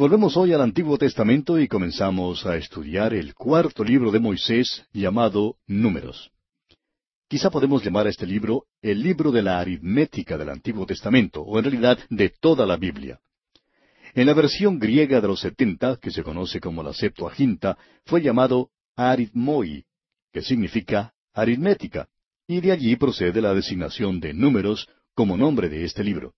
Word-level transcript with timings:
Volvemos 0.00 0.34
hoy 0.38 0.54
al 0.54 0.62
Antiguo 0.62 0.96
Testamento 0.96 1.60
y 1.60 1.68
comenzamos 1.68 2.46
a 2.46 2.56
estudiar 2.56 3.12
el 3.12 3.34
cuarto 3.34 3.84
libro 3.84 4.10
de 4.10 4.18
Moisés 4.18 4.86
llamado 4.94 5.56
Números. 5.66 6.30
Quizá 7.28 7.50
podemos 7.50 7.84
llamar 7.84 8.06
a 8.06 8.08
este 8.08 8.26
libro 8.26 8.64
el 8.80 9.02
libro 9.02 9.30
de 9.30 9.42
la 9.42 9.60
aritmética 9.60 10.38
del 10.38 10.48
Antiguo 10.48 10.86
Testamento, 10.86 11.42
o 11.42 11.58
en 11.58 11.64
realidad 11.64 11.98
de 12.08 12.30
toda 12.30 12.64
la 12.64 12.78
Biblia. 12.78 13.20
En 14.14 14.24
la 14.24 14.32
versión 14.32 14.78
griega 14.78 15.20
de 15.20 15.28
los 15.28 15.40
setenta, 15.40 15.98
que 16.00 16.10
se 16.10 16.22
conoce 16.22 16.60
como 16.60 16.82
la 16.82 16.94
Septuaginta, 16.94 17.76
fue 18.06 18.22
llamado 18.22 18.70
aritmoi, 18.96 19.84
que 20.32 20.40
significa 20.40 21.12
aritmética, 21.34 22.08
y 22.46 22.62
de 22.62 22.72
allí 22.72 22.96
procede 22.96 23.42
la 23.42 23.52
designación 23.52 24.18
de 24.18 24.32
números 24.32 24.88
como 25.12 25.36
nombre 25.36 25.68
de 25.68 25.84
este 25.84 26.02
libro. 26.02 26.32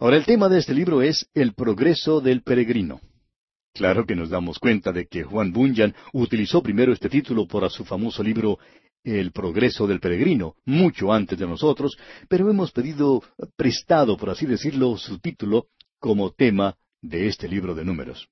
Ahora 0.00 0.16
el 0.16 0.24
tema 0.24 0.48
de 0.48 0.60
este 0.60 0.74
libro 0.74 1.02
es 1.02 1.28
el 1.34 1.54
progreso 1.54 2.20
del 2.20 2.42
peregrino. 2.42 3.00
Claro 3.74 4.06
que 4.06 4.14
nos 4.14 4.30
damos 4.30 4.60
cuenta 4.60 4.92
de 4.92 5.08
que 5.08 5.24
Juan 5.24 5.52
Bunyan 5.52 5.92
utilizó 6.12 6.62
primero 6.62 6.92
este 6.92 7.08
título 7.08 7.48
por 7.48 7.68
su 7.68 7.84
famoso 7.84 8.22
libro 8.22 8.60
El 9.02 9.32
progreso 9.32 9.88
del 9.88 9.98
peregrino, 9.98 10.54
mucho 10.64 11.12
antes 11.12 11.36
de 11.36 11.48
nosotros, 11.48 11.98
pero 12.28 12.48
hemos 12.48 12.70
pedido 12.70 13.24
prestado, 13.56 14.16
por 14.16 14.30
así 14.30 14.46
decirlo, 14.46 14.96
su 14.96 15.18
título 15.18 15.66
como 15.98 16.30
tema 16.30 16.76
de 17.02 17.26
este 17.26 17.48
libro 17.48 17.74
de 17.74 17.84
números. 17.84 18.28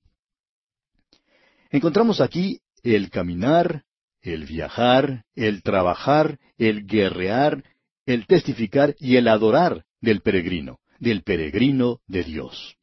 Encontramos 1.69 2.21
aquí 2.21 2.61
el 2.81 3.09
caminar, 3.09 3.83
el 4.21 4.45
viajar, 4.45 5.25
el 5.35 5.63
trabajar, 5.63 6.39
el 6.57 6.87
guerrear, 6.87 7.65
el 8.05 8.25
testificar 8.25 8.95
y 8.99 9.17
el 9.17 9.27
adorar 9.27 9.83
del 9.99 10.21
peregrino 10.21 10.79
del 10.99 11.23
peregrino 11.23 11.99
de 12.07 12.23
Dios. 12.23 12.75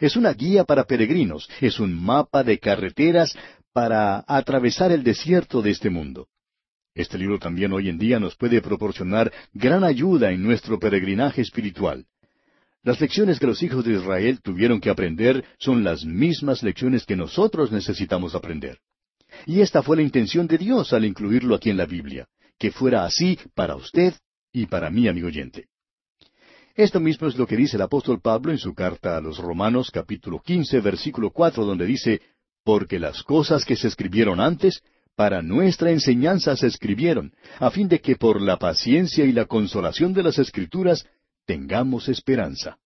Es 0.00 0.16
una 0.16 0.32
guía 0.32 0.64
para 0.64 0.84
peregrinos, 0.84 1.48
es 1.60 1.78
un 1.80 1.94
mapa 1.94 2.42
de 2.42 2.58
carreteras 2.58 3.36
para 3.72 4.24
atravesar 4.26 4.92
el 4.92 5.02
desierto 5.02 5.62
de 5.62 5.70
este 5.70 5.90
mundo. 5.90 6.28
Este 6.94 7.16
libro 7.16 7.38
también 7.38 7.72
hoy 7.72 7.88
en 7.88 7.98
día 7.98 8.20
nos 8.20 8.36
puede 8.36 8.60
proporcionar 8.60 9.32
gran 9.54 9.82
ayuda 9.82 10.30
en 10.30 10.42
nuestro 10.42 10.78
peregrinaje 10.78 11.40
espiritual. 11.40 12.06
Las 12.82 13.00
lecciones 13.00 13.38
que 13.38 13.46
los 13.46 13.62
hijos 13.62 13.84
de 13.84 13.94
Israel 13.94 14.40
tuvieron 14.42 14.80
que 14.80 14.90
aprender 14.90 15.44
son 15.58 15.84
las 15.84 16.04
mismas 16.04 16.62
lecciones 16.62 17.06
que 17.06 17.16
nosotros 17.16 17.70
necesitamos 17.70 18.34
aprender. 18.34 18.78
Y 19.46 19.60
esta 19.60 19.82
fue 19.82 19.96
la 19.96 20.02
intención 20.02 20.46
de 20.46 20.58
Dios 20.58 20.92
al 20.92 21.04
incluirlo 21.04 21.54
aquí 21.54 21.70
en 21.70 21.76
la 21.76 21.86
Biblia, 21.86 22.26
que 22.58 22.72
fuera 22.72 23.04
así 23.04 23.38
para 23.54 23.76
usted 23.76 24.14
y 24.52 24.66
para 24.66 24.90
mí, 24.90 25.08
amigo 25.08 25.28
oyente. 25.28 25.68
Esto 26.74 27.00
mismo 27.00 27.28
es 27.28 27.36
lo 27.36 27.46
que 27.46 27.56
dice 27.56 27.76
el 27.76 27.82
apóstol 27.82 28.20
Pablo 28.22 28.50
en 28.50 28.56
su 28.56 28.72
carta 28.72 29.18
a 29.18 29.20
los 29.20 29.36
Romanos 29.36 29.90
capítulo 29.90 30.40
quince 30.40 30.80
versículo 30.80 31.30
cuatro 31.30 31.66
donde 31.66 31.84
dice, 31.84 32.22
Porque 32.64 32.98
las 32.98 33.22
cosas 33.22 33.66
que 33.66 33.76
se 33.76 33.88
escribieron 33.88 34.40
antes, 34.40 34.82
para 35.14 35.42
nuestra 35.42 35.90
enseñanza 35.90 36.56
se 36.56 36.68
escribieron, 36.68 37.34
a 37.58 37.70
fin 37.70 37.88
de 37.88 38.00
que 38.00 38.16
por 38.16 38.40
la 38.40 38.56
paciencia 38.56 39.26
y 39.26 39.32
la 39.32 39.44
consolación 39.44 40.14
de 40.14 40.22
las 40.22 40.38
escrituras 40.38 41.06
tengamos 41.44 42.08
esperanza. 42.08 42.78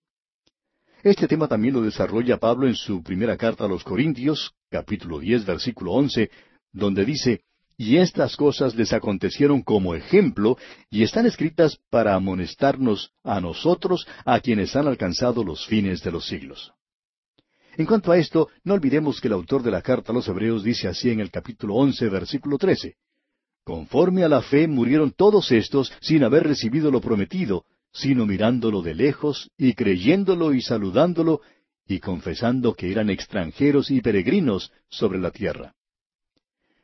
Este 1.04 1.28
tema 1.28 1.46
también 1.46 1.74
lo 1.74 1.82
desarrolla 1.82 2.38
Pablo 2.38 2.66
en 2.66 2.74
su 2.74 3.04
primera 3.04 3.36
carta 3.36 3.66
a 3.66 3.68
los 3.68 3.84
Corintios, 3.84 4.52
capítulo 4.68 5.20
diez, 5.20 5.46
versículo 5.46 5.92
once, 5.92 6.28
donde 6.72 7.04
dice, 7.04 7.42
y 7.78 7.98
estas 7.98 8.36
cosas 8.36 8.74
les 8.74 8.92
acontecieron 8.92 9.62
como 9.62 9.94
ejemplo 9.94 10.56
y 10.90 11.02
están 11.02 11.26
escritas 11.26 11.78
para 11.90 12.14
amonestarnos 12.14 13.12
a 13.22 13.40
nosotros, 13.40 14.06
a 14.24 14.40
quienes 14.40 14.74
han 14.76 14.86
alcanzado 14.86 15.44
los 15.44 15.66
fines 15.66 16.02
de 16.02 16.10
los 16.10 16.26
siglos. 16.26 16.72
En 17.76 17.84
cuanto 17.84 18.10
a 18.10 18.16
esto, 18.16 18.48
no 18.64 18.74
olvidemos 18.74 19.20
que 19.20 19.28
el 19.28 19.34
autor 19.34 19.62
de 19.62 19.70
la 19.70 19.82
carta 19.82 20.10
a 20.10 20.14
los 20.14 20.26
Hebreos 20.26 20.64
dice 20.64 20.88
así 20.88 21.10
en 21.10 21.20
el 21.20 21.30
capítulo 21.30 21.74
once, 21.74 22.08
versículo 22.08 22.56
trece. 22.56 22.96
Conforme 23.64 24.24
a 24.24 24.28
la 24.28 24.40
fe 24.40 24.66
murieron 24.66 25.10
todos 25.10 25.52
estos 25.52 25.92
sin 26.00 26.24
haber 26.24 26.44
recibido 26.44 26.90
lo 26.90 27.02
prometido, 27.02 27.64
sino 27.92 28.24
mirándolo 28.24 28.80
de 28.80 28.94
lejos 28.94 29.50
y 29.58 29.74
creyéndolo 29.74 30.54
y 30.54 30.62
saludándolo 30.62 31.42
y 31.86 32.00
confesando 32.00 32.74
que 32.74 32.90
eran 32.90 33.10
extranjeros 33.10 33.90
y 33.90 34.00
peregrinos 34.00 34.72
sobre 34.88 35.18
la 35.18 35.30
tierra. 35.30 35.75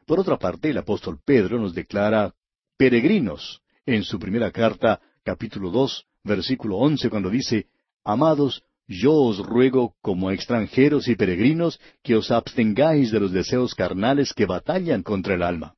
Por 0.06 0.20
otra 0.20 0.38
parte, 0.38 0.70
el 0.70 0.78
apóstol 0.78 1.20
Pedro 1.24 1.58
nos 1.58 1.74
declara 1.74 2.34
peregrinos 2.76 3.62
en 3.86 4.02
su 4.04 4.18
primera 4.18 4.50
carta, 4.50 5.00
capítulo 5.22 5.70
dos, 5.70 6.06
versículo 6.24 6.76
once, 6.76 7.08
cuando 7.10 7.30
dice, 7.30 7.66
Amados, 8.04 8.64
yo 8.88 9.14
os 9.14 9.38
ruego, 9.38 9.94
como 10.02 10.30
extranjeros 10.30 11.08
y 11.08 11.14
peregrinos, 11.14 11.80
que 12.02 12.16
os 12.16 12.30
abstengáis 12.30 13.10
de 13.10 13.20
los 13.20 13.32
deseos 13.32 13.74
carnales 13.74 14.32
que 14.34 14.46
batallan 14.46 15.02
contra 15.02 15.34
el 15.34 15.42
alma. 15.42 15.74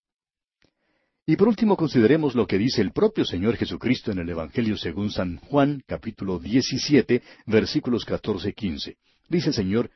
Y 1.27 1.37
por 1.37 1.49
último 1.49 1.77
consideremos 1.77 2.35
lo 2.35 2.47
que 2.47 2.59
dice 2.59 2.83
el 2.83 2.93
propio 2.93 3.25
Señor 3.25 3.57
Jesucristo 3.57 4.11
en 4.11 4.19
el 4.19 4.29
Evangelio 4.29 4.77
según 4.77 5.11
San 5.11 5.39
Juan, 5.39 5.83
capítulo 5.87 6.39
17, 6.39 7.23
versículos 7.47 8.05
catorce 8.05 8.51
y 8.51 8.53
quince. 8.53 8.97
Dice 9.29 9.49
el 9.49 9.55
Señor, 9.55 9.91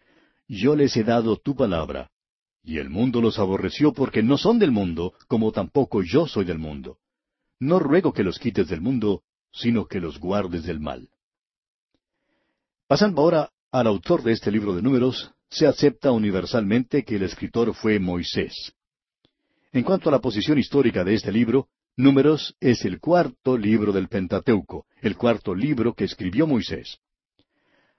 Yo 0.47 0.75
les 0.75 0.97
he 0.97 1.05
dado 1.05 1.37
tu 1.37 1.55
palabra, 1.55 2.11
y 2.69 2.77
el 2.77 2.91
mundo 2.91 3.23
los 3.23 3.39
aborreció 3.39 3.95
porque 3.95 4.23
no 4.23 4.37
son 4.37 4.59
del 4.59 4.73
mundo, 4.73 5.15
como 5.27 5.53
tampoco 5.53 6.03
yo 6.03 6.27
soy 6.27 6.45
del 6.45 6.59
mundo. 6.59 6.99
No 7.59 7.79
ruego 7.79 8.13
que 8.13 8.23
los 8.23 8.39
quites 8.39 8.69
del 8.69 8.83
mundo, 8.83 9.23
sino 9.51 9.87
que 9.87 10.01
los 10.01 10.21
guardes 10.21 10.65
del 10.65 10.79
mal. 10.79 11.09
Pasando 12.87 13.23
ahora 13.23 13.51
al 13.73 13.87
autor 13.87 14.23
de 14.23 14.33
este 14.33 14.51
libro 14.51 14.77
de 14.77 14.83
números, 14.83 15.33
se 15.49 15.67
acepta 15.67 16.13
universalmente 16.13 17.05
que 17.05 17.17
el 17.17 17.23
escritor 17.23 17.73
fue 17.73 17.99
Moisés. 17.99 18.75
En 19.73 19.83
cuanto 19.83 20.11
a 20.11 20.13
la 20.13 20.21
posición 20.21 20.59
histórica 20.59 21.05
de 21.05 21.15
este 21.15 21.33
libro, 21.33 21.71
Números 21.97 22.55
es 22.61 22.85
el 22.85 23.01
cuarto 23.01 23.57
libro 23.57 23.93
del 23.93 24.09
Pentateuco, 24.09 24.85
el 25.01 25.17
cuarto 25.17 25.55
libro 25.55 25.95
que 25.95 26.05
escribió 26.05 26.47
Moisés. 26.47 26.99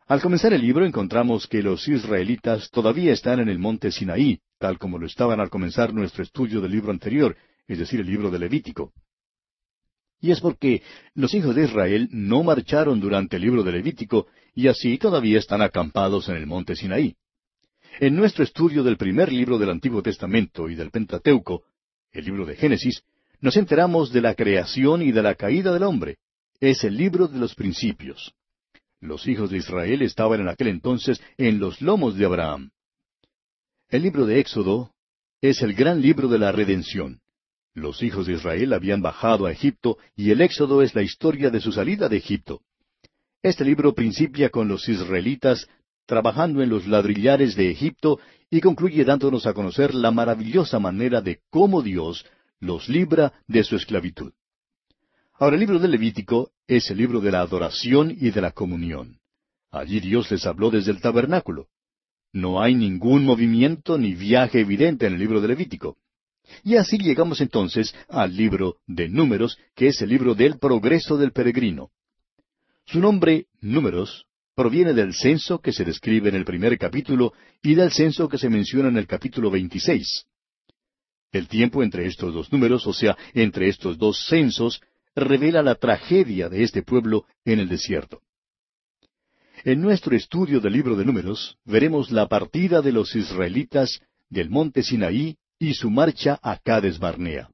Al 0.05 0.21
comenzar 0.21 0.53
el 0.53 0.61
libro 0.61 0.85
encontramos 0.85 1.47
que 1.47 1.63
los 1.63 1.87
israelitas 1.87 2.69
todavía 2.69 3.11
están 3.11 3.39
en 3.39 3.49
el 3.49 3.59
monte 3.59 3.91
Sinaí, 3.91 4.39
tal 4.59 4.77
como 4.77 4.99
lo 4.99 5.07
estaban 5.07 5.39
al 5.39 5.49
comenzar 5.49 5.93
nuestro 5.93 6.21
estudio 6.21 6.61
del 6.61 6.71
libro 6.71 6.91
anterior, 6.91 7.35
es 7.67 7.79
decir, 7.79 8.01
el 8.01 8.07
libro 8.07 8.29
de 8.29 8.39
Levítico. 8.39 8.93
Y 10.21 10.31
es 10.31 10.41
porque 10.41 10.83
los 11.15 11.33
hijos 11.33 11.55
de 11.55 11.63
Israel 11.63 12.09
no 12.11 12.43
marcharon 12.43 12.99
durante 12.99 13.37
el 13.37 13.43
libro 13.43 13.63
de 13.63 13.71
Levítico 13.71 14.27
y 14.53 14.67
así 14.67 14.97
todavía 14.97 15.39
están 15.39 15.61
acampados 15.61 16.27
en 16.27 16.35
el 16.35 16.45
monte 16.45 16.75
Sinaí. 16.75 17.15
En 18.01 18.15
nuestro 18.15 18.43
estudio 18.43 18.83
del 18.83 18.97
primer 18.97 19.31
libro 19.31 19.57
del 19.57 19.69
Antiguo 19.69 20.03
Testamento 20.03 20.69
y 20.69 20.75
del 20.75 20.91
Pentateuco, 20.91 21.63
el 22.11 22.25
libro 22.25 22.45
de 22.45 22.55
Génesis, 22.55 23.03
nos 23.39 23.55
enteramos 23.55 24.11
de 24.11 24.21
la 24.21 24.35
creación 24.35 25.01
y 25.01 25.13
de 25.13 25.23
la 25.23 25.35
caída 25.35 25.71
del 25.71 25.83
hombre. 25.83 26.17
Es 26.59 26.83
el 26.83 26.97
libro 26.97 27.29
de 27.29 27.39
los 27.39 27.55
principios. 27.55 28.33
Los 28.99 29.25
hijos 29.27 29.49
de 29.49 29.57
Israel 29.57 30.01
estaban 30.01 30.41
en 30.41 30.49
aquel 30.49 30.67
entonces 30.67 31.21
en 31.37 31.59
los 31.59 31.81
lomos 31.81 32.17
de 32.17 32.25
Abraham. 32.25 32.71
El 33.89 34.03
libro 34.03 34.27
de 34.27 34.39
Éxodo 34.39 34.91
es 35.41 35.63
el 35.63 35.73
gran 35.73 35.99
libro 35.99 36.27
de 36.27 36.37
la 36.37 36.51
redención. 36.51 37.21
Los 37.73 38.03
hijos 38.03 38.27
de 38.27 38.33
Israel 38.33 38.73
habían 38.73 39.01
bajado 39.01 39.47
a 39.47 39.51
Egipto 39.51 39.97
y 40.15 40.29
el 40.29 40.41
Éxodo 40.41 40.83
es 40.83 40.93
la 40.93 41.01
historia 41.01 41.49
de 41.49 41.59
su 41.59 41.71
salida 41.71 42.07
de 42.07 42.17
Egipto. 42.17 42.61
Este 43.41 43.65
libro 43.65 43.95
principia 43.95 44.51
con 44.51 44.67
los 44.67 44.87
israelitas 44.87 45.67
trabajando 46.05 46.61
en 46.61 46.69
los 46.69 46.85
ladrillares 46.85 47.55
de 47.55 47.71
Egipto 47.71 48.19
y 48.51 48.61
concluye 48.61 49.03
dándonos 49.03 49.47
a 49.47 49.53
conocer 49.53 49.95
la 49.95 50.11
maravillosa 50.11 50.77
manera 50.77 51.21
de 51.21 51.39
cómo 51.49 51.81
Dios 51.81 52.27
los 52.59 52.89
libra 52.89 53.33
de 53.47 53.63
su 53.63 53.75
esclavitud. 53.75 54.33
Ahora 55.33 55.55
el 55.55 55.61
libro 55.61 55.79
de 55.79 55.87
Levítico 55.87 56.51
es 56.67 56.91
el 56.91 56.97
libro 56.97 57.21
de 57.21 57.31
la 57.31 57.41
adoración 57.41 58.11
y 58.11 58.29
de 58.29 58.41
la 58.41 58.51
comunión. 58.51 59.17
Allí 59.71 59.99
Dios 59.99 60.29
les 60.29 60.45
habló 60.45 60.69
desde 60.69 60.91
el 60.91 61.01
tabernáculo. 61.01 61.69
No 62.31 62.61
hay 62.61 62.75
ningún 62.75 63.25
movimiento 63.25 63.97
ni 63.97 64.13
viaje 64.13 64.59
evidente 64.59 65.07
en 65.07 65.13
el 65.13 65.19
libro 65.19 65.41
de 65.41 65.47
Levítico. 65.47 65.97
Y 66.63 66.75
así 66.75 66.97
llegamos 66.97 67.41
entonces 67.41 67.93
al 68.07 68.35
libro 68.35 68.77
de 68.87 69.07
Números, 69.07 69.57
que 69.75 69.87
es 69.87 70.01
el 70.01 70.09
libro 70.09 70.35
del 70.35 70.57
progreso 70.59 71.17
del 71.17 71.31
peregrino. 71.31 71.89
Su 72.85 72.99
nombre, 72.99 73.47
Números, 73.61 74.25
proviene 74.55 74.93
del 74.93 75.13
censo 75.13 75.59
que 75.59 75.71
se 75.71 75.85
describe 75.85 76.29
en 76.29 76.35
el 76.35 76.45
primer 76.45 76.77
capítulo 76.77 77.33
y 77.61 77.75
del 77.75 77.91
censo 77.91 78.27
que 78.27 78.37
se 78.37 78.49
menciona 78.49 78.89
en 78.89 78.97
el 78.97 79.07
capítulo 79.07 79.49
26. 79.51 80.25
El 81.31 81.47
tiempo 81.47 81.83
entre 81.83 82.07
estos 82.07 82.33
dos 82.33 82.51
números, 82.51 82.85
o 82.87 82.93
sea, 82.93 83.17
entre 83.33 83.69
estos 83.69 83.97
dos 83.97 84.25
censos, 84.25 84.81
revela 85.15 85.61
la 85.61 85.75
tragedia 85.75 86.49
de 86.49 86.63
este 86.63 86.81
pueblo 86.81 87.25
en 87.45 87.59
el 87.59 87.69
desierto. 87.69 88.21
En 89.65 89.81
nuestro 89.81 90.15
estudio 90.15 90.61
del 90.61 90.71
libro 90.71 90.95
de 90.95 91.03
números 91.03 91.57
veremos 91.65 92.11
la 92.11 92.27
partida 92.27 92.81
de 92.81 92.93
los 92.93 93.13
israelitas 93.15 93.99
del 94.29 94.49
monte 94.49 94.83
Sinaí 94.83 95.35
y 95.59 95.73
su 95.73 95.89
marcha 95.89 96.39
a 96.41 96.57
Cades 96.57 96.97
Barnea. 96.97 97.49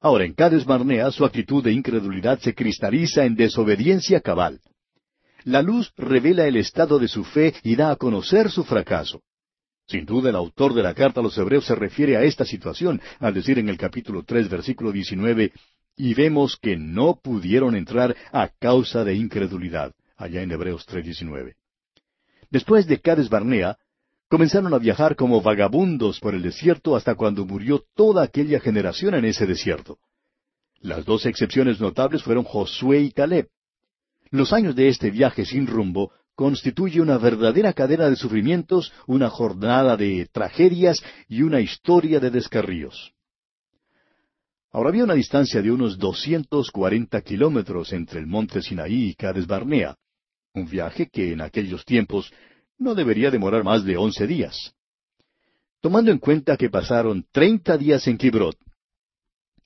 Ahora, 0.00 0.24
en 0.24 0.34
Cades 0.34 0.64
Barnea 0.64 1.10
su 1.12 1.24
actitud 1.24 1.62
de 1.62 1.72
incredulidad 1.72 2.40
se 2.40 2.52
cristaliza 2.54 3.24
en 3.24 3.36
desobediencia 3.36 4.20
cabal. 4.20 4.60
la 5.44 5.62
luz 5.62 5.92
revela 5.96 6.46
el 6.48 6.56
estado 6.56 6.98
de 6.98 7.06
su 7.06 7.22
fe 7.22 7.54
y 7.62 7.76
da 7.76 7.90
a 7.90 7.96
conocer 7.96 8.50
su 8.50 8.64
fracaso. 8.64 9.20
Sin 9.86 10.06
duda 10.06 10.30
el 10.30 10.36
autor 10.36 10.72
de 10.74 10.82
la 10.82 10.94
carta 10.94 11.20
a 11.20 11.22
los 11.22 11.36
Hebreos 11.36 11.66
se 11.66 11.74
refiere 11.74 12.16
a 12.16 12.22
esta 12.22 12.44
situación 12.44 13.00
al 13.20 13.34
decir 13.34 13.58
en 13.58 13.68
el 13.68 13.76
capítulo 13.76 14.24
tres 14.24 14.48
versículo 14.48 14.90
19, 14.90 15.52
y 15.96 16.14
vemos 16.14 16.56
que 16.56 16.76
no 16.76 17.20
pudieron 17.22 17.76
entrar 17.76 18.16
a 18.32 18.48
causa 18.48 19.04
de 19.04 19.14
incredulidad, 19.14 19.92
allá 20.24 20.42
en 20.42 20.50
Hebreos 20.50 20.86
3.19. 20.88 21.54
Después 22.50 22.86
de 22.86 23.00
Cades 23.00 23.28
Barnea, 23.28 23.76
comenzaron 24.28 24.72
a 24.72 24.78
viajar 24.78 25.16
como 25.16 25.42
vagabundos 25.42 26.18
por 26.18 26.34
el 26.34 26.42
desierto 26.42 26.96
hasta 26.96 27.14
cuando 27.14 27.44
murió 27.44 27.84
toda 27.94 28.22
aquella 28.22 28.58
generación 28.58 29.14
en 29.14 29.26
ese 29.26 29.46
desierto. 29.46 29.98
Las 30.80 31.04
dos 31.04 31.26
excepciones 31.26 31.78
notables 31.80 32.22
fueron 32.22 32.44
Josué 32.44 33.00
y 33.00 33.10
Caleb. 33.10 33.48
Los 34.30 34.52
años 34.52 34.74
de 34.74 34.88
este 34.88 35.10
viaje 35.10 35.44
sin 35.44 35.66
rumbo 35.66 36.10
constituye 36.34 37.00
una 37.00 37.18
verdadera 37.18 37.72
cadena 37.72 38.08
de 38.08 38.16
sufrimientos, 38.16 38.92
una 39.06 39.30
jornada 39.30 39.96
de 39.96 40.26
tragedias 40.32 41.02
y 41.28 41.42
una 41.42 41.60
historia 41.60 42.18
de 42.18 42.30
descarríos. 42.30 43.12
Ahora 44.72 44.88
había 44.88 45.04
una 45.04 45.14
distancia 45.14 45.62
de 45.62 45.70
unos 45.70 45.98
doscientos 45.98 46.70
cuarenta 46.72 47.20
kilómetros 47.20 47.92
entre 47.92 48.18
el 48.20 48.26
monte 48.26 48.60
Sinaí 48.60 49.10
y 49.10 49.14
Cades 49.14 49.46
Barnea, 49.46 49.96
un 50.54 50.66
viaje 50.66 51.08
que 51.08 51.32
en 51.32 51.40
aquellos 51.40 51.84
tiempos 51.84 52.32
no 52.78 52.94
debería 52.94 53.30
demorar 53.30 53.64
más 53.64 53.84
de 53.84 53.96
once 53.96 54.26
días. 54.26 54.72
Tomando 55.80 56.10
en 56.10 56.18
cuenta 56.18 56.56
que 56.56 56.70
pasaron 56.70 57.26
treinta 57.30 57.76
días 57.76 58.06
en 58.06 58.16
Kibrot, 58.16 58.56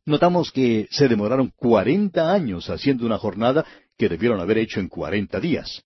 notamos 0.07 0.51
que 0.51 0.89
se 0.91 1.07
demoraron 1.07 1.53
cuarenta 1.55 2.33
años 2.33 2.71
haciendo 2.71 3.07
una 3.07 3.19
jornada 3.19 3.65
que 3.97 4.09
debieron 4.09 4.41
haber 4.41 4.59
hecho 4.59 4.81
en 4.81 4.89
cuarenta 4.89 5.39
días. 5.39 5.85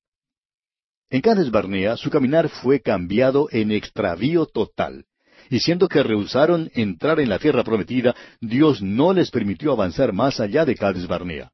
En 1.10 1.20
Cades 1.20 1.50
Barnea 1.50 1.96
su 1.96 2.08
caminar 2.08 2.48
fue 2.48 2.80
cambiado 2.80 3.48
en 3.50 3.72
extravío 3.72 4.46
total, 4.46 5.04
y 5.50 5.58
siendo 5.58 5.88
que 5.88 6.02
rehusaron 6.02 6.70
entrar 6.74 7.18
en 7.20 7.28
la 7.28 7.38
tierra 7.38 7.64
prometida, 7.64 8.14
Dios 8.40 8.80
no 8.80 9.12
les 9.12 9.30
permitió 9.30 9.72
avanzar 9.72 10.12
más 10.12 10.38
allá 10.38 10.64
de 10.64 10.76
Cades 10.76 11.06
Barnea. 11.08 11.50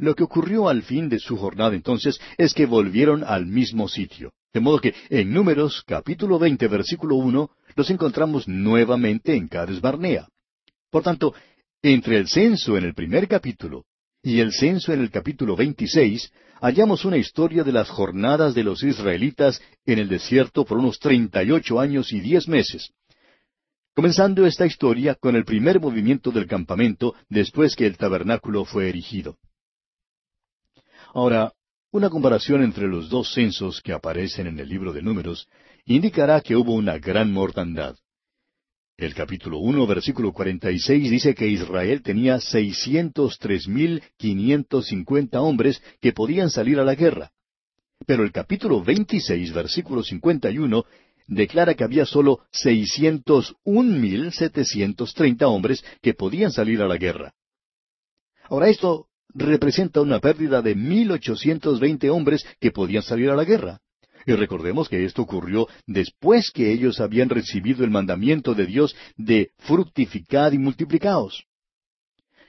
Lo 0.00 0.14
que 0.14 0.24
ocurrió 0.24 0.70
al 0.70 0.82
fin 0.82 1.10
de 1.10 1.18
su 1.18 1.36
jornada 1.36 1.74
entonces 1.74 2.18
es 2.38 2.54
que 2.54 2.64
volvieron 2.64 3.22
al 3.22 3.44
mismo 3.44 3.86
sitio. 3.86 4.32
De 4.50 4.58
modo 4.58 4.80
que 4.80 4.94
en 5.10 5.30
Números 5.30 5.84
capítulo 5.86 6.38
veinte 6.38 6.68
versículo 6.68 7.16
uno 7.16 7.50
los 7.76 7.90
encontramos 7.90 8.48
nuevamente 8.48 9.34
en 9.34 9.46
Cades 9.46 9.82
Barnea. 9.82 10.26
Por 10.90 11.02
tanto, 11.02 11.34
entre 11.82 12.16
el 12.16 12.28
censo 12.28 12.78
en 12.78 12.84
el 12.84 12.94
primer 12.94 13.28
capítulo 13.28 13.84
y 14.22 14.40
el 14.40 14.52
censo 14.52 14.94
en 14.94 15.02
el 15.02 15.10
capítulo 15.10 15.54
26, 15.54 16.32
hallamos 16.62 17.04
una 17.04 17.18
historia 17.18 17.62
de 17.62 17.72
las 17.72 17.90
jornadas 17.90 18.54
de 18.54 18.64
los 18.64 18.82
israelitas 18.82 19.60
en 19.84 19.98
el 19.98 20.08
desierto 20.08 20.64
por 20.64 20.78
unos 20.78 20.98
treinta 20.98 21.44
y 21.44 21.50
ocho 21.50 21.78
años 21.78 22.10
y 22.14 22.20
diez 22.20 22.48
meses. 22.48 22.90
Comenzando 23.94 24.46
esta 24.46 24.64
historia 24.64 25.14
con 25.14 25.36
el 25.36 25.44
primer 25.44 25.78
movimiento 25.78 26.30
del 26.30 26.46
campamento 26.46 27.14
después 27.28 27.76
que 27.76 27.84
el 27.84 27.98
tabernáculo 27.98 28.64
fue 28.64 28.88
erigido. 28.88 29.36
Ahora, 31.12 31.52
una 31.92 32.08
comparación 32.08 32.62
entre 32.62 32.86
los 32.86 33.08
dos 33.08 33.32
censos 33.32 33.80
que 33.82 33.92
aparecen 33.92 34.46
en 34.46 34.58
el 34.60 34.68
libro 34.68 34.92
de 34.92 35.02
números 35.02 35.48
indicará 35.84 36.40
que 36.40 36.54
hubo 36.54 36.74
una 36.74 36.98
gran 36.98 37.32
mortandad. 37.32 37.96
El 38.96 39.14
capítulo 39.14 39.58
uno, 39.58 39.86
versículo 39.86 40.32
cuarenta 40.32 40.70
y 40.70 40.78
seis 40.78 41.10
dice 41.10 41.34
que 41.34 41.48
Israel 41.48 42.02
tenía 42.02 42.38
seiscientos 42.38 43.38
tres 43.38 43.66
mil 43.66 44.02
quinientos 44.18 44.86
cincuenta 44.86 45.40
hombres 45.40 45.82
que 46.00 46.12
podían 46.12 46.50
salir 46.50 46.78
a 46.78 46.84
la 46.84 46.94
guerra. 46.94 47.32
Pero 48.06 48.22
el 48.22 48.30
capítulo 48.30 48.82
veintiséis, 48.82 49.52
versículo 49.52 50.02
cincuenta 50.02 50.50
y 50.50 50.58
uno, 50.58 50.84
declara 51.26 51.74
que 51.74 51.84
había 51.84 52.06
sólo 52.06 52.40
seiscientos 52.52 53.56
un 53.64 54.00
mil 54.00 54.32
setecientos 54.32 55.14
treinta 55.14 55.48
hombres 55.48 55.82
que 56.02 56.14
podían 56.14 56.52
salir 56.52 56.82
a 56.82 56.86
la 56.86 56.98
guerra. 56.98 57.32
Ahora 58.48 58.68
esto 58.68 59.06
representa 59.34 60.00
una 60.00 60.18
pérdida 60.20 60.62
de 60.62 60.74
mil 60.74 61.10
ochocientos 61.12 61.80
veinte 61.80 62.10
hombres 62.10 62.44
que 62.60 62.70
podían 62.70 63.02
salir 63.02 63.30
a 63.30 63.36
la 63.36 63.44
guerra. 63.44 63.80
Y 64.26 64.32
recordemos 64.32 64.88
que 64.88 65.04
esto 65.04 65.22
ocurrió 65.22 65.66
después 65.86 66.50
que 66.50 66.72
ellos 66.72 67.00
habían 67.00 67.30
recibido 67.30 67.84
el 67.84 67.90
mandamiento 67.90 68.54
de 68.54 68.66
Dios 68.66 68.94
de 69.16 69.50
fructificad 69.58 70.52
y 70.52 70.58
multiplicaos. 70.58 71.44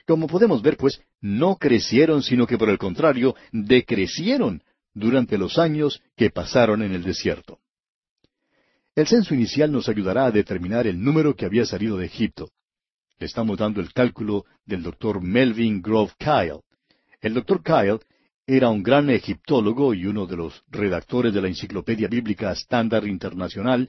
Como 0.06 0.26
podemos 0.26 0.62
ver, 0.62 0.76
pues, 0.76 1.00
no 1.20 1.56
crecieron, 1.56 2.22
sino 2.22 2.46
que 2.46 2.58
por 2.58 2.68
el 2.68 2.78
contrario, 2.78 3.34
decrecieron 3.52 4.62
durante 4.92 5.38
los 5.38 5.58
años 5.58 6.02
que 6.16 6.30
pasaron 6.30 6.82
en 6.82 6.92
el 6.92 7.04
desierto. 7.04 7.58
El 8.94 9.06
censo 9.06 9.34
inicial 9.34 9.72
nos 9.72 9.88
ayudará 9.88 10.26
a 10.26 10.30
determinar 10.30 10.86
el 10.86 11.02
número 11.02 11.34
que 11.34 11.46
había 11.46 11.64
salido 11.64 11.96
de 11.96 12.06
Egipto. 12.06 12.50
Le 13.18 13.26
estamos 13.26 13.56
dando 13.56 13.80
el 13.80 13.92
cálculo 13.92 14.44
del 14.66 14.82
doctor 14.82 15.22
Melvin 15.22 15.80
Grove 15.80 16.12
Kyle. 16.18 16.60
El 17.22 17.34
doctor 17.34 17.62
Kyle 17.62 18.00
era 18.48 18.68
un 18.68 18.82
gran 18.82 19.08
egiptólogo 19.08 19.94
y 19.94 20.06
uno 20.06 20.26
de 20.26 20.36
los 20.36 20.64
redactores 20.68 21.32
de 21.32 21.40
la 21.40 21.46
Enciclopedia 21.46 22.08
Bíblica 22.08 22.50
Estándar 22.50 23.06
Internacional, 23.06 23.88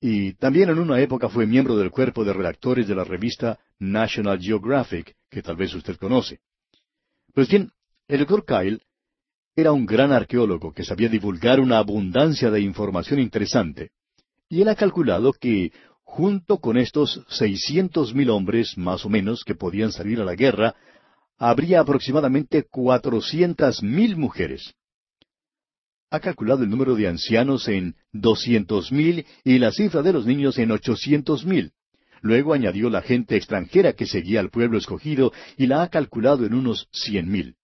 y 0.00 0.34
también 0.34 0.70
en 0.70 0.78
una 0.78 1.00
época 1.00 1.28
fue 1.28 1.44
miembro 1.44 1.76
del 1.76 1.90
cuerpo 1.90 2.24
de 2.24 2.32
redactores 2.32 2.86
de 2.86 2.94
la 2.94 3.02
revista 3.02 3.58
National 3.80 4.38
Geographic, 4.40 5.16
que 5.28 5.42
tal 5.42 5.56
vez 5.56 5.74
usted 5.74 5.96
conoce. 5.96 6.38
Pues 7.34 7.48
bien, 7.48 7.72
el 8.06 8.20
doctor 8.20 8.44
Kyle 8.46 8.80
era 9.56 9.72
un 9.72 9.84
gran 9.84 10.12
arqueólogo 10.12 10.72
que 10.72 10.84
sabía 10.84 11.08
divulgar 11.08 11.58
una 11.58 11.78
abundancia 11.78 12.48
de 12.48 12.60
información 12.60 13.18
interesante, 13.18 13.90
y 14.48 14.62
él 14.62 14.68
ha 14.68 14.76
calculado 14.76 15.32
que, 15.32 15.72
junto 16.04 16.58
con 16.58 16.78
estos 16.78 17.24
seiscientos 17.28 18.14
mil 18.14 18.30
hombres, 18.30 18.78
más 18.78 19.04
o 19.04 19.08
menos, 19.08 19.42
que 19.42 19.56
podían 19.56 19.90
salir 19.90 20.20
a 20.20 20.24
la 20.24 20.36
guerra, 20.36 20.76
habría 21.38 21.80
aproximadamente 21.80 22.64
cuatrocientas 22.64 23.82
mil 23.82 24.16
mujeres. 24.16 24.74
Ha 26.10 26.20
calculado 26.20 26.64
el 26.64 26.70
número 26.70 26.94
de 26.94 27.06
ancianos 27.06 27.68
en 27.68 27.94
doscientos 28.12 28.90
mil 28.90 29.26
y 29.44 29.58
la 29.58 29.70
cifra 29.72 30.02
de 30.02 30.12
los 30.12 30.26
niños 30.26 30.58
en 30.58 30.72
ochocientos 30.72 31.44
mil. 31.44 31.72
Luego 32.20 32.52
añadió 32.52 32.90
la 32.90 33.02
gente 33.02 33.36
extranjera 33.36 33.92
que 33.92 34.06
seguía 34.06 34.40
al 34.40 34.50
pueblo 34.50 34.78
escogido 34.78 35.32
y 35.56 35.66
la 35.66 35.82
ha 35.82 35.88
calculado 35.88 36.44
en 36.44 36.54
unos 36.54 36.88
cien 36.90 37.30
mil. 37.30 37.56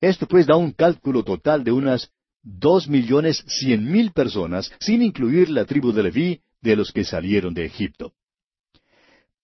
Esto 0.00 0.26
pues 0.28 0.46
da 0.46 0.56
un 0.56 0.72
cálculo 0.72 1.24
total 1.24 1.64
de 1.64 1.72
unas 1.72 2.12
dos 2.42 2.88
millones 2.88 3.44
cien 3.48 3.90
mil 3.90 4.12
personas, 4.12 4.72
sin 4.78 5.02
incluir 5.02 5.50
la 5.50 5.64
tribu 5.64 5.92
de 5.92 6.02
Leví, 6.04 6.40
de 6.60 6.76
los 6.76 6.92
que 6.92 7.04
salieron 7.04 7.52
de 7.54 7.64
Egipto. 7.64 8.12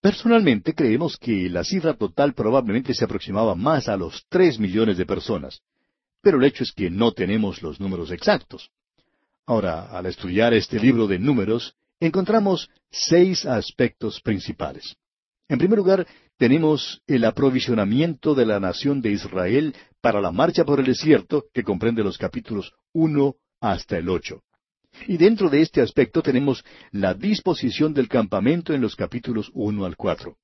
Personalmente 0.05 0.75
creemos 0.75 1.17
que 1.17 1.49
la 1.49 1.63
cifra 1.63 1.95
total 1.95 2.35
probablemente 2.35 2.93
se 2.93 3.05
aproximaba 3.05 3.55
más 3.55 3.89
a 3.89 3.97
los 3.97 4.23
tres 4.29 4.59
millones 4.59 4.97
de 4.97 5.05
personas, 5.07 5.63
pero 6.21 6.37
el 6.37 6.43
hecho 6.43 6.63
es 6.63 6.71
que 6.71 6.91
no 6.91 7.11
tenemos 7.13 7.63
los 7.63 7.79
números 7.79 8.11
exactos. 8.11 8.69
Ahora, 9.47 9.85
al 9.85 10.05
estudiar 10.05 10.53
este 10.53 10.79
libro 10.79 11.07
de 11.07 11.17
números, 11.17 11.73
encontramos 11.99 12.69
seis 12.91 13.47
aspectos 13.47 14.21
principales. 14.21 14.95
En 15.49 15.57
primer 15.57 15.79
lugar, 15.79 16.05
tenemos 16.37 17.01
el 17.07 17.25
aprovisionamiento 17.25 18.35
de 18.35 18.45
la 18.45 18.59
nación 18.59 19.01
de 19.01 19.09
Israel 19.09 19.75
para 20.01 20.21
la 20.21 20.31
marcha 20.31 20.65
por 20.65 20.79
el 20.79 20.85
desierto, 20.85 21.45
que 21.51 21.63
comprende 21.63 22.03
los 22.03 22.19
capítulos 22.19 22.73
uno 22.93 23.37
hasta 23.59 23.97
el 23.97 24.07
ocho. 24.09 24.43
Y 25.07 25.17
dentro 25.17 25.49
de 25.49 25.61
este 25.61 25.81
aspecto 25.81 26.21
tenemos 26.21 26.63
la 26.91 27.13
disposición 27.13 27.93
del 27.93 28.07
campamento 28.07 28.73
en 28.73 28.81
los 28.81 28.95
capítulos 28.95 29.51
uno 29.53 29.85
al 29.85 29.95
cuatro. 29.95 30.37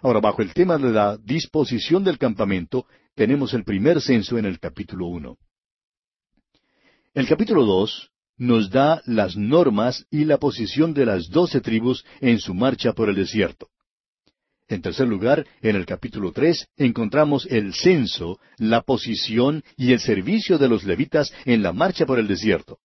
Ahora, 0.00 0.20
bajo 0.20 0.42
el 0.42 0.52
tema 0.52 0.78
de 0.78 0.90
la 0.90 1.16
disposición 1.16 2.04
del 2.04 2.18
campamento, 2.18 2.86
tenemos 3.14 3.54
el 3.54 3.64
primer 3.64 4.00
censo 4.00 4.38
en 4.38 4.44
el 4.44 4.60
capítulo 4.60 5.06
uno. 5.06 5.38
El 7.14 7.26
capítulo 7.26 7.64
dos 7.64 8.10
nos 8.36 8.70
da 8.70 9.00
las 9.06 9.36
normas 9.36 10.06
y 10.10 10.24
la 10.26 10.38
posición 10.38 10.92
de 10.92 11.06
las 11.06 11.30
doce 11.30 11.60
tribus 11.60 12.04
en 12.20 12.38
su 12.38 12.54
marcha 12.54 12.92
por 12.92 13.08
el 13.08 13.16
desierto. 13.16 13.68
En 14.68 14.82
tercer 14.82 15.06
lugar, 15.06 15.46
en 15.62 15.76
el 15.76 15.86
capítulo 15.86 16.32
tres 16.32 16.66
encontramos 16.76 17.46
el 17.46 17.72
censo, 17.72 18.38
la 18.58 18.82
posición 18.82 19.62
y 19.76 19.92
el 19.92 20.00
servicio 20.00 20.58
de 20.58 20.68
los 20.68 20.84
levitas 20.84 21.32
en 21.44 21.62
la 21.62 21.72
marcha 21.72 22.04
por 22.04 22.18
el 22.18 22.26
desierto. 22.26 22.78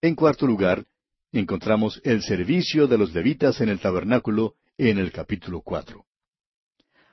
En 0.00 0.14
cuarto 0.14 0.46
lugar, 0.46 0.84
encontramos 1.32 2.00
el 2.04 2.22
servicio 2.22 2.86
de 2.86 2.96
los 2.96 3.12
levitas 3.12 3.60
en 3.60 3.68
el 3.68 3.80
tabernáculo 3.80 4.54
en 4.76 4.96
el 4.98 5.10
capítulo 5.10 5.60
cuatro. 5.60 6.04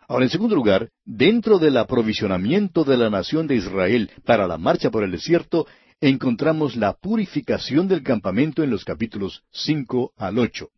Ahora, 0.08 0.26
en 0.26 0.30
segundo 0.30 0.56
lugar, 0.56 0.92
dentro 1.04 1.58
del 1.58 1.78
aprovisionamiento 1.78 2.84
de 2.84 2.98
la 2.98 3.10
nación 3.10 3.48
de 3.48 3.56
Israel 3.56 4.12
para 4.24 4.46
la 4.46 4.60
marcha 4.60 4.92
por 4.92 5.04
el 5.04 5.10
desierto, 5.10 5.66
encontramos 6.00 6.76
la 6.76 6.94
purificación 6.94 7.88
del 7.88 8.04
campamento 8.04 8.62
en 8.62 8.70
los 8.70 8.86
capítulos 8.86 9.44
cinco 9.52 10.14
al 10.16 10.38
ocho. 10.38 10.70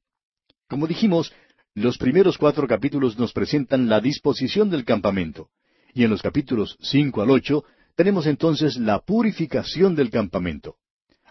Como 0.69 0.87
dijimos, 0.87 1.33
los 1.73 1.97
primeros 1.97 2.37
cuatro 2.37 2.69
capítulos 2.69 3.19
nos 3.19 3.33
presentan 3.33 3.89
la 3.89 3.99
disposición 3.99 4.69
del 4.69 4.85
campamento, 4.85 5.49
y 5.93 6.05
en 6.05 6.09
los 6.09 6.21
capítulos 6.21 6.77
cinco 6.79 7.21
al 7.21 7.31
ocho 7.31 7.65
tenemos 7.97 8.27
entonces 8.27 8.77
la 8.77 8.99
purificación 8.99 9.93
del 9.93 10.09
campamento. 10.09 10.77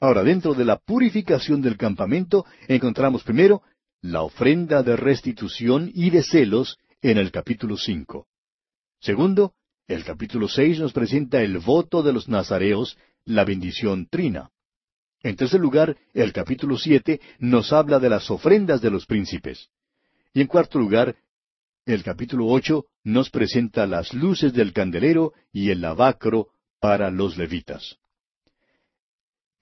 Ahora, 0.00 0.22
dentro 0.22 0.54
de 0.54 0.64
la 0.64 0.76
purificación 0.76 1.62
del 1.62 1.76
campamento 1.76 2.44
encontramos 2.68 3.22
primero 3.22 3.62
la 4.02 4.22
ofrenda 4.22 4.82
de 4.82 4.96
restitución 4.96 5.90
y 5.94 6.10
de 6.10 6.22
celos 6.22 6.78
en 7.00 7.18
el 7.18 7.30
capítulo 7.30 7.76
cinco. 7.76 8.26
Segundo, 9.00 9.54
el 9.88 10.04
capítulo 10.04 10.48
seis 10.48 10.78
nos 10.78 10.92
presenta 10.92 11.42
el 11.42 11.58
voto 11.58 12.02
de 12.02 12.12
los 12.12 12.28
nazareos, 12.28 12.98
la 13.24 13.44
bendición 13.44 14.06
trina. 14.06 14.50
En 15.22 15.34
tercer 15.34 15.60
lugar, 15.60 15.96
el 16.12 16.32
capítulo 16.32 16.76
siete 16.76 17.20
nos 17.38 17.72
habla 17.72 17.98
de 17.98 18.10
las 18.10 18.30
ofrendas 18.30 18.80
de 18.82 18.90
los 18.90 19.06
príncipes. 19.06 19.70
Y 20.34 20.42
en 20.42 20.46
cuarto 20.46 20.78
lugar, 20.78 21.16
el 21.86 22.02
capítulo 22.02 22.46
ocho 22.48 22.84
nos 23.02 23.30
presenta 23.30 23.86
las 23.86 24.12
luces 24.12 24.52
del 24.52 24.72
candelero 24.72 25.32
y 25.52 25.70
el 25.70 25.80
lavacro 25.80 26.48
para 26.80 27.10
los 27.10 27.38
levitas. 27.38 27.96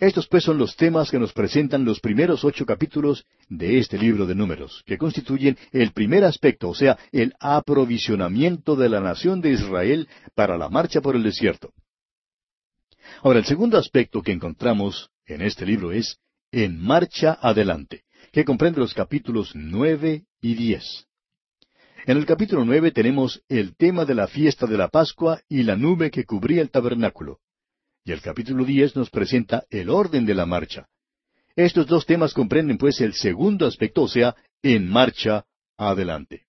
Estos 0.05 0.27
pues 0.27 0.45
son 0.45 0.59
los 0.59 0.77
temas 0.77 1.11
que 1.11 1.19
nos 1.19 1.33
presentan 1.33 1.87
los 1.87 1.99
primeros 1.99 2.45
ocho 2.45 2.67
capítulos 2.67 3.25
de 3.49 3.79
este 3.79 3.97
libro 3.97 4.27
de 4.27 4.35
números, 4.35 4.83
que 4.85 4.99
constituyen 4.99 5.57
el 5.73 5.93
primer 5.93 6.25
aspecto, 6.25 6.69
o 6.69 6.75
sea, 6.75 6.99
el 7.11 7.33
aprovisionamiento 7.41 8.77
de 8.77 8.91
la 8.91 9.01
nación 9.01 9.41
de 9.41 9.53
Israel 9.53 10.07
para 10.35 10.59
la 10.59 10.69
marcha 10.69 11.01
por 11.01 11.17
el 11.17 11.23
desierto. 11.23 11.73
Ahora, 13.23 13.39
el 13.39 13.47
segundo 13.47 13.79
aspecto 13.79 14.21
que 14.21 14.33
encontramos 14.33 15.09
en 15.25 15.41
este 15.41 15.65
libro 15.65 15.91
es 15.91 16.19
En 16.53 16.79
marcha 16.83 17.39
adelante, 17.41 18.03
que 18.31 18.45
comprende 18.45 18.81
los 18.81 18.93
capítulos 18.93 19.53
nueve 19.55 20.25
y 20.43 20.55
diez. 20.55 21.07
En 22.05 22.19
el 22.19 22.27
capítulo 22.27 22.67
nueve 22.67 22.91
tenemos 22.91 23.43
el 23.49 23.75
tema 23.75 24.05
de 24.05 24.15
la 24.15 24.27
fiesta 24.27 24.67
de 24.67 24.77
la 24.77 24.89
Pascua 24.89 25.41
y 25.49 25.63
la 25.63 25.77
nube 25.77 26.11
que 26.11 26.25
cubría 26.25 26.61
el 26.61 26.71
tabernáculo. 26.71 27.39
Y 28.05 28.13
el 28.13 28.21
capítulo 28.21 28.67
diez 28.67 28.95
nos 28.95 29.09
presenta 29.09 29.65
el 29.71 29.89
orden 29.89 30.27
de 30.27 30.35
la 30.35 30.45
marcha. 30.45 30.87
Estos 31.57 31.87
dos 31.87 32.05
temas 32.05 32.35
comprenden 32.35 32.77
pues 32.77 33.01
el 33.01 33.15
segundo 33.15 33.67
aspecto, 33.67 34.03
o 34.03 34.09
sea, 34.09 34.37
en 34.63 34.91
marcha 34.91 35.47
adelante. 35.79 36.43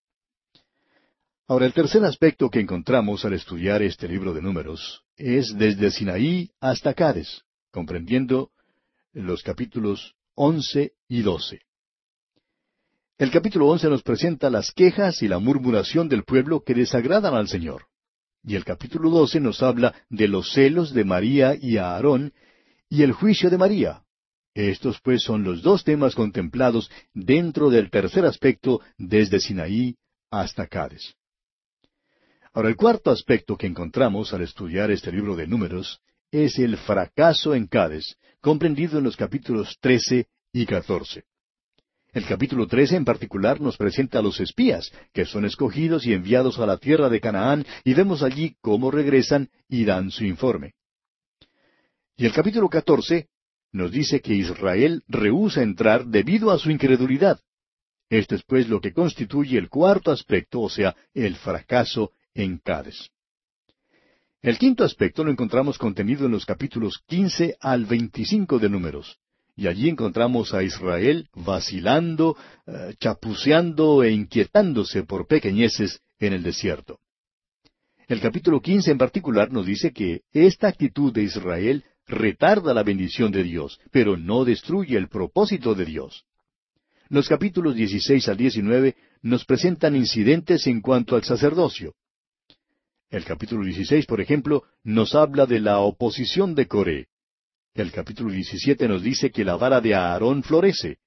Ahora, 1.47 1.65
el 1.65 1.73
tercer 1.73 2.03
aspecto 2.03 2.49
que 2.49 2.59
encontramos 2.59 3.23
al 3.23 3.33
estudiar 3.33 3.81
este 3.83 4.07
libro 4.07 4.33
de 4.33 4.41
números 4.41 5.03
es 5.15 5.55
desde 5.57 5.91
Sinaí 5.91 6.49
hasta 6.59 6.93
Cádiz, 6.93 7.43
comprendiendo 7.71 8.49
los 9.13 9.41
capítulos 9.41 10.15
once 10.33 10.93
y 11.07 11.21
doce. 11.21 11.61
El 13.17 13.31
capítulo 13.31 13.67
once 13.67 13.87
nos 13.87 14.03
presenta 14.03 14.49
las 14.49 14.73
quejas 14.73 15.21
y 15.21 15.29
la 15.29 15.39
murmuración 15.39 16.09
del 16.09 16.25
pueblo 16.25 16.63
que 16.63 16.73
desagradan 16.73 17.33
al 17.33 17.47
Señor. 17.47 17.85
Y 18.47 18.55
el 18.55 18.63
capítulo 18.63 19.09
12 19.09 19.39
nos 19.39 19.63
habla 19.63 19.95
de 20.09 20.27
los 20.27 20.53
celos 20.53 20.93
de 20.93 21.03
María 21.03 21.55
y 21.59 21.77
Aarón 21.77 22.31
y 22.89 23.01
el 23.01 23.11
juicio 23.11 23.49
de 23.49 23.57
María. 23.57 24.03
Estos 24.53 25.01
pues 25.01 25.23
son 25.23 25.43
los 25.43 25.63
dos 25.63 25.83
temas 25.83 26.13
contemplados 26.13 26.91
dentro 27.13 27.71
del 27.71 27.89
tercer 27.89 28.23
aspecto 28.23 28.81
desde 28.99 29.39
Sinaí 29.39 29.95
hasta 30.29 30.67
Cádiz. 30.67 31.15
Ahora 32.53 32.69
el 32.69 32.75
cuarto 32.75 33.09
aspecto 33.09 33.57
que 33.57 33.67
encontramos 33.67 34.31
al 34.31 34.43
estudiar 34.43 34.91
este 34.91 35.11
libro 35.11 35.35
de 35.35 35.47
números 35.47 35.99
es 36.31 36.59
el 36.59 36.77
fracaso 36.77 37.55
en 37.55 37.65
Cádiz, 37.65 38.15
comprendido 38.41 38.99
en 38.99 39.05
los 39.05 39.17
capítulos 39.17 39.75
13 39.81 40.27
y 40.53 40.65
14. 40.65 41.23
El 42.15 42.25
capítulo 42.25 42.65
13 42.65 42.95
en 42.95 43.03
particular 43.03 43.59
nos 43.59 43.75
presenta 43.75 44.19
a 44.19 44.21
los 44.21 44.39
espías, 44.39 44.89
que 45.11 45.25
son 45.25 45.43
escogidos 45.43 46.05
y 46.05 46.13
enviados 46.13 46.59
a 46.59 46.65
la 46.65 46.77
tierra 46.77 47.09
de 47.09 47.19
Canaán, 47.19 47.65
y 47.83 47.93
vemos 47.93 48.23
allí 48.23 48.55
cómo 48.61 48.89
regresan 48.89 49.49
y 49.67 49.83
dan 49.83 50.11
su 50.11 50.23
informe. 50.23 50.75
Y 52.15 52.25
el 52.25 52.31
capítulo 52.31 52.69
14 52.69 53.27
nos 53.73 53.91
dice 53.91 54.21
que 54.21 54.33
Israel 54.33 55.03
rehúsa 55.09 55.61
entrar 55.61 56.05
debido 56.05 56.51
a 56.51 56.57
su 56.57 56.71
incredulidad. 56.71 57.41
Este 58.09 58.35
es 58.35 58.43
pues 58.43 58.69
lo 58.69 58.79
que 58.79 58.93
constituye 58.93 59.57
el 59.57 59.67
cuarto 59.67 60.09
aspecto, 60.09 60.61
o 60.61 60.69
sea, 60.69 60.95
el 61.13 61.35
fracaso 61.35 62.13
en 62.33 62.59
Cádiz. 62.59 63.09
El 64.41 64.57
quinto 64.57 64.85
aspecto 64.85 65.25
lo 65.25 65.31
encontramos 65.31 65.77
contenido 65.77 66.27
en 66.27 66.31
los 66.31 66.45
capítulos 66.45 67.03
15 67.07 67.57
al 67.59 67.85
25 67.85 68.57
de 68.57 68.69
Números. 68.69 69.19
Y 69.55 69.67
allí 69.67 69.87
encontramos 69.87 70.53
a 70.53 70.63
Israel 70.63 71.29
vacilando, 71.33 72.35
eh, 72.67 72.93
chapuceando 72.99 74.03
e 74.03 74.11
inquietándose 74.11 75.03
por 75.03 75.27
pequeñeces 75.27 76.01
en 76.19 76.33
el 76.33 76.43
desierto. 76.43 76.99
El 78.07 78.19
capítulo 78.19 78.61
quince 78.61 78.91
en 78.91 78.97
particular 78.97 79.51
nos 79.51 79.65
dice 79.65 79.91
que 79.91 80.21
esta 80.31 80.67
actitud 80.67 81.11
de 81.11 81.23
Israel 81.23 81.83
retarda 82.05 82.73
la 82.73 82.83
bendición 82.83 83.31
de 83.31 83.43
Dios, 83.43 83.79
pero 83.91 84.17
no 84.17 84.45
destruye 84.45 84.97
el 84.97 85.07
propósito 85.07 85.73
de 85.73 85.85
Dios. 85.85 86.25
Los 87.09 87.27
capítulos 87.27 87.75
16 87.75 88.27
al 88.27 88.37
19 88.37 88.95
nos 89.21 89.45
presentan 89.45 89.95
incidentes 89.95 90.67
en 90.67 90.81
cuanto 90.81 91.15
al 91.15 91.23
sacerdocio. 91.23 91.95
El 93.09 93.23
capítulo 93.23 93.63
16, 93.63 94.05
por 94.05 94.21
ejemplo, 94.21 94.63
nos 94.83 95.15
habla 95.15 95.45
de 95.45 95.59
la 95.59 95.79
oposición 95.79 96.55
de 96.55 96.67
Coré. 96.67 97.07
El 97.75 97.91
capítulo 97.91 98.31
17 98.31 98.87
nos 98.87 99.03
dice 99.03 99.31
que 99.31 99.43
la 99.43 99.57
vara 99.57 99.81
de 99.81 99.93
Aarón 99.93 100.43
florece. 100.43 100.99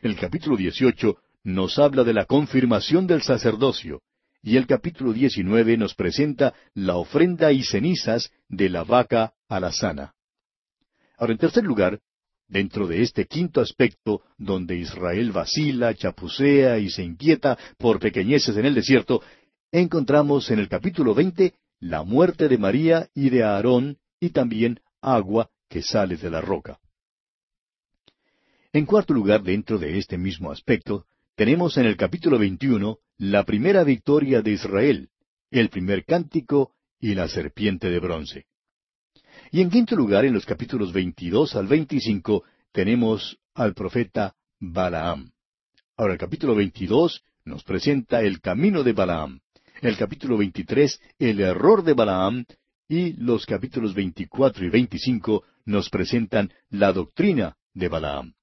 El 0.00 0.14
capítulo 0.14 0.56
18 0.56 1.16
nos 1.42 1.76
habla 1.80 2.04
de 2.04 2.14
la 2.14 2.24
confirmación 2.24 3.08
del 3.08 3.22
sacerdocio. 3.22 4.00
Y 4.40 4.56
el 4.56 4.68
capítulo 4.68 5.12
19 5.12 5.76
nos 5.76 5.96
presenta 5.96 6.54
la 6.72 6.94
ofrenda 6.98 7.50
y 7.50 7.64
cenizas 7.64 8.30
de 8.48 8.68
la 8.68 8.84
vaca 8.84 9.32
a 9.48 9.58
la 9.58 9.72
sana. 9.72 10.14
Ahora, 11.18 11.32
en 11.32 11.38
tercer 11.40 11.64
lugar, 11.64 11.98
dentro 12.46 12.86
de 12.86 13.02
este 13.02 13.26
quinto 13.26 13.60
aspecto, 13.60 14.22
donde 14.38 14.76
Israel 14.76 15.32
vacila, 15.32 15.94
chapucea 15.94 16.78
y 16.78 16.90
se 16.90 17.02
inquieta 17.02 17.58
por 17.76 17.98
pequeñeces 17.98 18.56
en 18.56 18.66
el 18.66 18.74
desierto, 18.76 19.20
encontramos 19.72 20.48
en 20.52 20.60
el 20.60 20.68
capítulo 20.68 21.12
20 21.12 21.54
la 21.80 22.04
muerte 22.04 22.48
de 22.48 22.56
María 22.56 23.08
y 23.16 23.30
de 23.30 23.42
Aarón 23.42 23.98
y 24.20 24.30
también 24.30 24.78
agua 25.00 25.50
que 25.74 25.82
sale 25.82 26.16
de 26.16 26.30
la 26.30 26.40
roca. 26.40 26.78
En 28.72 28.86
cuarto 28.86 29.12
lugar, 29.12 29.42
dentro 29.42 29.76
de 29.76 29.98
este 29.98 30.16
mismo 30.16 30.52
aspecto, 30.52 31.04
tenemos 31.34 31.76
en 31.78 31.86
el 31.86 31.96
capítulo 31.96 32.38
21 32.38 33.00
la 33.18 33.42
primera 33.42 33.82
victoria 33.82 34.40
de 34.40 34.52
Israel, 34.52 35.08
el 35.50 35.70
primer 35.70 36.04
cántico 36.04 36.76
y 37.00 37.16
la 37.16 37.26
serpiente 37.26 37.90
de 37.90 37.98
bronce. 37.98 38.46
Y 39.50 39.62
en 39.62 39.70
quinto 39.70 39.96
lugar, 39.96 40.24
en 40.24 40.34
los 40.34 40.46
capítulos 40.46 40.92
22 40.92 41.56
al 41.56 41.66
25, 41.66 42.44
tenemos 42.70 43.36
al 43.54 43.74
profeta 43.74 44.36
Balaam. 44.60 45.32
Ahora, 45.96 46.12
el 46.12 46.20
capítulo 46.20 46.54
22 46.54 47.24
nos 47.46 47.64
presenta 47.64 48.22
el 48.22 48.40
camino 48.40 48.84
de 48.84 48.92
Balaam. 48.92 49.40
El 49.80 49.96
capítulo 49.96 50.38
23, 50.38 51.00
el 51.18 51.40
error 51.40 51.82
de 51.82 51.94
Balaam. 51.94 52.44
Y 52.86 53.14
los 53.14 53.44
capítulos 53.44 53.92
24 53.92 54.66
y 54.66 54.68
25 54.68 55.42
nos 55.64 55.90
presentan 55.90 56.52
la 56.70 56.92
doctrina 56.92 57.56
de 57.72 57.88
Balaam. 57.88 58.34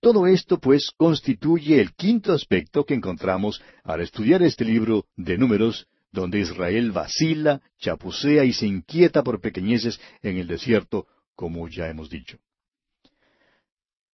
Todo 0.00 0.26
esto, 0.26 0.58
pues, 0.58 0.90
constituye 0.96 1.80
el 1.80 1.94
quinto 1.94 2.32
aspecto 2.32 2.84
que 2.84 2.94
encontramos 2.94 3.62
al 3.84 4.00
estudiar 4.00 4.42
este 4.42 4.64
libro 4.64 5.06
de 5.16 5.36
números, 5.36 5.88
donde 6.10 6.40
Israel 6.40 6.90
vacila, 6.90 7.60
chapucea 7.78 8.44
y 8.44 8.52
se 8.52 8.66
inquieta 8.66 9.22
por 9.22 9.40
pequeñeces 9.40 10.00
en 10.22 10.38
el 10.38 10.46
desierto, 10.46 11.06
como 11.34 11.68
ya 11.68 11.88
hemos 11.88 12.08
dicho. 12.08 12.38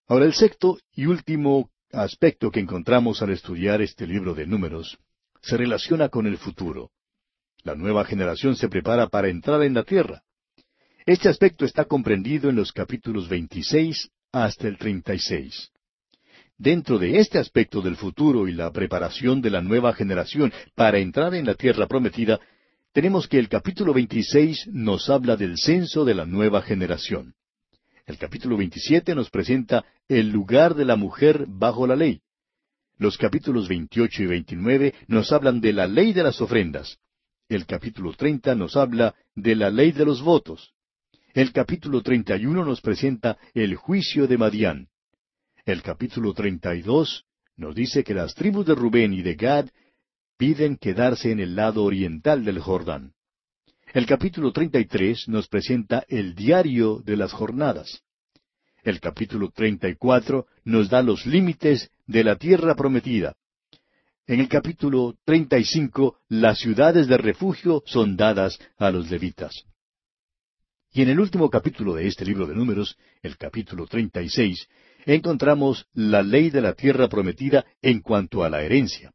Ahora, 0.09 0.25
el 0.25 0.35
sexto 0.35 0.79
y 0.93 1.07
último 1.07 1.71
aspecto 1.93 2.51
que 2.51 2.61
encontramos 2.61 3.23
al 3.23 3.31
estudiar 3.31 3.81
este 3.81 4.07
libro 4.07 4.35
de 4.35 4.47
números 4.47 4.99
se 5.41 5.57
relaciona 5.57 6.09
con 6.09 6.27
el 6.27 6.39
futuro. 6.39 6.91
La 7.63 7.75
nueva 7.75 8.05
generación 8.05 8.57
se 8.57 8.69
prepara 8.69 9.09
para 9.09 9.29
entrar 9.29 9.63
en 9.63 9.75
la 9.75 9.85
tierra. 9.85 10.23
Este 11.07 11.29
aspecto 11.29 11.65
está 11.65 11.85
comprendido 11.85 12.51
en 12.51 12.57
los 12.57 12.73
capítulos 12.73 13.29
26 13.29 14.11
hasta 14.33 14.67
el 14.67 14.77
36. 14.77 15.71
Dentro 16.59 16.99
de 16.99 17.21
este 17.21 17.39
aspecto 17.39 17.81
del 17.81 17.95
futuro 17.95 18.49
y 18.49 18.53
la 18.53 18.73
preparación 18.73 19.41
de 19.41 19.51
la 19.51 19.63
nueva 19.63 19.93
generación 19.93 20.53
para 20.75 20.99
entrar 20.99 21.33
en 21.37 21.47
la 21.47 21.55
tierra 21.55 21.87
prometida, 21.87 22.41
tenemos 22.93 23.29
que 23.29 23.39
el 23.39 23.49
capítulo 23.49 23.95
26 23.95 24.67
nos 24.73 25.09
habla 25.09 25.37
del 25.37 25.57
censo 25.59 26.05
de 26.05 26.15
la 26.15 26.27
nueva 26.27 26.61
generación. 26.61 27.35
El 28.05 28.19
capítulo 28.19 28.57
27 28.57 29.15
nos 29.15 29.31
presenta 29.31 29.85
el 30.09 30.31
lugar 30.31 30.75
de 30.75 30.87
la 30.87 30.97
mujer 30.97 31.45
bajo 31.47 31.87
la 31.87 31.95
ley. 31.95 32.21
Los 32.99 33.17
capítulos 33.17 33.69
28 33.69 34.25
y 34.25 34.27
29 34.27 34.95
nos 35.07 35.31
hablan 35.31 35.61
de 35.61 35.73
la 35.73 35.87
ley 35.87 36.13
de 36.13 36.25
las 36.25 36.41
ofrendas. 36.41 36.99
El 37.49 37.65
capítulo 37.65 38.13
30 38.13 38.57
nos 38.57 38.75
habla 38.75 39.15
de 39.37 39.55
la 39.55 39.71
ley 39.71 39.93
de 39.93 40.05
los 40.05 40.21
votos. 40.21 40.73
El 41.37 41.53
capítulo 41.53 42.01
31 42.01 42.65
nos 42.65 42.81
presenta 42.81 43.37
el 43.53 43.75
juicio 43.75 44.27
de 44.27 44.39
Madián. 44.39 44.89
El 45.67 45.83
capítulo 45.83 46.33
32 46.33 47.27
nos 47.59 47.75
dice 47.75 48.03
que 48.05 48.15
las 48.15 48.35
tribus 48.35 48.65
de 48.65 48.75
Rubén 48.75 49.13
y 49.13 49.21
de 49.21 49.35
Gad 49.35 49.69
piden 50.39 50.79
quedarse 50.79 51.31
en 51.31 51.41
el 51.41 51.55
lado 51.55 51.85
oriental 51.85 52.43
del 52.43 52.59
Jordán. 52.59 53.13
El 53.93 54.07
capítulo 54.07 54.51
33 54.51 55.29
nos 55.29 55.47
presenta 55.47 56.07
el 56.09 56.35
diario 56.35 57.03
de 57.05 57.19
las 57.19 57.35
jornadas. 57.35 58.01
El 58.83 58.99
capítulo 58.99 59.51
34 59.51 60.47
nos 60.65 60.89
da 60.89 61.03
los 61.03 61.27
límites 61.27 61.91
de 62.07 62.25
la 62.25 62.37
tierra 62.37 62.75
prometida. 62.75 63.37
En 64.27 64.41
el 64.41 64.49
capítulo 64.49 65.19
35 65.27 66.19
las 66.31 66.61
ciudades 66.61 67.09
de 67.09 67.19
refugio 67.19 67.83
son 67.85 68.17
dadas 68.17 68.59
a 68.79 68.91
los 68.91 69.11
levitas. 69.11 69.67
Y 70.97 71.03
en 71.03 71.11
el 71.11 71.21
último 71.21 71.51
capítulo 71.51 71.93
de 71.93 72.07
este 72.07 72.25
libro 72.25 72.47
de 72.47 72.55
números, 72.55 72.97
el 73.23 73.37
capítulo 73.37 73.87
36, 73.87 74.67
encontramos 75.05 75.87
la 75.93 76.23
ley 76.23 76.49
de 76.49 76.63
la 76.63 76.73
tierra 76.73 77.07
prometida 77.07 77.67
en 77.83 78.01
cuanto 78.01 78.43
a 78.43 78.49
la 78.49 78.63
herencia. 78.63 79.13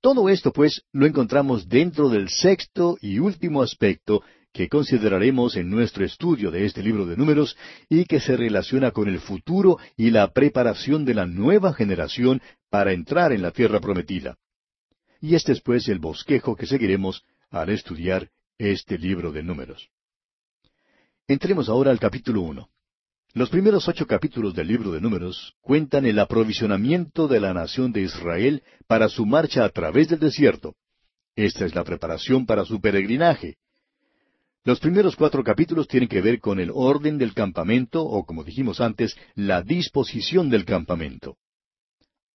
Todo 0.00 0.30
esto, 0.30 0.50
pues, 0.50 0.86
lo 0.92 1.04
encontramos 1.04 1.68
dentro 1.68 2.08
del 2.08 2.30
sexto 2.30 2.96
y 3.02 3.18
último 3.18 3.60
aspecto 3.60 4.22
que 4.50 4.70
consideraremos 4.70 5.56
en 5.56 5.68
nuestro 5.68 6.06
estudio 6.06 6.50
de 6.50 6.64
este 6.64 6.82
libro 6.82 7.04
de 7.04 7.18
números 7.18 7.54
y 7.90 8.06
que 8.06 8.18
se 8.18 8.34
relaciona 8.34 8.90
con 8.90 9.06
el 9.06 9.20
futuro 9.20 9.76
y 9.98 10.08
la 10.08 10.32
preparación 10.32 11.04
de 11.04 11.12
la 11.12 11.26
nueva 11.26 11.74
generación 11.74 12.40
para 12.70 12.94
entrar 12.94 13.30
en 13.32 13.42
la 13.42 13.50
tierra 13.50 13.78
prometida. 13.78 14.38
Y 15.20 15.34
este 15.34 15.52
es 15.52 15.60
pues 15.60 15.86
el 15.88 15.98
bosquejo 15.98 16.56
que 16.56 16.64
seguiremos 16.64 17.26
al 17.50 17.68
estudiar 17.68 18.30
este 18.56 18.96
libro 18.96 19.32
de 19.32 19.42
números. 19.42 19.90
Entremos 21.26 21.70
ahora 21.70 21.90
al 21.90 21.98
capítulo 21.98 22.42
uno. 22.42 22.68
Los 23.32 23.48
primeros 23.48 23.88
ocho 23.88 24.06
capítulos 24.06 24.54
del 24.54 24.68
libro 24.68 24.92
de 24.92 25.00
Números 25.00 25.54
cuentan 25.62 26.04
el 26.04 26.18
aprovisionamiento 26.18 27.28
de 27.28 27.40
la 27.40 27.54
nación 27.54 27.92
de 27.92 28.02
Israel 28.02 28.62
para 28.86 29.08
su 29.08 29.24
marcha 29.24 29.64
a 29.64 29.70
través 29.70 30.08
del 30.08 30.18
desierto. 30.18 30.74
Esta 31.34 31.64
es 31.64 31.74
la 31.74 31.82
preparación 31.82 32.44
para 32.44 32.66
su 32.66 32.78
peregrinaje. 32.78 33.56
Los 34.64 34.80
primeros 34.80 35.16
cuatro 35.16 35.42
capítulos 35.42 35.88
tienen 35.88 36.10
que 36.10 36.20
ver 36.20 36.40
con 36.40 36.60
el 36.60 36.70
orden 36.70 37.16
del 37.16 37.32
campamento 37.32 38.02
o, 38.02 38.26
como 38.26 38.44
dijimos 38.44 38.82
antes, 38.82 39.16
la 39.34 39.62
disposición 39.62 40.50
del 40.50 40.66
campamento. 40.66 41.38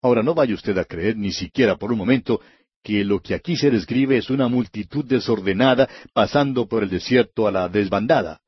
Ahora 0.01 0.23
no 0.23 0.35
vaya 0.35 0.55
usted 0.55 0.79
a 0.79 0.87
creer 0.87 1.15
ni 1.15 1.33
siquiera 1.33 1.77
por 1.77 1.93
un 1.93 1.99
momento 1.99 2.41
que 2.83 3.05
lo 3.05 3.21
que 3.21 3.35
aquí 3.35 3.55
se 3.55 3.71
describe 3.71 4.17
es 4.17 4.31
una 4.31 4.49
multitud 4.49 5.05
desordenada 5.05 5.91
pasando 6.15 6.67
por 6.67 6.83
el 6.83 6.89
desierto 6.89 7.47
a 7.47 7.53
la 7.53 7.69
desbandada. 7.69 8.41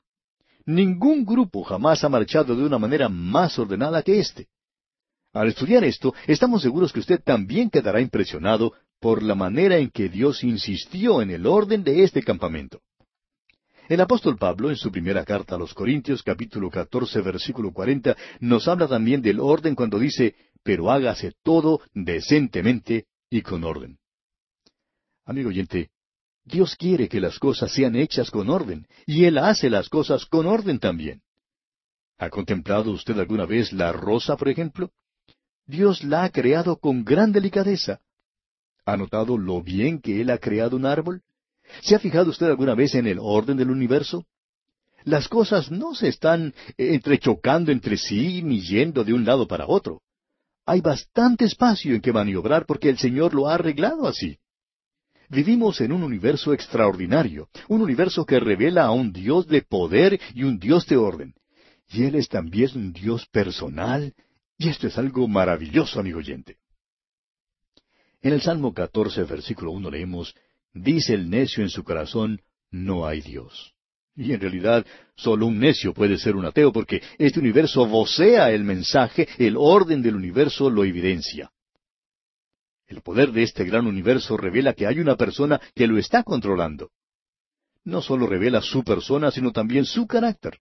Ningún 0.67 1.25
grupo 1.25 1.63
jamás 1.63 2.05
ha 2.05 2.09
marchado 2.09 2.55
de 2.55 2.65
una 2.65 2.79
manera 2.79 3.09
más 3.09 3.59
ordenada 3.59 4.03
que 4.03 4.19
éste. 4.19 4.49
Al 5.33 5.49
estudiar 5.49 5.85
esto, 5.85 6.15
estamos 6.27 6.63
seguros 6.63 6.93
que 6.93 7.01
usted 7.01 7.23
también 7.23 7.71
quedará 7.71 8.01
impresionado 8.01 8.73
por 9.01 9.23
la 9.23 9.35
manera 9.35 9.79
en 9.79 9.91
que 9.91 10.09
Dios 10.09 10.45
insistió 10.45 11.23
en 11.23 11.31
el 11.31 11.47
orden 11.47 11.85
de 11.85 12.03
este 12.03 12.23
campamento. 12.23 12.81
El 13.89 14.01
apóstol 14.01 14.37
Pablo, 14.37 14.71
en 14.71 14.77
su 14.77 14.93
primera 14.93 15.25
carta 15.25 15.57
a 15.57 15.59
los 15.59 15.75
Corintios, 15.75 16.23
capítulo 16.23 16.71
14, 16.71 17.23
versículo 17.23 17.73
40, 17.73 18.17
nos 18.41 18.69
habla 18.69 18.87
también 18.87 19.21
del 19.21 19.41
orden 19.41 19.75
cuando 19.75 19.99
dice, 19.99 20.37
pero 20.63 20.91
hágase 20.91 21.33
todo 21.43 21.81
decentemente 21.93 23.07
y 23.29 23.43
con 23.43 23.65
orden. 23.65 23.99
Amigo 25.25 25.49
oyente, 25.49 25.91
Dios 26.51 26.75
quiere 26.77 27.09
que 27.09 27.21
las 27.21 27.39
cosas 27.39 27.73
sean 27.73 27.97
hechas 27.97 28.31
con 28.31 28.51
orden, 28.51 28.87
y 29.07 29.25
Él 29.25 29.39
hace 29.39 29.71
las 29.71 29.89
cosas 29.89 30.27
con 30.27 30.47
orden 30.47 30.79
también. 30.79 31.23
¿Ha 32.19 32.29
contemplado 32.29 32.91
usted 32.91 33.19
alguna 33.19 33.47
vez 33.47 33.73
la 33.73 33.93
rosa, 33.93 34.37
por 34.37 34.49
ejemplo? 34.49 34.91
Dios 35.67 36.03
la 36.03 36.25
ha 36.25 36.31
creado 36.31 36.77
con 36.77 37.05
gran 37.05 37.33
delicadeza. 37.33 38.01
¿Ha 38.85 38.97
notado 38.97 39.39
lo 39.39 39.63
bien 39.63 40.01
que 40.01 40.21
Él 40.21 40.31
ha 40.31 40.39
creado 40.39 40.77
un 40.77 40.85
árbol? 40.85 41.23
¿Se 41.83 41.95
ha 41.95 41.99
fijado 41.99 42.31
usted 42.31 42.47
alguna 42.47 42.75
vez 42.75 42.95
en 42.95 43.07
el 43.07 43.19
orden 43.21 43.57
del 43.57 43.71
universo? 43.71 44.27
Las 45.05 45.29
cosas 45.29 45.71
no 45.71 45.95
se 45.95 46.09
están 46.09 46.53
entrechocando 46.77 47.73
entre 47.73 47.97
sí 47.97 48.43
ni 48.43 48.61
yendo 48.61 49.05
de 49.05 49.15
un 49.15 49.25
lado 49.25 49.47
para 49.47 49.67
otro. 49.67 50.03
Hay 50.67 50.81
bastante 50.81 51.45
espacio 51.47 51.95
en 51.95 52.01
que 52.01 52.13
maniobrar 52.13 52.67
porque 52.67 52.91
el 52.91 52.99
Señor 52.99 53.33
lo 53.35 53.49
ha 53.49 53.55
arreglado 53.55 54.07
así. 54.07 54.39
Vivimos 55.31 55.81
en 55.81 55.93
un 55.93 56.03
universo 56.03 56.53
extraordinario, 56.53 57.49
un 57.69 57.83
universo 57.83 58.27
que 58.27 58.41
revela 58.41 58.87
a 58.87 58.91
un 58.91 59.13
Dios 59.13 59.47
de 59.47 59.63
poder 59.63 60.21
y 60.35 60.43
un 60.43 60.59
Dios 60.59 60.87
de 60.89 60.97
orden. 60.97 61.35
Y 61.89 62.03
Él 62.03 62.17
es 62.17 62.29
también 62.29 62.71
un 62.75 62.93
Dios 62.93 63.27
personal, 63.27 64.13
y 64.59 64.69
esto 64.69 64.89
es 64.89 64.99
algo 64.99 65.29
maravilloso, 65.29 66.01
amigo 66.01 66.19
oyente. 66.19 66.57
En 68.21 68.33
el 68.33 68.43
Salmo 68.43 68.75
14, 68.75 69.23
versículo 69.23 69.71
1 69.71 69.89
leemos, 69.89 70.35
Dice 70.75 71.15
el 71.15 71.31
necio 71.31 71.63
en 71.63 71.71
su 71.71 71.85
corazón, 71.85 72.41
no 72.73 73.07
hay 73.07 73.21
Dios. 73.21 73.75
Y 74.17 74.33
en 74.33 74.41
realidad, 74.41 74.85
solo 75.15 75.47
un 75.47 75.61
necio 75.61 75.95
puede 75.95 76.19
ser 76.19 76.35
un 76.35 76.45
ateo 76.45 76.73
porque 76.73 77.03
este 77.19 77.39
universo 77.39 77.87
vocea 77.87 78.51
el 78.51 78.65
mensaje, 78.65 79.29
el 79.39 79.57
orden 79.57 80.03
del 80.03 80.17
universo 80.17 80.71
lo 80.71 80.85
evidencia. 80.85 81.53
El 82.91 83.03
poder 83.03 83.31
de 83.31 83.45
este 83.45 83.65
gran 83.65 83.87
universo 83.87 84.37
revela 84.37 84.75
que 84.75 84.85
hay 84.85 84.99
una 84.99 85.15
persona 85.15 85.61
que 85.77 85.87
lo 85.87 85.97
está 85.97 86.25
controlando. 86.25 86.91
No 87.85 88.03
solo 88.03 88.27
revela 88.27 88.61
su 88.63 88.83
persona, 88.83 89.31
sino 89.31 89.53
también 89.53 89.85
su 89.85 90.09
carácter. 90.09 90.59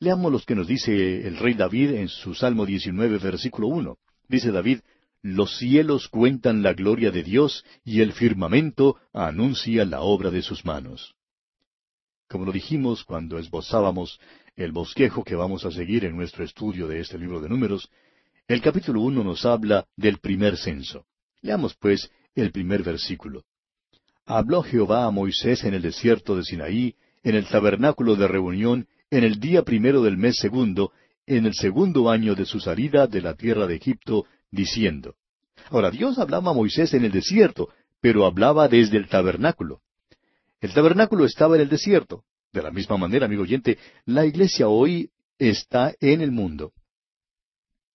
Leamos 0.00 0.32
los 0.32 0.44
que 0.44 0.56
nos 0.56 0.66
dice 0.66 1.24
el 1.24 1.36
rey 1.36 1.54
David 1.54 1.92
en 1.92 2.08
su 2.08 2.34
Salmo 2.34 2.66
19, 2.66 3.18
versículo 3.18 3.68
1. 3.68 3.96
Dice 4.28 4.50
David, 4.50 4.80
Los 5.22 5.56
cielos 5.56 6.08
cuentan 6.08 6.64
la 6.64 6.72
gloria 6.72 7.12
de 7.12 7.22
Dios 7.22 7.64
y 7.84 8.00
el 8.00 8.12
firmamento 8.12 8.96
anuncia 9.12 9.84
la 9.84 10.00
obra 10.00 10.32
de 10.32 10.42
sus 10.42 10.64
manos. 10.64 11.14
Como 12.28 12.44
lo 12.44 12.50
dijimos 12.50 13.04
cuando 13.04 13.38
esbozábamos 13.38 14.18
el 14.56 14.72
bosquejo 14.72 15.22
que 15.22 15.36
vamos 15.36 15.64
a 15.64 15.70
seguir 15.70 16.06
en 16.06 16.16
nuestro 16.16 16.42
estudio 16.42 16.88
de 16.88 16.98
este 16.98 17.18
libro 17.18 17.40
de 17.40 17.48
números, 17.48 17.88
el 18.48 18.60
capítulo 18.60 19.00
uno 19.00 19.22
nos 19.22 19.46
habla 19.46 19.86
del 19.96 20.18
primer 20.18 20.56
censo. 20.56 21.06
Leamos 21.42 21.74
pues 21.74 22.10
el 22.34 22.52
primer 22.52 22.82
versículo. 22.82 23.44
Habló 24.24 24.62
Jehová 24.62 25.04
a 25.04 25.10
Moisés 25.10 25.64
en 25.64 25.74
el 25.74 25.82
desierto 25.82 26.36
de 26.36 26.44
Sinaí, 26.44 26.94
en 27.24 27.34
el 27.34 27.46
tabernáculo 27.46 28.16
de 28.16 28.28
reunión, 28.28 28.86
en 29.10 29.24
el 29.24 29.40
día 29.40 29.62
primero 29.62 30.02
del 30.02 30.16
mes 30.16 30.36
segundo, 30.36 30.92
en 31.26 31.44
el 31.46 31.54
segundo 31.54 32.10
año 32.10 32.34
de 32.34 32.46
su 32.46 32.60
salida 32.60 33.06
de 33.06 33.20
la 33.20 33.34
tierra 33.34 33.66
de 33.66 33.74
Egipto, 33.74 34.24
diciendo. 34.50 35.16
Ahora 35.70 35.90
Dios 35.90 36.18
hablaba 36.18 36.52
a 36.52 36.54
Moisés 36.54 36.94
en 36.94 37.04
el 37.04 37.12
desierto, 37.12 37.68
pero 38.00 38.24
hablaba 38.24 38.68
desde 38.68 38.96
el 38.96 39.08
tabernáculo. 39.08 39.80
El 40.60 40.72
tabernáculo 40.72 41.24
estaba 41.24 41.56
en 41.56 41.62
el 41.62 41.68
desierto. 41.68 42.24
De 42.52 42.62
la 42.62 42.70
misma 42.70 42.96
manera, 42.96 43.26
amigo 43.26 43.42
oyente, 43.42 43.78
la 44.04 44.26
iglesia 44.26 44.68
hoy 44.68 45.10
está 45.38 45.94
en 46.00 46.20
el 46.20 46.30
mundo. 46.30 46.72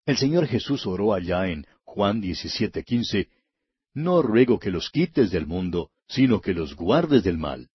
El 0.06 0.18
Señor 0.18 0.48
Jesús 0.48 0.86
oró 0.86 1.14
allá 1.14 1.48
en 1.48 1.66
Juan 1.84 2.22
17:15, 2.22 3.28
no 3.98 4.22
ruego 4.22 4.60
que 4.60 4.70
los 4.70 4.92
quites 4.92 5.32
del 5.32 5.48
mundo, 5.48 5.90
sino 6.08 6.40
que 6.40 6.54
los 6.54 6.76
guardes 6.76 7.24
del 7.24 7.40
mal. 7.40 7.70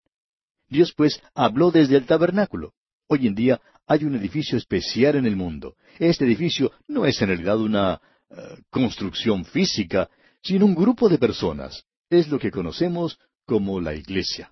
Dios 0.69 0.93
pues 0.95 1.21
habló 1.35 1.69
desde 1.69 1.97
el 1.97 2.05
tabernáculo. 2.05 2.73
Hoy 3.07 3.27
en 3.27 3.35
día 3.35 3.61
hay 3.85 4.05
un 4.05 4.15
edificio 4.15 4.57
especial 4.57 5.17
en 5.17 5.25
el 5.25 5.35
mundo. 5.35 5.75
Este 5.99 6.23
edificio 6.23 6.71
no 6.87 7.05
es 7.05 7.21
en 7.21 7.27
realidad 7.27 7.59
una 7.59 8.01
eh, 8.29 8.35
construcción 8.69 9.43
física, 9.43 10.09
sino 10.41 10.65
un 10.65 10.75
grupo 10.75 11.09
de 11.09 11.17
personas. 11.17 11.83
Es 12.09 12.29
lo 12.29 12.39
que 12.39 12.51
conocemos 12.51 13.19
como 13.45 13.81
la 13.81 13.93
iglesia. 13.93 14.49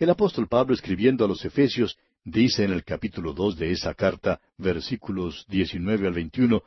El 0.00 0.10
apóstol 0.10 0.48
Pablo 0.48 0.74
escribiendo 0.74 1.24
a 1.24 1.28
los 1.28 1.44
Efesios 1.44 1.96
dice 2.24 2.64
en 2.64 2.72
el 2.72 2.82
capítulo 2.82 3.32
dos 3.34 3.56
de 3.56 3.70
esa 3.70 3.94
carta, 3.94 4.40
versículos 4.58 5.46
19 5.48 6.08
al 6.08 6.14
21, 6.14 6.60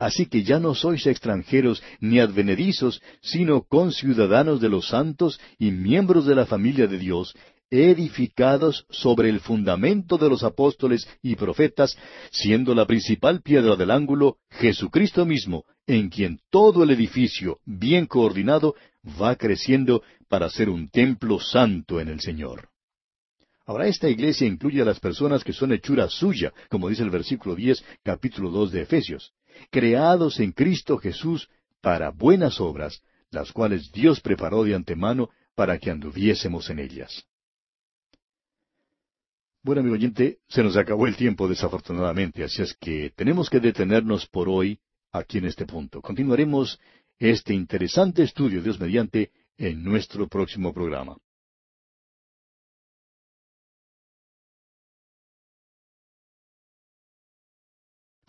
Así 0.00 0.24
que 0.24 0.42
ya 0.42 0.58
no 0.58 0.74
sois 0.74 1.06
extranjeros 1.06 1.82
ni 2.00 2.20
advenedizos, 2.20 3.02
sino 3.20 3.64
conciudadanos 3.64 4.58
de 4.58 4.70
los 4.70 4.88
santos 4.88 5.38
y 5.58 5.72
miembros 5.72 6.24
de 6.24 6.34
la 6.34 6.46
familia 6.46 6.86
de 6.86 6.98
Dios, 6.98 7.34
edificados 7.68 8.86
sobre 8.88 9.28
el 9.28 9.40
fundamento 9.40 10.16
de 10.16 10.30
los 10.30 10.42
apóstoles 10.42 11.06
y 11.22 11.36
profetas, 11.36 11.98
siendo 12.30 12.74
la 12.74 12.86
principal 12.86 13.42
piedra 13.42 13.76
del 13.76 13.90
ángulo 13.90 14.38
Jesucristo 14.48 15.26
mismo, 15.26 15.66
en 15.86 16.08
quien 16.08 16.40
todo 16.48 16.82
el 16.82 16.92
edificio, 16.92 17.58
bien 17.66 18.06
coordinado, 18.06 18.74
va 19.20 19.36
creciendo 19.36 20.02
para 20.28 20.48
ser 20.48 20.70
un 20.70 20.88
templo 20.88 21.38
santo 21.38 22.00
en 22.00 22.08
el 22.08 22.20
Señor. 22.20 22.70
Ahora 23.66 23.86
esta 23.86 24.08
iglesia 24.08 24.46
incluye 24.46 24.80
a 24.80 24.86
las 24.86 24.98
personas 24.98 25.44
que 25.44 25.52
son 25.52 25.72
hechura 25.72 26.08
suya, 26.08 26.54
como 26.70 26.88
dice 26.88 27.02
el 27.02 27.10
versículo 27.10 27.54
diez, 27.54 27.84
capítulo 28.02 28.50
dos 28.50 28.72
de 28.72 28.80
Efesios 28.80 29.34
creados 29.70 30.40
en 30.40 30.52
Cristo 30.52 30.98
Jesús 30.98 31.48
para 31.80 32.10
buenas 32.10 32.60
obras, 32.60 33.02
las 33.30 33.52
cuales 33.52 33.90
Dios 33.92 34.20
preparó 34.20 34.64
de 34.64 34.74
antemano 34.74 35.30
para 35.54 35.78
que 35.78 35.90
anduviésemos 35.90 36.70
en 36.70 36.78
ellas. 36.78 37.24
Bueno, 39.62 39.82
amigo 39.82 39.94
oyente, 39.94 40.38
se 40.48 40.62
nos 40.62 40.76
acabó 40.76 41.06
el 41.06 41.16
tiempo 41.16 41.46
desafortunadamente, 41.46 42.42
así 42.42 42.62
es 42.62 42.74
que 42.74 43.12
tenemos 43.14 43.50
que 43.50 43.60
detenernos 43.60 44.26
por 44.26 44.48
hoy 44.48 44.80
aquí 45.12 45.38
en 45.38 45.44
este 45.44 45.66
punto. 45.66 46.00
Continuaremos 46.00 46.80
este 47.18 47.52
interesante 47.52 48.22
estudio, 48.22 48.62
Dios 48.62 48.80
mediante, 48.80 49.30
en 49.58 49.84
nuestro 49.84 50.28
próximo 50.28 50.72
programa. 50.72 51.18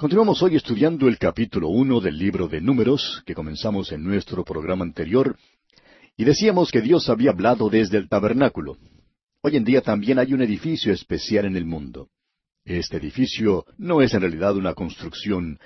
Continuamos 0.01 0.41
hoy 0.41 0.55
estudiando 0.55 1.07
el 1.07 1.19
capítulo 1.19 1.67
uno 1.67 2.01
del 2.01 2.17
libro 2.17 2.47
de 2.47 2.59
Números, 2.59 3.21
que 3.23 3.35
comenzamos 3.35 3.91
en 3.91 4.03
nuestro 4.03 4.43
programa 4.43 4.83
anterior, 4.83 5.37
y 6.17 6.23
decíamos 6.23 6.71
que 6.71 6.81
Dios 6.81 7.07
había 7.07 7.29
hablado 7.29 7.69
desde 7.69 7.99
el 7.99 8.09
tabernáculo. 8.09 8.77
Hoy 9.43 9.57
en 9.57 9.63
día 9.63 9.81
también 9.81 10.17
hay 10.17 10.33
un 10.33 10.41
edificio 10.41 10.91
especial 10.91 11.45
en 11.45 11.55
el 11.55 11.65
mundo. 11.65 12.09
Este 12.65 12.97
edificio 12.97 13.63
no 13.77 14.01
es 14.01 14.15
en 14.15 14.21
realidad 14.21 14.55
una 14.55 14.73
construcción 14.73 15.59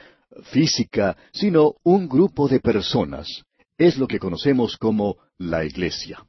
física, 0.51 1.15
sino 1.31 1.75
un 1.85 2.09
grupo 2.09 2.49
de 2.49 2.59
personas. 2.59 3.45
Es 3.77 3.97
lo 3.97 4.05
que 4.05 4.19
conocemos 4.19 4.75
como 4.75 5.15
la 5.37 5.63
Iglesia. 5.63 6.25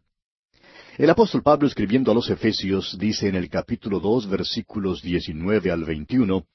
El 0.96 1.10
apóstol 1.10 1.42
Pablo 1.42 1.66
escribiendo 1.66 2.12
a 2.12 2.14
los 2.14 2.30
Efesios 2.30 2.96
dice 3.00 3.26
en 3.26 3.34
el 3.34 3.50
capítulo 3.50 3.98
dos 3.98 4.28
versículos 4.28 5.02
diecinueve 5.02 5.72
al 5.72 5.82
veintiuno 5.82 6.46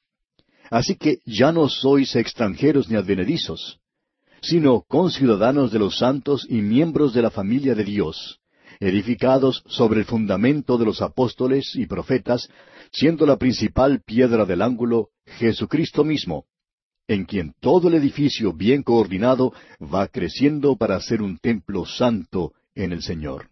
Así 0.71 0.95
que 0.95 1.19
ya 1.25 1.51
no 1.51 1.67
sois 1.67 2.15
extranjeros 2.15 2.89
ni 2.89 2.95
advenedizos, 2.95 3.79
sino 4.41 4.81
conciudadanos 4.87 5.71
de 5.71 5.79
los 5.79 5.97
santos 5.97 6.47
y 6.49 6.61
miembros 6.61 7.13
de 7.13 7.21
la 7.21 7.29
familia 7.29 7.75
de 7.75 7.83
Dios, 7.83 8.39
edificados 8.79 9.63
sobre 9.67 9.99
el 9.99 10.05
fundamento 10.05 10.77
de 10.77 10.85
los 10.85 11.01
apóstoles 11.01 11.75
y 11.75 11.87
profetas, 11.87 12.49
siendo 12.91 13.25
la 13.25 13.35
principal 13.35 14.01
piedra 14.05 14.45
del 14.45 14.61
ángulo 14.61 15.09
Jesucristo 15.25 16.05
mismo, 16.05 16.45
en 17.05 17.25
quien 17.25 17.53
todo 17.59 17.89
el 17.89 17.95
edificio 17.95 18.53
bien 18.53 18.81
coordinado 18.81 19.53
va 19.81 20.07
creciendo 20.07 20.77
para 20.77 21.01
ser 21.01 21.21
un 21.21 21.37
templo 21.37 21.85
santo 21.85 22.53
en 22.75 22.93
el 22.93 23.03
Señor. 23.03 23.50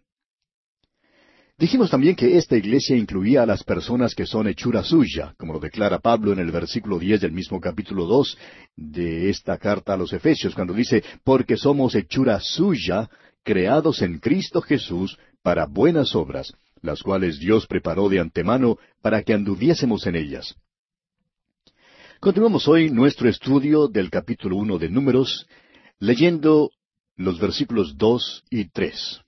Dijimos 1.60 1.90
también 1.90 2.16
que 2.16 2.38
esta 2.38 2.56
iglesia 2.56 2.96
incluía 2.96 3.42
a 3.42 3.46
las 3.46 3.62
personas 3.64 4.14
que 4.14 4.24
son 4.24 4.48
hechura 4.48 4.82
suya, 4.82 5.34
como 5.36 5.52
lo 5.52 5.60
declara 5.60 5.98
Pablo 5.98 6.32
en 6.32 6.38
el 6.38 6.50
versículo 6.50 6.98
diez 6.98 7.20
del 7.20 7.32
mismo 7.32 7.60
capítulo 7.60 8.06
dos 8.06 8.38
de 8.76 9.28
esta 9.28 9.58
carta 9.58 9.92
a 9.92 9.98
los 9.98 10.14
Efesios, 10.14 10.54
cuando 10.54 10.72
dice, 10.72 11.04
porque 11.22 11.58
somos 11.58 11.94
hechura 11.94 12.40
suya, 12.40 13.10
creados 13.42 14.00
en 14.00 14.20
Cristo 14.20 14.62
Jesús 14.62 15.18
para 15.42 15.66
buenas 15.66 16.16
obras, 16.16 16.54
las 16.80 17.02
cuales 17.02 17.38
Dios 17.38 17.66
preparó 17.66 18.08
de 18.08 18.20
antemano 18.20 18.78
para 19.02 19.22
que 19.22 19.34
anduviésemos 19.34 20.06
en 20.06 20.16
ellas. 20.16 20.54
Continuamos 22.20 22.68
hoy 22.68 22.90
nuestro 22.90 23.28
estudio 23.28 23.86
del 23.86 24.08
capítulo 24.08 24.56
uno 24.56 24.78
de 24.78 24.88
Números, 24.88 25.46
leyendo 25.98 26.70
los 27.16 27.38
versículos 27.38 27.98
dos 27.98 28.44
y 28.48 28.70
tres. 28.70 29.20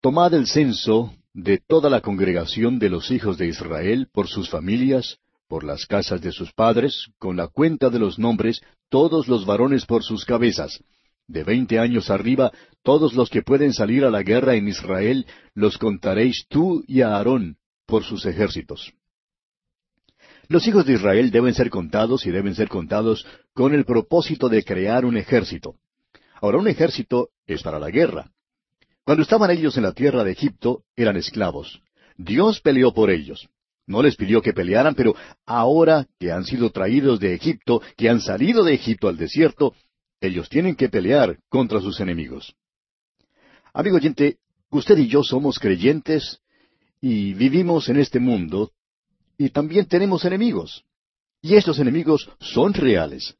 Tomad 0.00 0.32
el 0.34 0.46
censo 0.46 1.12
de 1.34 1.58
toda 1.58 1.90
la 1.90 2.00
congregación 2.00 2.78
de 2.78 2.88
los 2.88 3.10
hijos 3.10 3.36
de 3.36 3.48
Israel 3.48 4.08
por 4.12 4.28
sus 4.28 4.48
familias, 4.48 5.18
por 5.48 5.64
las 5.64 5.86
casas 5.86 6.20
de 6.20 6.30
sus 6.30 6.52
padres, 6.52 7.08
con 7.18 7.36
la 7.36 7.48
cuenta 7.48 7.90
de 7.90 7.98
los 7.98 8.16
nombres, 8.16 8.60
todos 8.90 9.26
los 9.26 9.44
varones 9.44 9.86
por 9.86 10.04
sus 10.04 10.24
cabezas. 10.24 10.84
De 11.26 11.42
veinte 11.42 11.80
años 11.80 12.10
arriba, 12.10 12.52
todos 12.84 13.14
los 13.14 13.28
que 13.28 13.42
pueden 13.42 13.72
salir 13.72 14.04
a 14.04 14.10
la 14.10 14.22
guerra 14.22 14.54
en 14.54 14.68
Israel, 14.68 15.26
los 15.54 15.78
contaréis 15.78 16.46
tú 16.48 16.84
y 16.86 17.00
a 17.00 17.16
Aarón 17.16 17.56
por 17.84 18.04
sus 18.04 18.24
ejércitos. 18.24 18.92
Los 20.46 20.68
hijos 20.68 20.86
de 20.86 20.92
Israel 20.92 21.32
deben 21.32 21.54
ser 21.54 21.70
contados 21.70 22.24
y 22.24 22.30
deben 22.30 22.54
ser 22.54 22.68
contados 22.68 23.26
con 23.52 23.74
el 23.74 23.84
propósito 23.84 24.48
de 24.48 24.62
crear 24.62 25.04
un 25.04 25.16
ejército. 25.16 25.74
Ahora, 26.40 26.58
un 26.58 26.68
ejército 26.68 27.30
es 27.48 27.64
para 27.64 27.80
la 27.80 27.90
guerra. 27.90 28.30
Cuando 29.08 29.22
estaban 29.22 29.50
ellos 29.50 29.74
en 29.78 29.84
la 29.84 29.94
tierra 29.94 30.22
de 30.22 30.32
Egipto, 30.32 30.82
eran 30.94 31.16
esclavos. 31.16 31.80
Dios 32.18 32.60
peleó 32.60 32.92
por 32.92 33.08
ellos. 33.08 33.48
No 33.86 34.02
les 34.02 34.16
pidió 34.16 34.42
que 34.42 34.52
pelearan, 34.52 34.94
pero 34.94 35.14
ahora 35.46 36.06
que 36.20 36.30
han 36.30 36.44
sido 36.44 36.68
traídos 36.68 37.18
de 37.18 37.32
Egipto, 37.32 37.80
que 37.96 38.10
han 38.10 38.20
salido 38.20 38.62
de 38.64 38.74
Egipto 38.74 39.08
al 39.08 39.16
desierto, 39.16 39.74
ellos 40.20 40.50
tienen 40.50 40.76
que 40.76 40.90
pelear 40.90 41.38
contra 41.48 41.80
sus 41.80 41.98
enemigos. 42.00 42.54
Amigo 43.72 43.96
oyente, 43.96 44.40
usted 44.68 44.98
y 44.98 45.08
yo 45.08 45.22
somos 45.22 45.58
creyentes 45.58 46.40
y 47.00 47.32
vivimos 47.32 47.88
en 47.88 48.00
este 48.00 48.20
mundo 48.20 48.72
y 49.38 49.48
también 49.48 49.86
tenemos 49.86 50.26
enemigos. 50.26 50.84
Y 51.40 51.54
estos 51.54 51.78
enemigos 51.78 52.28
son 52.40 52.74
reales. 52.74 53.38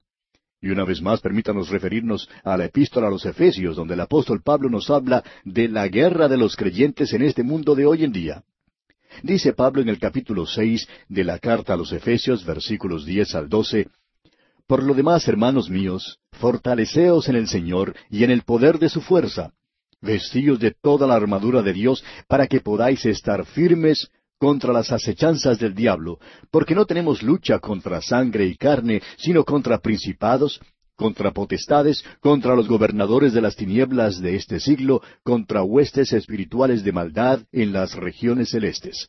Y 0.60 0.70
una 0.70 0.84
vez 0.84 1.00
más, 1.00 1.20
permítanos 1.20 1.68
referirnos 1.68 2.28
a 2.42 2.56
la 2.56 2.64
epístola 2.64 3.06
a 3.06 3.10
los 3.10 3.24
Efesios, 3.24 3.76
donde 3.76 3.94
el 3.94 4.00
apóstol 4.00 4.42
Pablo 4.42 4.68
nos 4.68 4.90
habla 4.90 5.22
de 5.44 5.68
la 5.68 5.86
guerra 5.86 6.26
de 6.26 6.36
los 6.36 6.56
creyentes 6.56 7.12
en 7.12 7.22
este 7.22 7.44
mundo 7.44 7.76
de 7.76 7.86
hoy 7.86 8.04
en 8.04 8.12
día. 8.12 8.42
Dice 9.22 9.52
Pablo 9.52 9.82
en 9.82 9.88
el 9.88 9.98
capítulo 9.98 10.46
seis 10.46 10.88
de 11.08 11.24
la 11.24 11.38
carta 11.38 11.74
a 11.74 11.76
los 11.76 11.92
Efesios, 11.92 12.44
versículos 12.44 13.04
diez 13.04 13.34
al 13.34 13.48
doce, 13.48 13.88
Por 14.66 14.82
lo 14.82 14.94
demás, 14.94 15.26
hermanos 15.28 15.70
míos, 15.70 16.18
fortaleceos 16.32 17.28
en 17.28 17.36
el 17.36 17.46
Señor 17.46 17.94
y 18.10 18.24
en 18.24 18.30
el 18.30 18.42
poder 18.42 18.78
de 18.78 18.88
su 18.88 19.00
fuerza, 19.00 19.52
vestíos 20.00 20.58
de 20.58 20.72
toda 20.72 21.06
la 21.06 21.14
armadura 21.14 21.62
de 21.62 21.72
Dios, 21.72 22.04
para 22.26 22.46
que 22.48 22.60
podáis 22.60 23.06
estar 23.06 23.46
firmes 23.46 24.10
contra 24.38 24.72
las 24.72 24.92
acechanzas 24.92 25.58
del 25.58 25.74
diablo, 25.74 26.18
porque 26.50 26.74
no 26.74 26.86
tenemos 26.86 27.22
lucha 27.22 27.58
contra 27.58 28.00
sangre 28.00 28.46
y 28.46 28.56
carne, 28.56 29.02
sino 29.16 29.44
contra 29.44 29.78
principados, 29.78 30.60
contra 30.96 31.32
potestades, 31.32 32.04
contra 32.20 32.56
los 32.56 32.68
gobernadores 32.68 33.32
de 33.32 33.40
las 33.40 33.56
tinieblas 33.56 34.20
de 34.20 34.36
este 34.36 34.58
siglo, 34.60 35.02
contra 35.22 35.62
huestes 35.62 36.12
espirituales 36.12 36.82
de 36.82 36.92
maldad 36.92 37.40
en 37.52 37.72
las 37.72 37.94
regiones 37.94 38.50
celestes. 38.50 39.08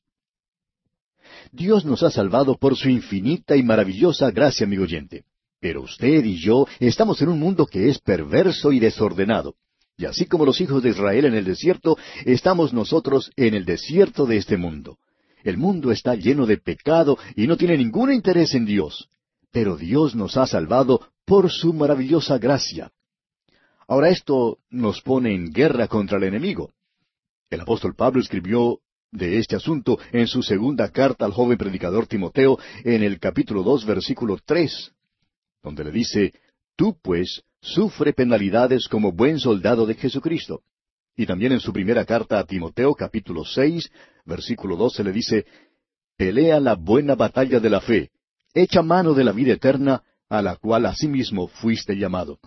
Dios 1.51 1.85
nos 1.85 2.03
ha 2.03 2.11
salvado 2.11 2.57
por 2.57 2.75
su 2.75 2.89
infinita 2.89 3.55
y 3.55 3.63
maravillosa 3.63 4.29
gracia, 4.31 4.65
amigo 4.65 4.83
oyente. 4.83 5.23
Pero 5.59 5.81
usted 5.81 6.23
y 6.23 6.37
yo 6.37 6.67
estamos 6.79 7.21
en 7.21 7.29
un 7.29 7.39
mundo 7.39 7.65
que 7.65 7.89
es 7.89 7.99
perverso 7.99 8.71
y 8.71 8.79
desordenado. 8.79 9.55
Y 9.97 10.05
así 10.05 10.25
como 10.25 10.45
los 10.45 10.61
hijos 10.61 10.81
de 10.81 10.89
Israel 10.89 11.25
en 11.25 11.33
el 11.33 11.43
desierto, 11.43 11.97
estamos 12.25 12.71
nosotros 12.71 13.31
en 13.35 13.53
el 13.53 13.65
desierto 13.65 14.25
de 14.25 14.37
este 14.37 14.57
mundo. 14.57 14.97
El 15.43 15.57
mundo 15.57 15.91
está 15.91 16.15
lleno 16.15 16.45
de 16.45 16.57
pecado 16.57 17.17
y 17.35 17.47
no 17.47 17.57
tiene 17.57 17.77
ningún 17.77 18.11
interés 18.11 18.53
en 18.53 18.65
Dios. 18.65 19.09
Pero 19.51 19.77
Dios 19.77 20.15
nos 20.15 20.37
ha 20.37 20.45
salvado 20.45 21.07
por 21.25 21.49
su 21.49 21.73
maravillosa 21.73 22.37
gracia. 22.37 22.91
Ahora 23.87 24.09
esto 24.09 24.59
nos 24.69 25.01
pone 25.01 25.33
en 25.33 25.51
guerra 25.51 25.87
contra 25.87 26.17
el 26.17 26.25
enemigo. 26.25 26.71
El 27.49 27.61
apóstol 27.61 27.95
Pablo 27.95 28.21
escribió 28.21 28.79
de 29.11 29.39
este 29.39 29.55
asunto 29.55 29.97
en 30.11 30.27
su 30.27 30.43
segunda 30.43 30.91
carta 30.91 31.25
al 31.25 31.31
joven 31.31 31.57
predicador 31.57 32.05
Timoteo 32.05 32.59
en 32.83 33.01
el 33.01 33.19
capítulo 33.19 33.63
dos 33.63 33.85
versículo 33.85 34.37
tres, 34.45 34.91
donde 35.63 35.83
le 35.83 35.91
dice, 35.91 36.33
Tú 36.75 36.97
pues 37.01 37.41
sufre 37.61 38.13
penalidades 38.13 38.87
como 38.87 39.11
buen 39.11 39.39
soldado 39.39 39.85
de 39.85 39.95
Jesucristo. 39.95 40.61
Y 41.19 41.25
también 41.25 41.51
en 41.51 41.59
su 41.59 41.73
primera 41.73 42.05
carta 42.05 42.39
a 42.39 42.45
Timoteo, 42.45 42.95
capítulo 42.95 43.43
seis, 43.43 43.91
versículo 44.23 44.77
doce, 44.77 45.03
le 45.03 45.11
dice, 45.11 45.45
Pelea 46.15 46.61
la 46.61 46.75
buena 46.75 47.15
batalla 47.15 47.59
de 47.59 47.69
la 47.69 47.81
fe, 47.81 48.11
echa 48.53 48.81
mano 48.81 49.13
de 49.13 49.25
la 49.25 49.33
vida 49.33 49.51
eterna, 49.51 50.01
a 50.29 50.41
la 50.41 50.55
cual 50.55 50.85
asimismo 50.85 51.49
fuiste 51.49 51.97
llamado. 51.97 52.39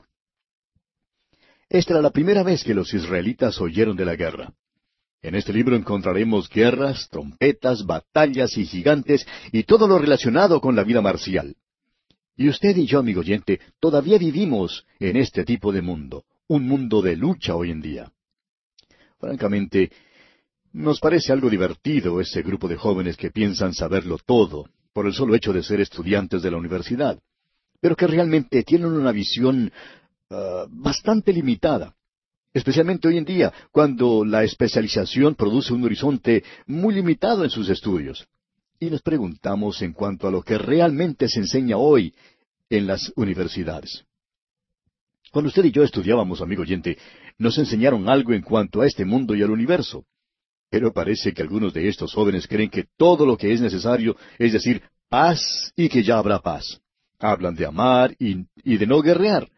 Esta 1.69 1.93
era 1.93 2.01
la 2.01 2.13
primera 2.13 2.43
vez 2.43 2.65
que 2.65 2.73
los 2.73 2.95
israelitas 2.95 3.61
oyeron 3.61 3.95
de 3.95 4.07
la 4.07 4.17
guerra. 4.17 4.55
En 5.21 5.35
este 5.35 5.53
libro 5.53 5.77
encontraremos 5.77 6.49
guerras, 6.49 7.11
trompetas, 7.11 7.85
batallas 7.85 8.57
y 8.57 8.65
gigantes 8.65 9.27
y 9.53 9.65
todo 9.65 9.87
lo 9.87 9.99
relacionado 9.99 10.63
con 10.63 10.75
la 10.75 10.83
vida 10.83 11.03
marcial. 11.03 11.57
Y 12.39 12.49
usted 12.49 12.75
y 12.79 12.87
yo, 12.87 13.01
amigo 13.01 13.21
oyente, 13.21 13.61
todavía 13.81 14.17
vivimos 14.17 14.87
en 14.99 15.19
este 15.19 15.45
tipo 15.45 15.73
de 15.73 15.83
mundo, 15.83 16.25
un 16.49 16.67
mundo 16.67 17.03
de 17.03 17.17
lucha 17.17 17.55
hoy 17.55 17.71
en 17.71 17.83
día. 17.83 18.13
Francamente, 19.23 19.89
nos 20.73 20.99
parece 20.99 21.33
algo 21.33 21.49
divertido 21.49 22.21
ese 22.21 22.43
grupo 22.43 22.67
de 22.67 22.75
jóvenes 22.75 23.17
que 23.17 23.31
piensan 23.31 23.73
saberlo 23.73 24.19
todo, 24.19 24.69
por 24.93 25.07
el 25.07 25.15
solo 25.15 25.37
hecho 25.37 25.53
de 25.53 25.63
ser 25.63 25.81
estudiantes 25.81 26.43
de 26.43 26.51
la 26.51 26.57
universidad, 26.57 27.21
pero 27.81 27.95
que 27.95 28.09
realmente 28.09 28.65
tienen 28.65 28.89
una 28.89 29.13
visión 29.13 29.71
ah, 30.29 30.67
bastante 30.69 31.33
limitada, 31.33 31.95
especialmente 32.53 33.07
hoy 33.07 33.19
en 33.19 33.25
día, 33.25 33.53
cuando 33.71 34.25
la 34.25 34.43
especialización 34.43 35.37
produce 35.37 35.73
un 35.73 35.85
horizonte 35.85 36.43
muy 36.67 36.93
limitado 36.93 37.45
en 37.45 37.51
sus 37.51 37.69
estudios. 37.69 38.27
Y 38.81 38.91
nos 38.91 39.03
preguntamos 39.03 39.81
en 39.83 39.93
cuanto 39.93 40.27
a 40.27 40.33
lo 40.33 40.43
que 40.43 40.59
realmente 40.59 41.29
se 41.29 41.39
enseña 41.39 41.77
hoy 41.77 42.13
en 42.69 42.89
las 42.89 43.13
universidades. 43.15 44.05
Cuando 45.31 45.49
usted 45.49 45.65
y 45.65 45.71
yo 45.71 45.85
estudiábamos, 45.85 46.43
amigo 46.43 46.63
oyente, 46.63 46.99
nos 47.43 47.59
enseñaron 47.59 48.09
algo 48.09 48.33
en 48.33 48.43
cuanto 48.43 48.81
a 48.81 48.87
este 48.87 49.05
mundo 49.05 49.35
y 49.35 49.43
al 49.43 49.51
universo. 49.51 50.05
Pero 50.71 50.93
parece 50.93 51.35
que 51.35 51.43
algunos 51.43 51.75
de 51.75 51.89
estos 51.89 52.15
jóvenes 52.15 52.47
creen 52.47 52.71
que 52.71 52.87
todo 52.97 53.27
lo 53.27 53.37
que 53.37 53.53
es 53.53 53.61
necesario 53.61 54.17
es 54.39 54.53
decir 54.53 54.83
paz 55.11 55.73
y 55.77 55.89
que 55.89 56.03
ya 56.03 56.17
habrá 56.17 56.39
paz. 56.39 56.81
Hablan 57.19 57.55
de 57.55 57.67
amar 57.67 58.15
y, 58.19 58.47
y 58.65 58.79
de 58.79 58.87
no 58.87 59.03
guerrear. 59.03 59.49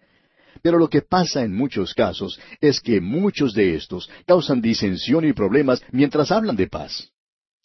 Pero 0.62 0.78
lo 0.78 0.88
que 0.88 1.02
pasa 1.02 1.42
en 1.42 1.54
muchos 1.54 1.94
casos 1.94 2.40
es 2.60 2.80
que 2.80 3.00
muchos 3.00 3.54
de 3.54 3.76
estos 3.76 4.10
causan 4.26 4.60
disensión 4.60 5.24
y 5.24 5.32
problemas 5.32 5.82
mientras 5.92 6.32
hablan 6.32 6.56
de 6.56 6.66
paz. 6.66 7.10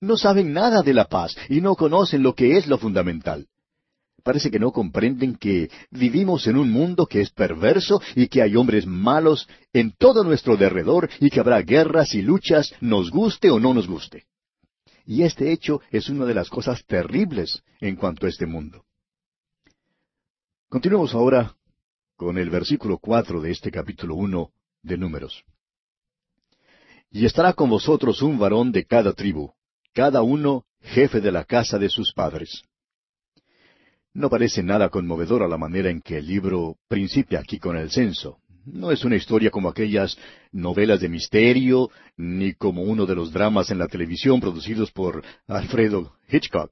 No 0.02 0.18
saben 0.18 0.54
nada 0.54 0.82
de 0.82 0.94
la 0.94 1.06
paz 1.06 1.36
y 1.50 1.62
no 1.62 1.76
conocen 1.76 2.24
lo 2.24 2.36
que 2.36 2.58
es 2.58 2.68
lo 2.68 2.78
fundamental. 2.78 3.48
Parece 4.30 4.52
que 4.52 4.60
no 4.60 4.72
comprenden 4.72 5.38
que 5.38 5.72
vivimos 5.90 6.46
en 6.46 6.56
un 6.56 6.70
mundo 6.70 7.08
que 7.08 7.20
es 7.20 7.32
perverso 7.32 8.00
y 8.16 8.28
que 8.28 8.44
hay 8.44 8.56
hombres 8.56 8.86
malos 8.86 9.50
en 9.74 9.92
todo 9.92 10.24
nuestro 10.24 10.56
derredor 10.56 11.10
y 11.20 11.32
que 11.32 11.40
habrá 11.40 11.60
guerras 11.64 12.14
y 12.14 12.22
luchas, 12.22 12.76
nos 12.80 13.10
guste 13.10 13.50
o 13.50 13.60
no 13.60 13.74
nos 13.74 13.88
guste. 13.88 14.28
Y 15.04 15.24
este 15.24 15.52
hecho 15.52 15.82
es 15.90 16.10
una 16.10 16.26
de 16.26 16.36
las 16.36 16.48
cosas 16.48 16.86
terribles 16.86 17.64
en 17.82 17.96
cuanto 17.96 18.28
a 18.28 18.30
este 18.30 18.46
mundo. 18.46 18.86
Continuemos 20.68 21.16
ahora 21.16 21.56
con 22.16 22.38
el 22.38 22.52
versículo 22.52 23.00
cuatro 23.00 23.42
de 23.42 23.50
este 23.50 23.72
capítulo 23.72 24.14
uno 24.14 24.52
de 24.84 24.96
Números. 24.96 25.44
Y 27.10 27.26
estará 27.26 27.54
con 27.54 27.72
vosotros 27.72 28.22
un 28.22 28.38
varón 28.38 28.72
de 28.72 28.86
cada 28.86 29.12
tribu, 29.14 29.54
cada 29.92 30.22
uno 30.22 30.68
jefe 30.82 31.20
de 31.20 31.32
la 31.32 31.46
casa 31.46 31.80
de 31.80 31.90
sus 31.90 32.14
padres. 32.14 32.69
No 34.14 34.30
parece 34.30 34.64
nada 34.64 34.90
conmovedora 34.90 35.48
la 35.48 35.58
manera 35.58 35.90
en 35.90 36.02
que 36.02 36.18
el 36.18 36.28
libro 36.28 36.78
principia 36.88 37.40
aquí 37.40 37.60
con 37.60 37.78
el 37.78 37.92
censo. 37.92 38.40
No 38.66 38.92
es 38.92 39.06
una 39.06 39.16
historia 39.16 39.52
como 39.52 39.70
aquellas 39.70 40.18
novelas 40.52 41.00
de 41.00 41.10
misterio, 41.10 41.90
ni 42.18 42.54
como 42.54 42.84
uno 42.84 43.06
de 43.06 43.16
los 43.16 43.32
dramas 43.32 43.70
en 43.72 43.78
la 43.78 43.88
televisión 43.88 44.42
producidos 44.42 44.92
por 44.92 45.24
Alfredo 45.48 46.14
Hitchcock. 46.28 46.72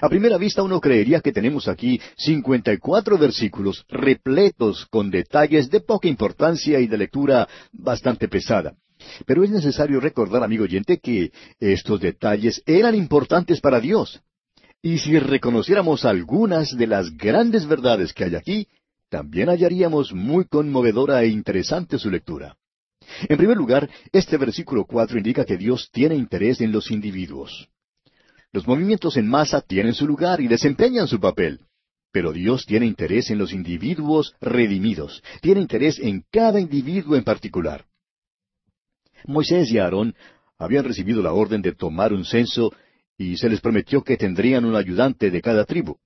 A 0.00 0.08
primera 0.08 0.38
vista 0.38 0.62
uno 0.62 0.80
creería 0.80 1.20
que 1.20 1.32
tenemos 1.32 1.66
aquí 1.66 2.00
cincuenta 2.16 2.72
y 2.72 2.78
cuatro 2.78 3.18
versículos 3.18 3.84
repletos 3.88 4.86
con 4.86 5.10
detalles 5.10 5.70
de 5.70 5.80
poca 5.80 6.08
importancia 6.08 6.78
y 6.78 6.86
de 6.86 6.98
lectura 6.98 7.48
bastante 7.72 8.28
pesada. 8.28 8.74
Pero 9.26 9.42
es 9.42 9.50
necesario 9.50 9.98
recordar, 9.98 10.44
amigo 10.44 10.64
oyente, 10.64 10.98
que 10.98 11.32
estos 11.58 12.00
detalles 12.00 12.62
eran 12.64 12.94
importantes 12.94 13.60
para 13.60 13.80
Dios. 13.80 14.22
Y 14.82 14.98
si 14.98 15.18
reconociéramos 15.18 16.04
algunas 16.04 16.76
de 16.76 16.86
las 16.86 17.16
grandes 17.16 17.66
verdades 17.66 18.12
que 18.12 18.24
hay 18.24 18.34
aquí, 18.34 18.68
también 19.10 19.48
hallaríamos 19.48 20.14
muy 20.14 20.46
conmovedora 20.46 21.22
e 21.22 21.28
interesante 21.28 21.98
su 21.98 22.10
lectura. 22.10 22.56
En 23.28 23.36
primer 23.36 23.56
lugar, 23.56 23.90
este 24.12 24.36
versículo 24.36 24.84
cuatro 24.86 25.18
indica 25.18 25.44
que 25.44 25.56
Dios 25.56 25.90
tiene 25.92 26.14
interés 26.14 26.60
en 26.60 26.72
los 26.72 26.90
individuos. 26.90 27.68
Los 28.52 28.66
movimientos 28.66 29.16
en 29.16 29.28
masa 29.28 29.60
tienen 29.60 29.94
su 29.94 30.06
lugar 30.06 30.40
y 30.40 30.48
desempeñan 30.48 31.08
su 31.08 31.20
papel, 31.20 31.60
pero 32.12 32.32
Dios 32.32 32.64
tiene 32.66 32.86
interés 32.86 33.30
en 33.30 33.38
los 33.38 33.52
individuos 33.52 34.34
redimidos, 34.40 35.22
tiene 35.40 35.60
interés 35.60 35.98
en 35.98 36.24
cada 36.30 36.58
individuo 36.58 37.16
en 37.16 37.24
particular. 37.24 37.84
Moisés 39.26 39.70
y 39.70 39.78
Aarón 39.78 40.14
habían 40.58 40.84
recibido 40.84 41.22
la 41.22 41.32
orden 41.32 41.62
de 41.62 41.72
tomar 41.72 42.12
un 42.12 42.24
censo 42.24 42.72
y 43.20 43.36
se 43.36 43.50
les 43.50 43.60
prometió 43.60 44.02
que 44.02 44.16
tendrían 44.16 44.64
un 44.64 44.74
ayudante 44.74 45.30
de 45.30 45.42
cada 45.42 45.66
tribu. 45.66 45.98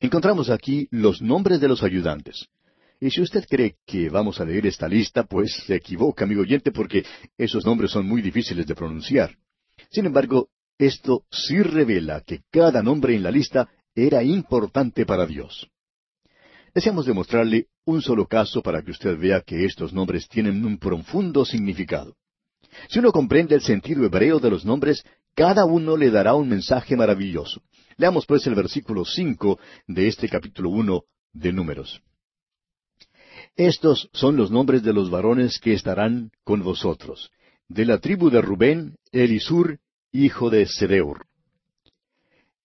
Encontramos 0.00 0.48
aquí 0.48 0.88
los 0.90 1.20
nombres 1.20 1.60
de 1.60 1.68
los 1.68 1.82
ayudantes. 1.82 2.48
Y 2.98 3.10
si 3.10 3.20
usted 3.20 3.44
cree 3.46 3.76
que 3.84 4.08
vamos 4.08 4.40
a 4.40 4.46
leer 4.46 4.66
esta 4.66 4.88
lista, 4.88 5.24
pues 5.24 5.52
se 5.66 5.74
equivoca, 5.74 6.24
amigo 6.24 6.40
oyente, 6.40 6.72
porque 6.72 7.04
esos 7.36 7.66
nombres 7.66 7.90
son 7.90 8.06
muy 8.06 8.22
difíciles 8.22 8.66
de 8.66 8.74
pronunciar. 8.74 9.36
Sin 9.90 10.06
embargo, 10.06 10.48
esto 10.78 11.24
sí 11.30 11.60
revela 11.60 12.22
que 12.22 12.40
cada 12.50 12.82
nombre 12.82 13.14
en 13.14 13.24
la 13.24 13.30
lista 13.30 13.68
era 13.94 14.22
importante 14.22 15.04
para 15.04 15.26
Dios. 15.26 15.68
Deseamos 16.74 17.04
demostrarle 17.04 17.66
un 17.84 18.00
solo 18.00 18.26
caso 18.26 18.62
para 18.62 18.80
que 18.80 18.92
usted 18.92 19.18
vea 19.18 19.42
que 19.42 19.66
estos 19.66 19.92
nombres 19.92 20.26
tienen 20.28 20.64
un 20.64 20.78
profundo 20.78 21.44
significado. 21.44 22.16
Si 22.88 23.00
uno 23.00 23.12
comprende 23.12 23.54
el 23.54 23.60
sentido 23.60 24.04
hebreo 24.06 24.38
de 24.38 24.50
los 24.50 24.64
nombres, 24.64 25.04
cada 25.38 25.64
uno 25.66 25.96
le 25.96 26.10
dará 26.10 26.34
un 26.34 26.48
mensaje 26.48 26.96
maravilloso. 26.96 27.62
Leamos 27.96 28.26
pues 28.26 28.44
el 28.48 28.56
versículo 28.56 29.04
cinco 29.04 29.60
de 29.86 30.08
este 30.08 30.28
capítulo 30.28 30.68
uno 30.70 31.04
de 31.32 31.52
Números. 31.52 32.02
Estos 33.54 34.10
son 34.12 34.36
los 34.36 34.50
nombres 34.50 34.82
de 34.82 34.92
los 34.92 35.10
varones 35.10 35.60
que 35.60 35.74
estarán 35.74 36.32
con 36.42 36.64
vosotros. 36.64 37.30
De 37.68 37.84
la 37.84 37.98
tribu 37.98 38.30
de 38.30 38.42
Rubén, 38.42 38.96
Elisur, 39.12 39.78
hijo 40.10 40.50
de 40.50 40.66
Sedeur. 40.66 41.24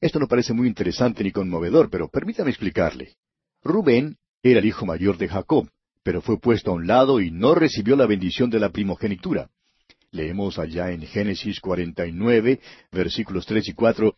Esto 0.01 0.17
no 0.17 0.27
parece 0.27 0.53
muy 0.53 0.67
interesante 0.67 1.23
ni 1.23 1.31
conmovedor, 1.31 1.91
pero 1.91 2.09
permítame 2.09 2.49
explicarle. 2.49 3.17
Rubén 3.61 4.17
era 4.41 4.59
el 4.59 4.65
hijo 4.65 4.87
mayor 4.87 5.19
de 5.19 5.27
Jacob, 5.27 5.69
pero 6.01 6.23
fue 6.23 6.39
puesto 6.39 6.71
a 6.71 6.73
un 6.73 6.87
lado 6.87 7.21
y 7.21 7.29
no 7.29 7.53
recibió 7.53 7.95
la 7.95 8.07
bendición 8.07 8.49
de 8.49 8.59
la 8.59 8.69
primogenitura. 8.69 9.51
Leemos 10.13 10.59
allá 10.59 10.91
en 10.91 11.01
Génesis 11.01 11.59
49, 11.59 12.59
versículos 12.91 13.47
tres 13.47 13.67
y 13.67 13.73
cuatro, 13.73 14.15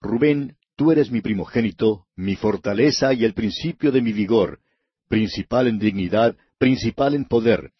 Rubén, 0.00 0.56
tú 0.74 0.90
eres 0.90 1.12
mi 1.12 1.20
primogénito, 1.20 2.06
mi 2.16 2.34
fortaleza 2.34 3.14
y 3.14 3.24
el 3.24 3.32
principio 3.32 3.92
de 3.92 4.02
mi 4.02 4.12
vigor, 4.12 4.58
principal 5.08 5.68
en 5.68 5.78
dignidad, 5.78 6.36
principal 6.58 7.14
en 7.14 7.26
poder, 7.26 7.70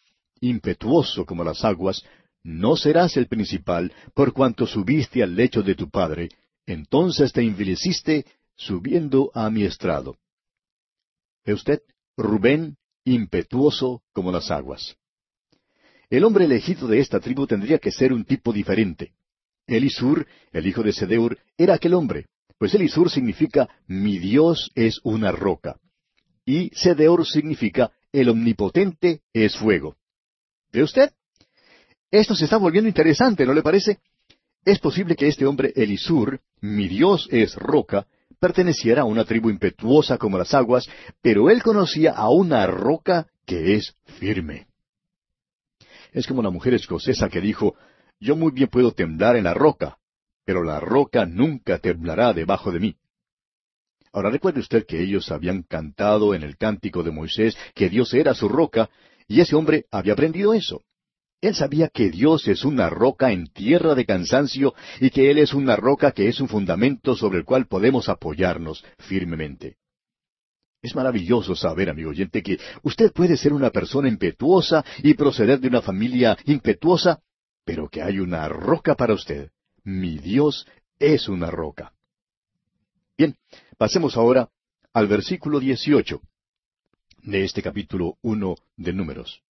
impetuoso 0.40 1.26
como 1.26 1.42
las 1.42 1.64
aguas, 1.64 2.04
no 2.44 2.76
serás 2.76 3.16
el 3.16 3.26
principal, 3.26 3.92
por 4.14 4.32
cuanto 4.32 4.64
subiste 4.64 5.20
al 5.20 5.34
lecho 5.34 5.62
de 5.62 5.74
tu 5.74 5.90
padre, 5.90 6.28
entonces 6.66 7.32
te 7.32 7.40
envileciste 7.40 8.26
subiendo 8.54 9.32
a 9.34 9.50
mi 9.50 9.64
estrado. 9.64 10.18
¿Ve 11.44 11.54
usted? 11.54 11.82
Rubén, 12.16 12.76
impetuoso 13.04 14.04
como 14.12 14.30
las 14.30 14.52
aguas. 14.52 14.99
El 16.10 16.24
hombre 16.24 16.44
elegido 16.44 16.88
de 16.88 16.98
esta 16.98 17.20
tribu 17.20 17.46
tendría 17.46 17.78
que 17.78 17.92
ser 17.92 18.12
un 18.12 18.24
tipo 18.24 18.52
diferente. 18.52 19.12
Elisur, 19.68 20.26
el 20.52 20.66
hijo 20.66 20.82
de 20.82 20.92
Sedeur, 20.92 21.38
era 21.56 21.74
aquel 21.74 21.94
hombre, 21.94 22.26
pues 22.58 22.74
Elisur 22.74 23.08
significa 23.08 23.68
mi 23.86 24.18
Dios 24.18 24.72
es 24.74 25.00
una 25.04 25.30
roca. 25.30 25.78
Y 26.44 26.70
Sedeur 26.74 27.24
significa 27.24 27.92
el 28.12 28.28
omnipotente 28.28 29.20
es 29.32 29.56
fuego. 29.56 29.96
¿Ve 30.72 30.82
usted? 30.82 31.12
Esto 32.10 32.34
se 32.34 32.44
está 32.44 32.56
volviendo 32.56 32.88
interesante, 32.88 33.46
¿no 33.46 33.54
le 33.54 33.62
parece? 33.62 34.00
Es 34.64 34.80
posible 34.80 35.14
que 35.14 35.28
este 35.28 35.46
hombre 35.46 35.72
Elisur, 35.76 36.40
mi 36.60 36.88
Dios 36.88 37.28
es 37.30 37.54
roca, 37.54 38.08
perteneciera 38.40 39.02
a 39.02 39.06
una 39.06 39.24
tribu 39.24 39.48
impetuosa 39.48 40.18
como 40.18 40.38
las 40.38 40.54
aguas, 40.54 40.88
pero 41.22 41.50
él 41.50 41.62
conocía 41.62 42.12
a 42.12 42.30
una 42.30 42.66
roca 42.66 43.28
que 43.46 43.76
es 43.76 43.94
firme. 44.18 44.69
Es 46.12 46.26
como 46.26 46.42
la 46.42 46.50
mujer 46.50 46.74
escocesa 46.74 47.28
que 47.28 47.40
dijo, 47.40 47.76
yo 48.18 48.36
muy 48.36 48.52
bien 48.52 48.68
puedo 48.68 48.92
temblar 48.92 49.36
en 49.36 49.44
la 49.44 49.54
roca, 49.54 49.98
pero 50.44 50.62
la 50.62 50.80
roca 50.80 51.26
nunca 51.26 51.78
temblará 51.78 52.32
debajo 52.32 52.70
de 52.72 52.80
mí. 52.80 52.96
Ahora 54.12 54.30
recuerde 54.30 54.60
usted 54.60 54.86
que 54.86 55.00
ellos 55.00 55.30
habían 55.30 55.62
cantado 55.62 56.34
en 56.34 56.42
el 56.42 56.56
cántico 56.56 57.02
de 57.02 57.12
Moisés 57.12 57.56
que 57.74 57.88
Dios 57.88 58.12
era 58.12 58.34
su 58.34 58.48
roca, 58.48 58.90
y 59.28 59.40
ese 59.40 59.54
hombre 59.54 59.86
había 59.90 60.14
aprendido 60.14 60.52
eso. 60.52 60.82
Él 61.40 61.54
sabía 61.54 61.88
que 61.88 62.10
Dios 62.10 62.48
es 62.48 62.64
una 62.64 62.90
roca 62.90 63.32
en 63.32 63.46
tierra 63.46 63.94
de 63.94 64.04
cansancio 64.04 64.74
y 65.00 65.10
que 65.10 65.30
Él 65.30 65.38
es 65.38 65.54
una 65.54 65.76
roca 65.76 66.12
que 66.12 66.28
es 66.28 66.40
un 66.40 66.48
fundamento 66.48 67.16
sobre 67.16 67.38
el 67.38 67.44
cual 67.44 67.66
podemos 67.66 68.08
apoyarnos 68.08 68.84
firmemente. 68.98 69.76
Es 70.82 70.94
maravilloso 70.94 71.54
saber, 71.54 71.90
amigo 71.90 72.10
oyente, 72.10 72.42
que 72.42 72.58
usted 72.82 73.12
puede 73.12 73.36
ser 73.36 73.52
una 73.52 73.70
persona 73.70 74.08
impetuosa 74.08 74.84
y 75.02 75.14
proceder 75.14 75.60
de 75.60 75.68
una 75.68 75.82
familia 75.82 76.36
impetuosa, 76.46 77.20
pero 77.64 77.88
que 77.88 78.02
hay 78.02 78.18
una 78.18 78.48
roca 78.48 78.94
para 78.94 79.12
usted. 79.12 79.50
Mi 79.84 80.18
Dios 80.18 80.66
es 80.98 81.28
una 81.28 81.50
roca. 81.50 81.92
Bien, 83.16 83.36
pasemos 83.76 84.16
ahora 84.16 84.48
al 84.94 85.06
versículo 85.06 85.60
18 85.60 86.20
de 87.24 87.44
este 87.44 87.62
capítulo 87.62 88.16
1 88.22 88.54
de 88.76 88.92
Números. 88.94 89.42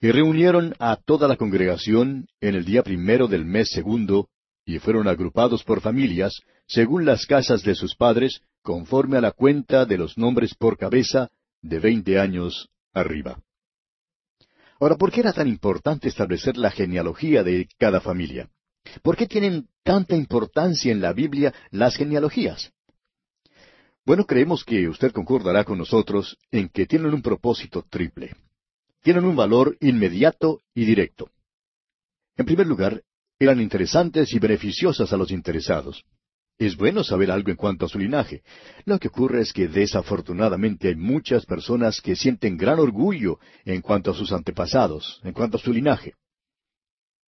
Y 0.00 0.10
reunieron 0.10 0.74
a 0.80 0.96
toda 0.96 1.28
la 1.28 1.36
congregación 1.36 2.28
en 2.40 2.56
el 2.56 2.64
día 2.64 2.82
primero 2.82 3.28
del 3.28 3.44
mes 3.44 3.70
segundo, 3.70 4.28
y 4.66 4.80
fueron 4.80 5.06
agrupados 5.06 5.62
por 5.62 5.80
familias, 5.80 6.42
según 6.66 7.06
las 7.06 7.24
casas 7.24 7.62
de 7.62 7.76
sus 7.76 7.94
padres, 7.94 8.42
conforme 8.62 9.16
a 9.16 9.20
la 9.20 9.30
cuenta 9.30 9.86
de 9.86 9.96
los 9.96 10.18
nombres 10.18 10.54
por 10.54 10.76
cabeza 10.76 11.30
de 11.62 11.78
veinte 11.78 12.18
años 12.18 12.68
arriba. 12.92 13.40
Ahora, 14.80 14.96
¿por 14.96 15.12
qué 15.12 15.20
era 15.20 15.32
tan 15.32 15.46
importante 15.46 16.08
establecer 16.08 16.56
la 16.56 16.70
genealogía 16.70 17.44
de 17.44 17.68
cada 17.78 18.00
familia? 18.00 18.50
¿Por 19.02 19.16
qué 19.16 19.26
tienen 19.26 19.68
tanta 19.84 20.16
importancia 20.16 20.92
en 20.92 21.00
la 21.00 21.12
Biblia 21.12 21.54
las 21.70 21.96
genealogías? 21.96 22.72
Bueno, 24.04 24.24
creemos 24.26 24.64
que 24.64 24.88
usted 24.88 25.12
concordará 25.12 25.64
con 25.64 25.78
nosotros 25.78 26.36
en 26.50 26.68
que 26.68 26.86
tienen 26.86 27.14
un 27.14 27.22
propósito 27.22 27.84
triple. 27.88 28.34
Tienen 29.02 29.24
un 29.24 29.36
valor 29.36 29.76
inmediato 29.80 30.62
y 30.74 30.84
directo. 30.84 31.30
En 32.36 32.46
primer 32.46 32.66
lugar, 32.66 33.02
eran 33.38 33.60
interesantes 33.60 34.32
y 34.32 34.38
beneficiosas 34.38 35.12
a 35.12 35.16
los 35.16 35.30
interesados. 35.30 36.04
Es 36.58 36.74
bueno 36.76 37.04
saber 37.04 37.30
algo 37.30 37.50
en 37.50 37.56
cuanto 37.56 37.84
a 37.84 37.88
su 37.88 37.98
linaje. 37.98 38.42
Lo 38.86 38.98
que 38.98 39.08
ocurre 39.08 39.42
es 39.42 39.52
que 39.52 39.68
desafortunadamente 39.68 40.88
hay 40.88 40.96
muchas 40.96 41.44
personas 41.44 42.00
que 42.00 42.16
sienten 42.16 42.56
gran 42.56 42.78
orgullo 42.78 43.38
en 43.66 43.82
cuanto 43.82 44.10
a 44.10 44.14
sus 44.14 44.32
antepasados, 44.32 45.20
en 45.22 45.34
cuanto 45.34 45.58
a 45.58 45.60
su 45.60 45.70
linaje. 45.70 46.14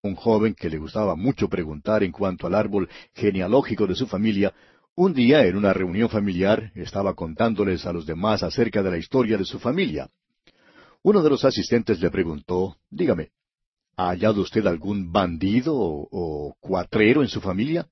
Un 0.02 0.16
joven 0.16 0.54
que 0.54 0.70
le 0.70 0.78
gustaba 0.78 1.18
mucho 1.18 1.50
preguntar 1.50 2.04
en 2.04 2.14
cuanto 2.14 2.48
al 2.48 2.56
árbol 2.56 2.88
genealógico 3.14 3.86
de 3.86 3.96
su 3.96 4.08
familia, 4.08 4.54
Un 5.00 5.14
día, 5.14 5.46
en 5.46 5.56
una 5.56 5.74
reunión 5.74 6.10
familiar, 6.10 6.72
estaba 6.74 7.14
contándoles 7.14 7.86
a 7.86 7.94
los 7.94 8.08
demás 8.08 8.42
acerca 8.42 8.82
de 8.82 8.90
la 8.90 8.98
historia 8.98 9.38
de 9.38 9.46
su 9.46 9.60
familia. 9.60 10.10
Uno 11.04 11.22
de 11.22 11.30
los 11.30 11.46
asistentes 11.46 12.00
le 12.00 12.10
preguntó, 12.10 12.78
Dígame, 12.90 13.30
¿ha 13.98 14.10
hallado 14.10 14.42
usted 14.42 14.66
algún 14.68 15.12
bandido 15.12 15.74
o, 15.76 16.56
cuatrero 16.60 17.24
en 17.24 17.28
su 17.28 17.42
familia? 17.42 17.88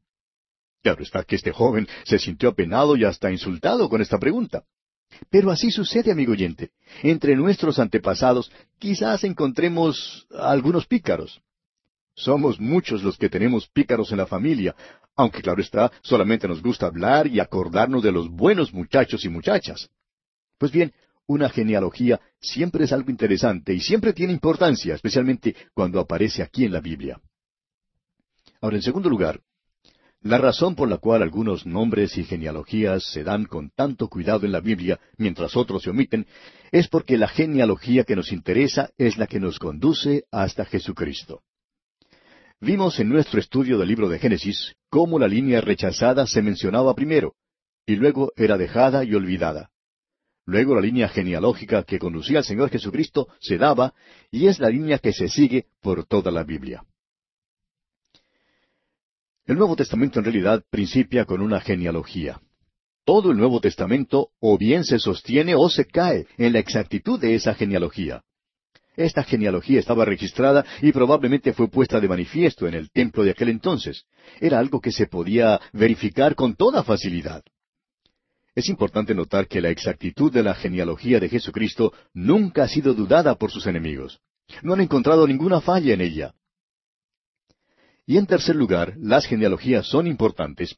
Claro 0.83 1.01
está 1.01 1.23
que 1.23 1.35
este 1.35 1.51
joven 1.51 1.87
se 2.03 2.19
sintió 2.19 2.49
apenado 2.49 2.95
y 2.95 3.03
hasta 3.03 3.31
insultado 3.31 3.89
con 3.89 4.01
esta 4.01 4.19
pregunta. 4.19 4.63
Pero 5.29 5.49
así 5.51 5.71
sucede, 5.71 6.11
amigo 6.11 6.33
oyente. 6.33 6.71
Entre 7.01 7.35
nuestros 7.35 7.79
antepasados 7.79 8.51
quizás 8.77 9.23
encontremos 9.23 10.27
algunos 10.31 10.85
pícaros. 10.85 11.41
Somos 12.15 12.59
muchos 12.59 13.03
los 13.03 13.17
que 13.17 13.29
tenemos 13.29 13.67
pícaros 13.67 14.11
en 14.11 14.19
la 14.19 14.27
familia, 14.27 14.75
aunque 15.15 15.41
claro 15.41 15.61
está, 15.61 15.91
solamente 16.01 16.47
nos 16.47 16.61
gusta 16.61 16.85
hablar 16.85 17.27
y 17.27 17.39
acordarnos 17.39 18.03
de 18.03 18.11
los 18.11 18.29
buenos 18.29 18.73
muchachos 18.73 19.25
y 19.25 19.29
muchachas. 19.29 19.89
Pues 20.57 20.71
bien, 20.71 20.93
una 21.27 21.49
genealogía 21.49 22.19
siempre 22.39 22.85
es 22.85 22.93
algo 22.93 23.09
interesante 23.09 23.73
y 23.73 23.79
siempre 23.79 24.13
tiene 24.13 24.33
importancia, 24.33 24.95
especialmente 24.95 25.55
cuando 25.73 25.99
aparece 25.99 26.43
aquí 26.43 26.65
en 26.65 26.73
la 26.73 26.81
Biblia. 26.81 27.19
Ahora, 28.61 28.77
en 28.77 28.83
segundo 28.83 29.09
lugar, 29.09 29.41
la 30.21 30.39
razón 30.39 30.73
por 30.75 30.89
la 30.89 30.97
cual 30.97 31.21
algunos 31.21 31.67
nombres 31.67 32.17
y 32.17 32.23
genealogías 32.23 33.03
se 33.11 33.23
dan 33.23 33.45
con 33.45 33.69
tanto 33.69 34.07
cuidado 34.07 34.45
en 34.45 34.51
la 34.51 34.59
Biblia, 34.59 34.99
mientras 35.17 35.55
otros 35.55 35.83
se 35.83 35.91
omiten, 35.91 36.25
es 36.71 36.87
porque 36.87 37.17
la 37.17 37.27
genealogía 37.27 38.03
que 38.05 38.15
nos 38.15 38.31
interesa 38.31 38.89
es 38.97 39.17
la 39.17 39.27
que 39.27 39.39
nos 39.39 39.59
conduce 39.59 40.23
hasta 40.31 40.65
Jesucristo. 40.65 41.43
Vimos 42.59 42.99
en 42.99 43.09
nuestro 43.09 43.39
estudio 43.39 43.77
del 43.77 43.89
libro 43.89 44.09
de 44.09 44.17
Génesis 44.17 44.75
cómo 44.89 45.19
la 45.19 45.27
línea 45.27 45.61
rechazada 45.61 46.25
se 46.25 46.41
mencionaba 46.41 46.95
primero, 46.95 47.35
y 47.85 47.95
luego 47.95 48.31
era 48.35 48.57
dejada 48.57 49.03
y 49.03 49.13
olvidada. 49.13 49.69
Luego 50.45 50.75
la 50.75 50.81
línea 50.81 51.09
genealógica 51.09 51.83
que 51.83 51.97
conducía 51.97 52.39
al 52.39 52.43
Señor 52.43 52.69
Jesucristo 52.69 53.27
se 53.39 53.57
daba, 53.57 53.93
y 54.29 54.47
es 54.47 54.59
la 54.59 54.69
línea 54.69 54.99
que 54.99 55.11
se 55.11 55.27
sigue 55.27 55.65
por 55.81 56.05
toda 56.05 56.31
la 56.31 56.43
Biblia. 56.43 56.83
El 59.45 59.57
Nuevo 59.57 59.75
Testamento 59.75 60.19
en 60.19 60.25
realidad 60.25 60.63
principia 60.69 61.25
con 61.25 61.41
una 61.41 61.61
genealogía. 61.61 62.41
Todo 63.05 63.31
el 63.31 63.37
Nuevo 63.37 63.59
Testamento 63.59 64.29
o 64.39 64.57
bien 64.57 64.83
se 64.83 64.97
sostiene 64.97 65.53
o 65.55 65.69
se 65.69 65.85
cae 65.85 66.27
en 66.37 66.53
la 66.53 66.59
exactitud 66.59 67.19
de 67.19 67.35
esa 67.35 67.53
genealogía. 67.53 68.23
Esta 68.95 69.23
genealogía 69.23 69.79
estaba 69.79 70.05
registrada 70.05 70.65
y 70.81 70.91
probablemente 70.91 71.53
fue 71.53 71.67
puesta 71.67 71.99
de 71.99 72.07
manifiesto 72.07 72.67
en 72.67 72.75
el 72.75 72.89
templo 72.91 73.23
de 73.23 73.31
aquel 73.31 73.49
entonces. 73.49 74.05
Era 74.39 74.59
algo 74.59 74.79
que 74.79 74.91
se 74.91 75.07
podía 75.07 75.59
verificar 75.73 76.35
con 76.35 76.55
toda 76.55 76.83
facilidad. 76.83 77.43
Es 78.55 78.69
importante 78.69 79.13
notar 79.13 79.47
que 79.47 79.61
la 79.61 79.69
exactitud 79.69 80.31
de 80.31 80.41
la 80.41 80.55
genealogía 80.55 81.19
de 81.19 81.29
Jesucristo 81.29 81.93
nunca 82.13 82.63
ha 82.63 82.67
sido 82.67 82.93
dudada 82.93 83.35
por 83.35 83.51
sus 83.51 83.67
enemigos. 83.67 84.21
No 84.63 84.73
han 84.73 84.81
encontrado 84.81 85.27
ninguna 85.27 85.59
falla 85.59 85.93
en 85.93 86.01
ella. 86.01 86.33
Y 88.07 88.17
en 88.17 88.25
tercer 88.25 88.55
lugar, 88.55 88.93
las 88.97 89.25
genealogías 89.25 89.87
son 89.87 90.07
importantes 90.07 90.77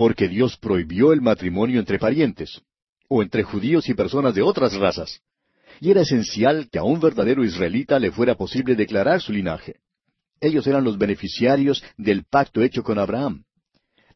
porque 0.00 0.28
Dios 0.28 0.56
prohibió 0.56 1.12
el 1.12 1.20
matrimonio 1.20 1.78
entre 1.78 1.98
parientes, 1.98 2.62
o 3.06 3.22
entre 3.22 3.42
judíos 3.42 3.86
y 3.90 3.92
personas 3.92 4.34
de 4.34 4.40
otras 4.40 4.74
razas. 4.74 5.20
Y 5.78 5.90
era 5.90 6.00
esencial 6.00 6.70
que 6.72 6.78
a 6.78 6.84
un 6.84 7.00
verdadero 7.00 7.44
israelita 7.44 7.98
le 7.98 8.10
fuera 8.10 8.34
posible 8.34 8.76
declarar 8.76 9.20
su 9.20 9.30
linaje. 9.30 9.80
Ellos 10.40 10.66
eran 10.66 10.84
los 10.84 10.96
beneficiarios 10.96 11.84
del 11.98 12.24
pacto 12.24 12.62
hecho 12.62 12.82
con 12.82 12.98
Abraham. 12.98 13.44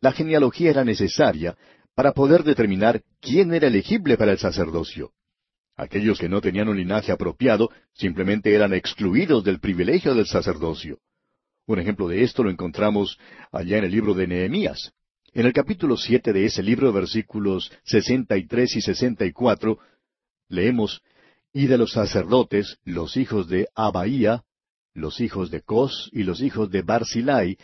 La 0.00 0.12
genealogía 0.12 0.70
era 0.70 0.84
necesaria 0.84 1.54
para 1.94 2.12
poder 2.12 2.42
determinar 2.42 3.02
quién 3.20 3.54
era 3.54 3.68
elegible 3.68 4.16
para 4.16 4.32
el 4.32 4.38
sacerdocio. 4.38 5.12
Aquellos 5.76 6.18
que 6.18 6.28
no 6.28 6.40
tenían 6.40 6.68
un 6.68 6.76
linaje 6.76 7.12
apropiado 7.12 7.70
simplemente 7.92 8.54
eran 8.54 8.72
excluidos 8.74 9.42
del 9.44 9.60
privilegio 9.60 10.14
del 10.14 10.26
sacerdocio. 10.26 10.98
Un 11.66 11.78
ejemplo 11.78 12.08
de 12.08 12.22
esto 12.22 12.44
lo 12.44 12.50
encontramos 12.50 13.18
allá 13.50 13.78
en 13.78 13.84
el 13.84 13.90
libro 13.90 14.14
de 14.14 14.26
Nehemías. 14.26 14.92
En 15.32 15.46
el 15.46 15.52
capítulo 15.52 15.96
siete 15.96 16.32
de 16.32 16.44
ese 16.44 16.62
libro, 16.62 16.92
versículos 16.92 17.72
sesenta 17.82 18.36
y 18.36 18.46
tres 18.46 18.76
y 18.76 18.80
sesenta 18.80 19.24
y 19.24 19.32
cuatro, 19.32 19.78
leemos 20.48 21.02
Y 21.52 21.66
de 21.66 21.78
los 21.78 21.92
sacerdotes, 21.92 22.78
los 22.84 23.16
hijos 23.16 23.48
de 23.48 23.68
Abaía, 23.74 24.42
los 24.92 25.20
hijos 25.20 25.50
de 25.50 25.60
Cos 25.60 26.08
y 26.12 26.22
los 26.22 26.40
hijos 26.40 26.70
de 26.70 26.82
Barzilai, 26.82 27.56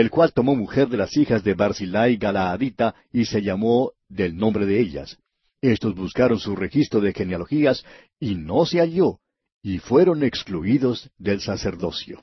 el 0.00 0.10
cual 0.10 0.34
tomó 0.34 0.54
mujer 0.54 0.88
de 0.88 0.98
las 0.98 1.16
hijas 1.16 1.42
de 1.42 1.54
Barzilai 1.54 2.18
Galaadita 2.18 2.94
y 3.14 3.24
se 3.24 3.40
llamó 3.40 3.92
del 4.10 4.36
nombre 4.36 4.66
de 4.66 4.78
ellas. 4.78 5.16
Estos 5.62 5.94
buscaron 5.94 6.38
su 6.38 6.54
registro 6.54 7.00
de 7.00 7.14
genealogías 7.14 7.82
y 8.20 8.34
no 8.34 8.66
se 8.66 8.80
halló, 8.80 9.20
y 9.62 9.78
fueron 9.78 10.22
excluidos 10.22 11.10
del 11.16 11.40
sacerdocio. 11.40 12.22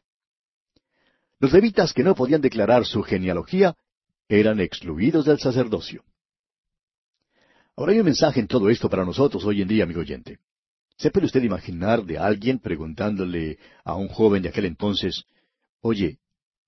Los 1.40 1.52
levitas 1.52 1.94
que 1.94 2.04
no 2.04 2.14
podían 2.14 2.42
declarar 2.42 2.86
su 2.86 3.02
genealogía 3.02 3.76
eran 4.30 4.60
excluidos 4.60 5.26
del 5.26 5.40
sacerdocio. 5.40 6.04
Ahora 7.76 7.94
hay 7.94 8.00
un 8.02 8.06
mensaje 8.06 8.40
en 8.40 8.48
todo 8.48 8.70
esto 8.70 8.88
para 8.88 9.04
nosotros 9.04 9.44
hoy 9.46 9.64
en 9.64 9.68
día, 9.68 9.86
amigo 9.86 10.02
oyente. 10.02 10.38
¿Se 10.96 11.10
puede 11.10 11.26
usted 11.26 11.42
imaginar 11.42 12.04
de 12.04 12.20
alguien 12.20 12.60
preguntándole 12.60 13.58
a 13.84 13.96
un 13.96 14.10
joven 14.10 14.44
de 14.44 14.50
aquel 14.50 14.66
entonces, 14.66 15.26
Oye, 15.86 16.18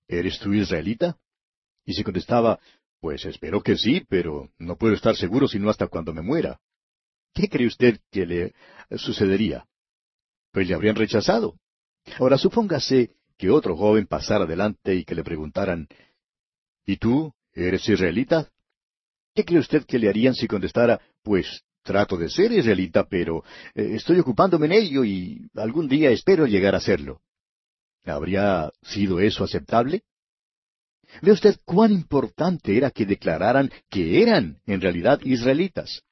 ¿eres 0.08 0.38
tú 0.38 0.52
israelita? 0.52 1.16
Y 1.84 1.94
se 1.94 2.04
contestaba, 2.04 2.58
Pues 3.00 3.24
espero 3.24 3.62
que 3.62 3.76
sí, 3.76 4.04
pero 4.08 4.50
no 4.58 4.76
puedo 4.76 4.94
estar 4.94 5.14
seguro 5.16 5.46
sino 5.46 5.70
hasta 5.70 5.86
cuando 5.86 6.12
me 6.12 6.22
muera. 6.22 6.60
¿Qué 7.34 7.48
cree 7.48 7.66
usted 7.66 8.00
que 8.10 8.24
le 8.26 8.54
sucedería? 8.96 9.66
Pues 10.50 10.66
le 10.66 10.74
habrían 10.74 10.96
rechazado. 10.96 11.58
Ahora 12.18 12.38
supóngase 12.38 13.10
que 13.36 13.50
otro 13.50 13.76
joven 13.76 14.06
pasara 14.06 14.44
adelante 14.44 14.94
y 14.94 15.04
que 15.04 15.14
le 15.14 15.22
preguntaran, 15.22 15.88
¿Y 16.86 16.96
tú? 16.96 17.32
¿Eres 17.52 17.88
israelita? 17.88 18.50
¿Qué 19.34 19.44
cree 19.44 19.58
usted 19.58 19.84
que 19.84 19.98
le 19.98 20.08
harían 20.08 20.34
si 20.34 20.46
contestara, 20.46 21.00
pues 21.22 21.62
trato 21.82 22.16
de 22.16 22.30
ser 22.30 22.52
israelita, 22.52 23.06
pero 23.08 23.44
eh, 23.74 23.90
estoy 23.94 24.18
ocupándome 24.20 24.66
en 24.66 24.72
ello 24.72 25.04
y 25.04 25.48
algún 25.54 25.88
día 25.88 26.10
espero 26.10 26.46
llegar 26.46 26.74
a 26.74 26.80
serlo? 26.80 27.20
¿Habría 28.06 28.70
sido 28.82 29.20
eso 29.20 29.44
aceptable? 29.44 30.02
Ve 31.22 31.32
usted 31.32 31.56
cuán 31.64 31.92
importante 31.92 32.76
era 32.76 32.90
que 32.90 33.06
declararan 33.06 33.70
que 33.90 34.22
eran 34.22 34.60
en 34.66 34.80
realidad 34.80 35.20
israelitas. 35.22 36.02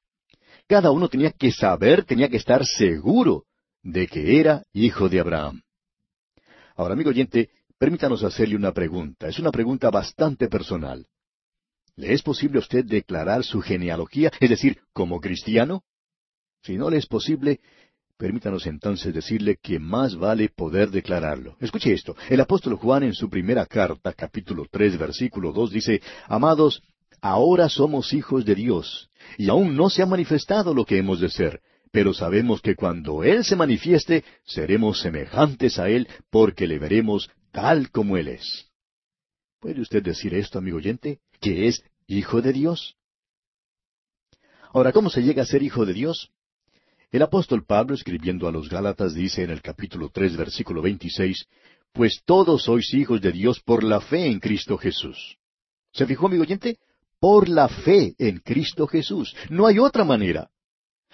Cada 0.66 0.90
uno 0.90 1.08
tenía 1.08 1.30
que 1.30 1.52
saber, 1.52 2.04
tenía 2.04 2.28
que 2.28 2.36
estar 2.36 2.64
seguro 2.64 3.44
de 3.82 4.06
que 4.06 4.40
era 4.40 4.64
hijo 4.72 5.08
de 5.08 5.20
Abraham. 5.20 5.62
Ahora, 6.76 6.94
amigo 6.94 7.10
oyente, 7.10 7.50
permítanos 7.78 8.24
hacerle 8.24 8.56
una 8.56 8.72
pregunta. 8.72 9.28
Es 9.28 9.38
una 9.38 9.50
pregunta 9.50 9.90
bastante 9.90 10.48
personal. 10.48 11.06
¿Le 11.96 12.12
es 12.12 12.22
posible 12.22 12.58
a 12.58 12.60
usted 12.60 12.84
declarar 12.84 13.44
su 13.44 13.60
genealogía, 13.60 14.32
es 14.40 14.50
decir, 14.50 14.80
como 14.92 15.20
cristiano? 15.20 15.84
Si 16.62 16.76
no 16.76 16.88
le 16.88 16.96
es 16.96 17.06
posible, 17.06 17.60
permítanos 18.24 18.66
entonces 18.66 19.12
decirle 19.12 19.58
que 19.62 19.78
más 19.78 20.16
vale 20.16 20.48
poder 20.48 20.88
declararlo. 20.90 21.58
Escuche 21.60 21.92
esto. 21.92 22.16
El 22.30 22.40
apóstol 22.40 22.76
Juan 22.76 23.02
en 23.02 23.12
su 23.12 23.28
primera 23.28 23.66
carta, 23.66 24.14
capítulo 24.14 24.64
tres, 24.70 24.96
versículo 24.96 25.52
dos, 25.52 25.70
dice, 25.70 26.00
Amados, 26.26 26.82
ahora 27.20 27.68
somos 27.68 28.14
hijos 28.14 28.46
de 28.46 28.54
Dios, 28.54 29.10
y 29.36 29.50
aún 29.50 29.76
no 29.76 29.90
se 29.90 30.00
ha 30.00 30.06
manifestado 30.06 30.72
lo 30.72 30.86
que 30.86 30.96
hemos 30.96 31.20
de 31.20 31.28
ser, 31.28 31.60
pero 31.92 32.14
sabemos 32.14 32.62
que 32.62 32.74
cuando 32.74 33.24
Él 33.24 33.44
se 33.44 33.56
manifieste, 33.56 34.24
seremos 34.46 35.02
semejantes 35.02 35.78
a 35.78 35.90
Él, 35.90 36.08
porque 36.30 36.66
le 36.66 36.78
veremos 36.78 37.28
tal 37.52 37.90
como 37.90 38.16
Él 38.16 38.28
es. 38.28 38.70
¿Puede 39.60 39.82
usted 39.82 40.02
decir 40.02 40.32
esto, 40.32 40.56
amigo 40.56 40.78
oyente? 40.78 41.18
¿Que 41.42 41.68
es 41.68 41.82
hijo 42.06 42.40
de 42.40 42.54
Dios? 42.54 42.96
Ahora, 44.72 44.92
¿cómo 44.92 45.10
se 45.10 45.22
llega 45.22 45.42
a 45.42 45.46
ser 45.46 45.62
hijo 45.62 45.84
de 45.84 45.92
Dios? 45.92 46.30
El 47.10 47.22
apóstol 47.22 47.64
Pablo, 47.64 47.94
escribiendo 47.94 48.48
a 48.48 48.52
los 48.52 48.68
Gálatas, 48.68 49.14
dice 49.14 49.42
en 49.42 49.50
el 49.50 49.62
capítulo 49.62 50.10
tres, 50.12 50.36
versículo 50.36 50.82
veintiséis, 50.82 51.46
Pues 51.92 52.22
todos 52.24 52.64
sois 52.64 52.92
hijos 52.94 53.20
de 53.20 53.32
Dios 53.32 53.60
por 53.60 53.84
la 53.84 54.00
fe 54.00 54.26
en 54.26 54.40
Cristo 54.40 54.76
Jesús. 54.76 55.38
¿Se 55.92 56.06
fijó, 56.06 56.26
amigo 56.26 56.42
oyente? 56.42 56.78
Por 57.20 57.48
la 57.48 57.68
fe 57.68 58.14
en 58.18 58.38
Cristo 58.38 58.86
Jesús. 58.86 59.34
No 59.48 59.66
hay 59.66 59.78
otra 59.78 60.04
manera. 60.04 60.50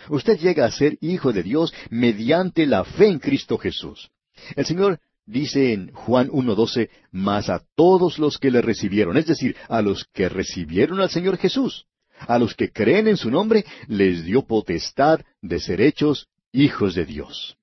Usted 0.08 0.38
llega 0.38 0.64
a 0.64 0.70
ser 0.70 0.96
hijo 1.02 1.32
de 1.32 1.42
Dios 1.42 1.74
mediante 1.90 2.66
la 2.66 2.84
fe 2.84 3.08
en 3.08 3.18
Cristo 3.18 3.58
Jesús. 3.58 4.10
El 4.56 4.64
Señor 4.64 5.00
dice 5.26 5.72
en 5.72 5.92
Juan 5.92 6.28
1.12, 6.28 6.88
mas 7.12 7.50
a 7.50 7.62
todos 7.76 8.18
los 8.18 8.38
que 8.38 8.50
le 8.50 8.62
recibieron, 8.62 9.16
es 9.16 9.26
decir, 9.26 9.56
a 9.68 9.82
los 9.82 10.06
que 10.12 10.28
recibieron 10.28 11.00
al 11.00 11.10
Señor 11.10 11.36
Jesús, 11.36 11.86
a 12.26 12.38
los 12.38 12.54
que 12.54 12.70
creen 12.70 13.08
en 13.08 13.16
su 13.16 13.30
nombre, 13.30 13.64
les 13.88 14.24
dio 14.24 14.42
potestad 14.42 15.20
de 15.40 15.60
ser 15.60 15.80
hechos 15.80 16.28
hijos 16.52 16.94
de 16.94 17.04
Dios. 17.04 17.56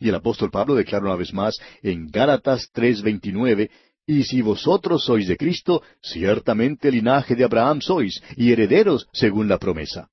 Y 0.00 0.08
el 0.08 0.14
apóstol 0.14 0.50
Pablo 0.50 0.74
declara 0.74 1.04
una 1.04 1.16
vez 1.16 1.32
más 1.32 1.56
en 1.82 2.08
Gálatas 2.08 2.70
3.29 2.74 3.70
Y 4.06 4.24
si 4.24 4.42
vosotros 4.42 5.04
sois 5.04 5.28
de 5.28 5.36
Cristo, 5.36 5.82
ciertamente 6.02 6.90
linaje 6.90 7.34
de 7.34 7.44
Abraham 7.44 7.80
sois, 7.80 8.20
y 8.36 8.52
herederos 8.52 9.08
según 9.12 9.48
la 9.48 9.58
promesa. 9.58 10.08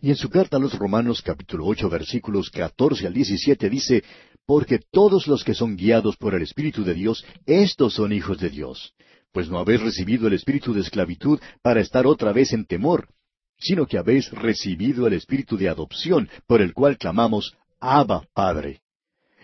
Y 0.00 0.10
en 0.10 0.16
su 0.16 0.28
carta 0.28 0.56
a 0.56 0.60
los 0.60 0.78
Romanos 0.78 1.22
capítulo 1.22 1.66
ocho 1.66 1.88
versículos 1.88 2.50
catorce 2.50 3.06
al 3.06 3.14
diecisiete 3.14 3.68
dice, 3.68 4.02
Porque 4.46 4.80
todos 4.90 5.26
los 5.26 5.44
que 5.44 5.54
son 5.54 5.76
guiados 5.76 6.16
por 6.16 6.34
el 6.34 6.42
Espíritu 6.42 6.84
de 6.84 6.94
Dios, 6.94 7.24
estos 7.44 7.94
son 7.94 8.12
hijos 8.12 8.38
de 8.38 8.50
Dios. 8.50 8.94
Pues 9.36 9.50
no 9.50 9.58
habéis 9.58 9.82
recibido 9.82 10.28
el 10.28 10.32
espíritu 10.32 10.72
de 10.72 10.80
esclavitud 10.80 11.38
para 11.60 11.82
estar 11.82 12.06
otra 12.06 12.32
vez 12.32 12.54
en 12.54 12.64
temor, 12.64 13.10
sino 13.58 13.84
que 13.84 13.98
habéis 13.98 14.30
recibido 14.30 15.06
el 15.06 15.12
espíritu 15.12 15.58
de 15.58 15.68
adopción, 15.68 16.30
por 16.46 16.62
el 16.62 16.72
cual 16.72 16.96
clamamos, 16.96 17.54
Abba, 17.78 18.26
Padre. 18.32 18.80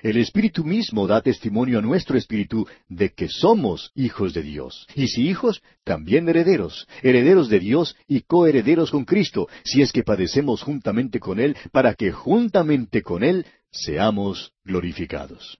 El 0.01 0.17
Espíritu 0.17 0.65
mismo 0.65 1.07
da 1.07 1.21
testimonio 1.21 1.79
a 1.79 1.83
nuestro 1.83 2.17
espíritu 2.17 2.67
de 2.89 3.11
que 3.11 3.29
somos 3.29 3.93
hijos 3.95 4.33
de 4.33 4.41
Dios. 4.41 4.87
Y 4.95 5.09
si 5.09 5.29
hijos, 5.29 5.61
también 5.85 6.27
herederos, 6.27 6.89
herederos 7.03 7.51
de 7.51 7.61
Dios 7.61 7.95
y 8.09 8.23
coherederos 8.23 8.91
con 8.91 9.05
Cristo, 9.05 9.47
si 9.63 9.83
es 9.83 9.93
que 9.93 10.05
padecemos 10.05 10.63
juntamente 10.63 11.21
con 11.21 11.39
Él, 11.39 11.55
para 11.71 11.93
que 11.93 12.13
juntamente 12.13 13.03
con 13.03 13.23
Él 13.23 13.45
seamos 13.71 14.55
glorificados. 14.65 15.59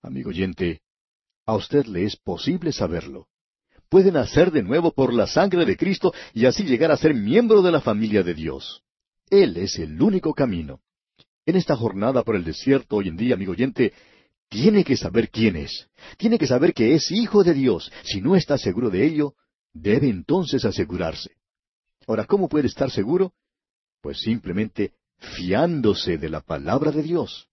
Amigo 0.00 0.30
oyente, 0.30 0.80
a 1.46 1.54
usted 1.54 1.86
le 1.86 2.04
es 2.04 2.16
posible 2.16 2.72
saberlo. 2.72 3.28
Puede 3.88 4.10
nacer 4.10 4.50
de 4.50 4.62
nuevo 4.62 4.92
por 4.92 5.12
la 5.12 5.26
sangre 5.26 5.64
de 5.64 5.76
Cristo 5.76 6.12
y 6.32 6.46
así 6.46 6.64
llegar 6.64 6.90
a 6.90 6.96
ser 6.96 7.14
miembro 7.14 7.62
de 7.62 7.72
la 7.72 7.80
familia 7.80 8.22
de 8.22 8.34
Dios. 8.34 8.82
Él 9.30 9.56
es 9.56 9.78
el 9.78 10.00
único 10.00 10.34
camino 10.34 10.80
en 11.46 11.56
esta 11.56 11.76
jornada 11.76 12.22
por 12.22 12.36
el 12.36 12.44
desierto 12.44 12.96
hoy 12.96 13.08
en 13.08 13.16
día, 13.16 13.34
amigo 13.34 13.52
oyente, 13.52 13.92
tiene 14.48 14.84
que 14.84 14.96
saber 14.96 15.30
quién 15.30 15.56
es. 15.56 15.88
Tiene 16.16 16.38
que 16.38 16.46
saber 16.46 16.72
que 16.72 16.94
es 16.94 17.10
hijo 17.10 17.44
de 17.44 17.54
Dios. 17.54 17.90
Si 18.02 18.20
no 18.20 18.36
está 18.36 18.56
seguro 18.56 18.90
de 18.90 19.04
ello, 19.04 19.34
debe 19.72 20.08
entonces 20.08 20.64
asegurarse. 20.64 21.30
Ahora, 22.06 22.24
¿cómo 22.24 22.48
puede 22.48 22.68
estar 22.68 22.90
seguro? 22.90 23.32
Pues 24.00 24.20
simplemente 24.20 24.92
fiándose 25.18 26.18
de 26.18 26.28
la 26.28 26.40
palabra 26.40 26.90
de 26.90 27.02
Dios. 27.02 27.48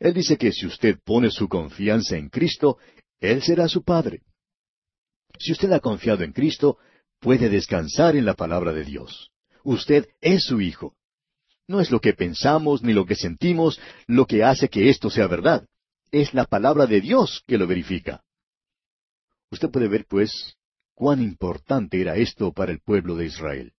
Él 0.00 0.14
dice 0.14 0.36
que 0.36 0.52
si 0.52 0.66
usted 0.66 0.98
pone 1.04 1.30
su 1.30 1.48
confianza 1.48 2.16
en 2.16 2.28
Cristo, 2.28 2.78
Él 3.20 3.42
será 3.42 3.68
su 3.68 3.82
Padre. 3.82 4.22
Si 5.38 5.52
usted 5.52 5.70
ha 5.72 5.80
confiado 5.80 6.24
en 6.24 6.32
Cristo, 6.32 6.78
puede 7.20 7.48
descansar 7.48 8.16
en 8.16 8.24
la 8.24 8.34
palabra 8.34 8.72
de 8.72 8.84
Dios. 8.84 9.30
Usted 9.64 10.08
es 10.20 10.44
su 10.44 10.60
hijo. 10.60 10.94
No 11.66 11.80
es 11.80 11.90
lo 11.90 12.00
que 12.00 12.14
pensamos 12.14 12.82
ni 12.82 12.92
lo 12.92 13.04
que 13.04 13.14
sentimos 13.14 13.80
lo 14.06 14.26
que 14.26 14.42
hace 14.42 14.68
que 14.68 14.88
esto 14.88 15.10
sea 15.10 15.26
verdad. 15.26 15.66
Es 16.10 16.32
la 16.32 16.44
palabra 16.44 16.86
de 16.86 17.00
Dios 17.00 17.42
que 17.46 17.58
lo 17.58 17.66
verifica. 17.66 18.22
Usted 19.50 19.68
puede 19.70 19.88
ver, 19.88 20.06
pues, 20.08 20.56
cuán 20.94 21.22
importante 21.22 22.00
era 22.00 22.16
esto 22.16 22.52
para 22.52 22.72
el 22.72 22.80
pueblo 22.80 23.16
de 23.16 23.26
Israel. 23.26 23.72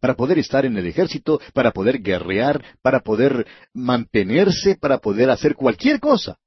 Para 0.00 0.14
poder 0.14 0.38
estar 0.38 0.64
en 0.64 0.76
el 0.76 0.86
ejército, 0.86 1.40
para 1.52 1.72
poder 1.72 2.00
guerrear, 2.00 2.62
para 2.82 3.00
poder 3.00 3.46
mantenerse, 3.72 4.76
para 4.76 4.98
poder 4.98 5.30
hacer 5.30 5.54
cualquier 5.54 6.00
cosa. 6.00 6.38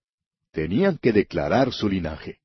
Tenían 0.52 0.98
que 0.98 1.14
declarar 1.14 1.72
su 1.72 1.88
linaje. 1.88 2.40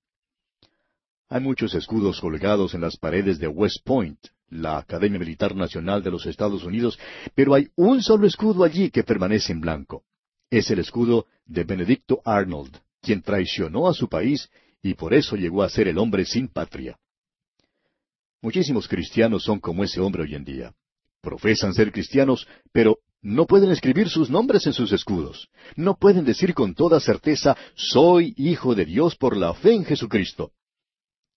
Hay 1.28 1.40
muchos 1.40 1.74
escudos 1.74 2.20
colgados 2.20 2.74
en 2.74 2.80
las 2.82 2.96
paredes 2.96 3.38
de 3.38 3.48
West 3.48 3.84
Point, 3.84 4.18
la 4.48 4.78
Academia 4.78 5.18
Militar 5.18 5.56
Nacional 5.56 6.02
de 6.02 6.12
los 6.12 6.24
Estados 6.26 6.62
Unidos, 6.62 6.98
pero 7.34 7.54
hay 7.54 7.68
un 7.74 8.02
solo 8.02 8.26
escudo 8.26 8.62
allí 8.62 8.90
que 8.90 9.02
permanece 9.02 9.52
en 9.52 9.60
blanco. 9.60 10.04
Es 10.50 10.70
el 10.70 10.78
escudo 10.78 11.26
de 11.44 11.64
Benedicto 11.64 12.22
Arnold, 12.24 12.76
quien 13.00 13.22
traicionó 13.22 13.88
a 13.88 13.94
su 13.94 14.08
país 14.08 14.48
y 14.82 14.94
por 14.94 15.12
eso 15.12 15.34
llegó 15.34 15.64
a 15.64 15.68
ser 15.68 15.88
el 15.88 15.98
hombre 15.98 16.24
sin 16.24 16.46
patria. 16.46 16.96
Muchísimos 18.40 18.86
cristianos 18.86 19.42
son 19.42 19.58
como 19.58 19.82
ese 19.82 20.00
hombre 20.00 20.22
hoy 20.22 20.36
en 20.36 20.44
día. 20.44 20.74
Profesan 21.20 21.74
ser 21.74 21.90
cristianos, 21.90 22.46
pero 22.70 22.98
no 23.22 23.46
pueden 23.46 23.70
escribir 23.70 24.08
sus 24.08 24.30
nombres 24.30 24.66
en 24.66 24.72
sus 24.72 24.92
escudos. 24.92 25.48
No 25.74 25.96
pueden 25.96 26.24
decir 26.24 26.54
con 26.54 26.74
toda 26.74 27.00
certeza, 27.00 27.56
soy 27.74 28.34
hijo 28.36 28.74
de 28.74 28.84
Dios 28.84 29.16
por 29.16 29.36
la 29.36 29.52
fe 29.54 29.74
en 29.74 29.84
Jesucristo. 29.84 30.52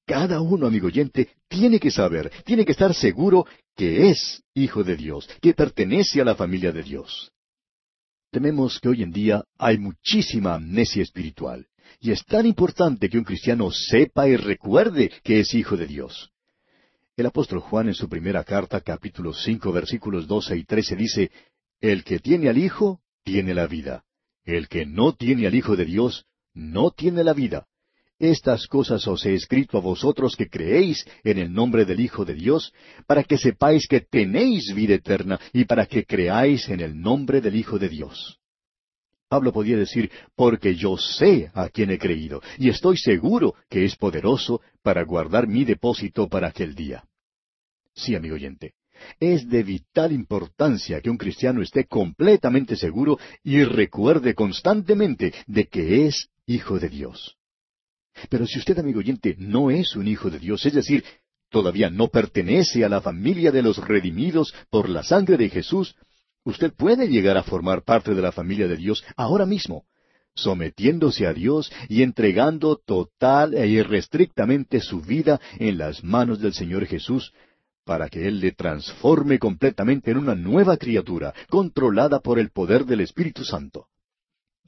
Cada 0.06 0.42
uno, 0.42 0.68
amigo 0.68 0.88
oyente, 0.88 1.30
tiene 1.48 1.80
que 1.80 1.92
saber, 1.92 2.32
tiene 2.44 2.66
que 2.66 2.72
estar 2.72 2.94
seguro 2.94 3.46
que 3.76 4.10
es 4.10 4.44
hijo 4.54 4.84
de 4.84 4.96
Dios, 4.96 5.30
que 5.42 5.54
pertenece 5.54 6.22
a 6.22 6.26
la 6.26 6.36
familia 6.36 6.72
de 6.72 6.84
Dios. 6.84 7.32
Tememos 8.32 8.80
que 8.80 8.90
hoy 8.90 9.04
en 9.04 9.12
día 9.12 9.44
hay 9.58 9.78
muchísima 9.78 10.56
amnesia 10.56 11.02
espiritual, 11.02 11.68
y 12.00 12.12
es 12.12 12.24
tan 12.26 12.46
importante 12.46 13.10
que 13.10 13.18
un 13.18 13.24
cristiano 13.24 13.72
sepa 13.72 14.28
y 14.28 14.36
recuerde 14.36 15.12
que 15.24 15.40
es 15.40 15.54
hijo 15.54 15.78
de 15.78 15.88
Dios. 15.88 16.32
El 17.16 17.26
apóstol 17.26 17.60
Juan 17.60 17.88
en 17.88 17.96
su 17.96 18.08
primera 18.08 18.44
carta, 18.44 18.80
capítulo 18.82 19.34
cinco, 19.34 19.72
versículos 19.72 20.28
doce 20.28 20.56
y 20.56 20.64
trece, 20.64 20.96
dice, 20.96 21.32
El 21.82 22.04
que 22.04 22.20
tiene 22.20 22.50
al 22.50 22.58
Hijo, 22.58 23.02
tiene 23.24 23.54
la 23.54 23.68
vida. 23.68 24.04
El 24.44 24.68
que 24.68 24.86
no 24.86 25.14
tiene 25.14 25.48
al 25.48 25.56
Hijo 25.56 25.76
de 25.76 25.86
Dios, 25.86 26.26
no 26.54 26.92
tiene 26.92 27.24
la 27.24 27.34
vida. 27.34 27.68
Estas 28.18 28.68
cosas 28.68 29.08
os 29.08 29.26
he 29.26 29.34
escrito 29.34 29.78
a 29.78 29.82
vosotros 29.82 30.36
que 30.36 30.50
creéis 30.50 31.06
en 31.24 31.38
el 31.38 31.54
nombre 31.54 31.86
del 31.86 32.02
Hijo 32.02 32.26
de 32.26 32.34
Dios, 32.34 32.74
para 33.08 33.24
que 33.24 33.38
sepáis 33.38 33.88
que 33.88 34.02
tenéis 34.02 34.74
vida 34.76 34.96
eterna 34.96 35.40
y 35.54 35.64
para 35.64 35.86
que 35.86 36.04
creáis 36.06 36.68
en 36.68 36.82
el 36.82 37.00
nombre 37.00 37.40
del 37.40 37.56
Hijo 37.56 37.80
de 37.80 37.88
Dios. 37.88 38.40
Pablo 39.30 39.54
podía 39.54 39.78
decir, 39.78 40.12
porque 40.36 40.76
yo 40.76 40.98
sé 40.98 41.50
a 41.54 41.70
quien 41.70 41.92
he 41.92 41.98
creído, 41.98 42.42
y 42.58 42.70
estoy 42.70 42.98
seguro 42.98 43.56
que 43.70 43.86
es 43.86 43.96
poderoso 43.96 44.60
para 44.82 45.04
guardar 45.04 45.48
mi 45.48 45.64
depósito 45.64 46.28
para 46.28 46.48
aquel 46.48 46.76
día. 46.76 47.06
Sí, 47.94 48.16
amigo 48.16 48.36
oyente, 48.36 48.74
es 49.20 49.48
de 49.50 49.64
vital 49.64 50.12
importancia 50.12 51.02
que 51.02 51.10
un 51.10 51.18
cristiano 51.18 51.62
esté 51.62 51.86
completamente 51.86 52.76
seguro 52.76 53.18
y 53.44 53.64
recuerde 53.64 54.34
constantemente 54.34 55.34
de 55.48 55.68
que 55.68 56.06
es 56.08 56.30
hijo 56.46 56.80
de 56.80 56.90
Dios. 56.90 57.38
Pero 58.30 58.46
si 58.46 58.60
usted, 58.60 58.78
amigo 58.80 59.00
oyente, 59.00 59.36
no 59.38 59.72
es 59.72 59.96
un 59.96 60.08
hijo 60.08 60.30
de 60.30 60.40
Dios, 60.40 60.66
es 60.66 60.74
decir, 60.74 61.04
todavía 61.50 61.90
no 61.90 62.10
pertenece 62.10 62.84
a 62.84 62.90
la 62.90 63.02
familia 63.02 63.52
de 63.52 63.62
los 63.62 63.78
redimidos 63.78 64.54
por 64.70 64.90
la 64.90 65.04
sangre 65.04 65.38
de 65.38 65.50
Jesús, 65.50 65.96
usted 66.44 66.74
puede 66.74 67.08
llegar 67.08 67.38
a 67.38 67.44
formar 67.44 67.84
parte 67.84 68.14
de 68.14 68.22
la 68.22 68.32
familia 68.32 68.68
de 68.68 68.78
Dios 68.78 69.04
ahora 69.16 69.46
mismo, 69.46 69.86
sometiéndose 70.36 71.28
a 71.28 71.34
Dios 71.34 71.72
y 71.88 72.04
entregando 72.04 72.78
total 72.78 73.54
e 73.54 73.68
irrestrictamente 73.68 74.80
su 74.80 75.02
vida 75.02 75.40
en 75.58 75.78
las 75.78 76.04
manos 76.04 76.40
del 76.40 76.54
Señor 76.54 76.86
Jesús, 76.86 77.34
para 77.90 78.08
que 78.08 78.28
Él 78.28 78.40
le 78.40 78.52
transforme 78.52 79.40
completamente 79.40 80.12
en 80.12 80.18
una 80.18 80.36
nueva 80.36 80.78
criatura, 80.78 81.34
controlada 81.50 82.20
por 82.20 82.38
el 82.38 82.52
poder 82.52 82.86
del 82.86 83.02
Espíritu 83.02 83.44
Santo. 83.44 83.88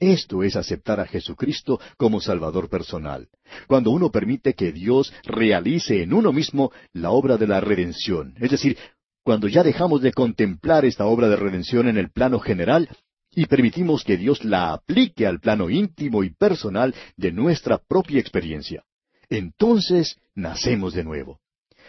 Esto 0.00 0.42
es 0.42 0.56
aceptar 0.56 0.98
a 0.98 1.06
Jesucristo 1.06 1.78
como 1.96 2.20
Salvador 2.20 2.68
personal, 2.68 3.28
cuando 3.68 3.92
uno 3.92 4.10
permite 4.10 4.54
que 4.54 4.72
Dios 4.72 5.12
realice 5.22 6.02
en 6.02 6.14
uno 6.14 6.32
mismo 6.32 6.72
la 6.94 7.12
obra 7.12 7.36
de 7.36 7.46
la 7.46 7.60
redención, 7.60 8.34
es 8.40 8.50
decir, 8.50 8.76
cuando 9.22 9.46
ya 9.46 9.62
dejamos 9.62 10.02
de 10.02 10.12
contemplar 10.12 10.84
esta 10.84 11.06
obra 11.06 11.28
de 11.28 11.36
redención 11.36 11.86
en 11.86 11.98
el 11.98 12.10
plano 12.10 12.40
general 12.40 12.88
y 13.30 13.46
permitimos 13.46 14.02
que 14.02 14.16
Dios 14.16 14.42
la 14.42 14.72
aplique 14.72 15.28
al 15.28 15.38
plano 15.38 15.70
íntimo 15.70 16.24
y 16.24 16.30
personal 16.30 16.92
de 17.16 17.30
nuestra 17.30 17.78
propia 17.78 18.18
experiencia. 18.18 18.82
Entonces 19.30 20.16
nacemos 20.34 20.92
de 20.92 21.04
nuevo. 21.04 21.38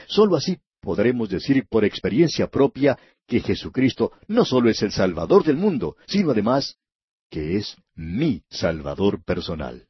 Solo 0.06 0.36
así 0.36 0.60
podremos 0.84 1.30
decir 1.30 1.66
por 1.68 1.86
experiencia 1.86 2.48
propia 2.48 3.00
que 3.26 3.40
Jesucristo 3.40 4.12
no 4.28 4.44
solo 4.44 4.70
es 4.70 4.82
el 4.84 4.92
Salvador 4.92 5.44
del 5.46 5.56
mundo, 5.56 5.96
sino 6.06 6.32
además 6.32 6.78
que 7.30 7.56
es 7.56 7.78
mi 7.96 8.44
Salvador 8.50 9.24
personal. 9.24 9.88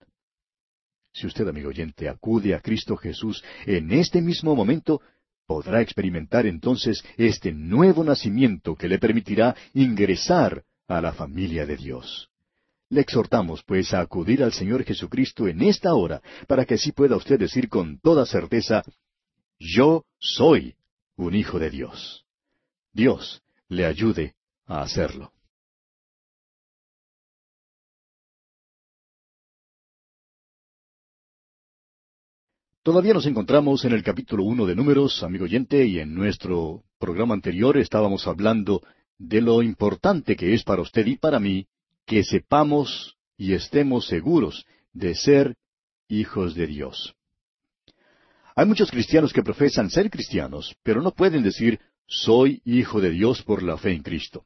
Si 1.12 1.28
usted, 1.28 1.48
amigo 1.48 1.70
oyente, 1.70 2.08
acude 2.08 2.54
a 2.54 2.62
Cristo 2.62 2.96
Jesús 2.96 3.44
en 3.66 3.92
este 3.92 4.22
mismo 4.22 4.56
momento, 4.56 5.02
podrá 5.48 5.82
experimentar 5.82 6.46
entonces 6.46 7.04
este 7.18 7.52
nuevo 7.52 8.04
nacimiento 8.04 8.76
que 8.76 8.88
le 8.88 9.00
permitirá 9.00 9.56
ingresar 9.74 10.64
a 10.88 11.02
la 11.02 11.12
familia 11.12 11.66
de 11.66 11.76
Dios. 11.76 12.30
Le 12.90 13.02
exhortamos, 13.02 13.64
pues, 13.64 13.94
a 13.94 14.02
acudir 14.02 14.44
al 14.44 14.54
Señor 14.54 14.84
Jesucristo 14.84 15.48
en 15.48 15.64
esta 15.64 15.96
hora, 15.96 16.22
para 16.48 16.66
que 16.66 16.76
así 16.76 16.92
pueda 16.92 17.16
usted 17.16 17.40
decir 17.40 17.68
con 17.68 18.00
toda 18.00 18.26
certeza, 18.26 18.84
yo 19.60 20.06
soy 20.20 20.76
un 21.16 21.36
hijo 21.36 21.60
de 21.60 21.70
Dios. 21.70 22.26
Dios 22.92 23.42
le 23.68 23.86
ayude 23.86 24.36
a 24.66 24.82
hacerlo. 24.82 25.32
Todavía 32.84 33.14
nos 33.14 33.26
encontramos 33.26 33.86
en 33.86 33.94
el 33.94 34.04
capítulo 34.04 34.44
uno 34.44 34.66
de 34.66 34.76
Números, 34.76 35.24
amigo 35.24 35.46
oyente, 35.46 35.86
y 35.86 36.00
en 36.00 36.14
nuestro 36.14 36.84
programa 37.00 37.34
anterior 37.34 37.78
estábamos 37.78 38.28
hablando 38.28 38.82
de 39.18 39.40
lo 39.40 39.64
importante 39.64 40.36
que 40.36 40.54
es 40.54 40.64
para 40.64 40.82
usted 40.82 41.06
y 41.08 41.18
para 41.18 41.40
mí 41.40 41.68
que 42.06 42.24
sepamos 42.24 43.18
y 43.38 43.54
estemos 43.54 44.08
seguros 44.08 44.66
de 44.92 45.16
ser 45.16 45.56
hijos 46.10 46.56
de 46.56 46.68
Dios. 46.68 47.16
Hay 48.56 48.66
muchos 48.66 48.92
cristianos 48.92 49.34
que 49.34 49.44
profesan 49.44 49.90
ser 49.90 50.10
cristianos, 50.10 50.76
pero 50.84 51.02
no 51.02 51.12
pueden 51.12 51.44
decir 51.44 51.80
soy 52.08 52.62
hijo 52.66 53.02
de 53.02 53.10
Dios 53.10 53.42
por 53.42 53.64
la 53.64 53.78
fe 53.78 53.94
en 53.94 54.04
Cristo. 54.04 54.46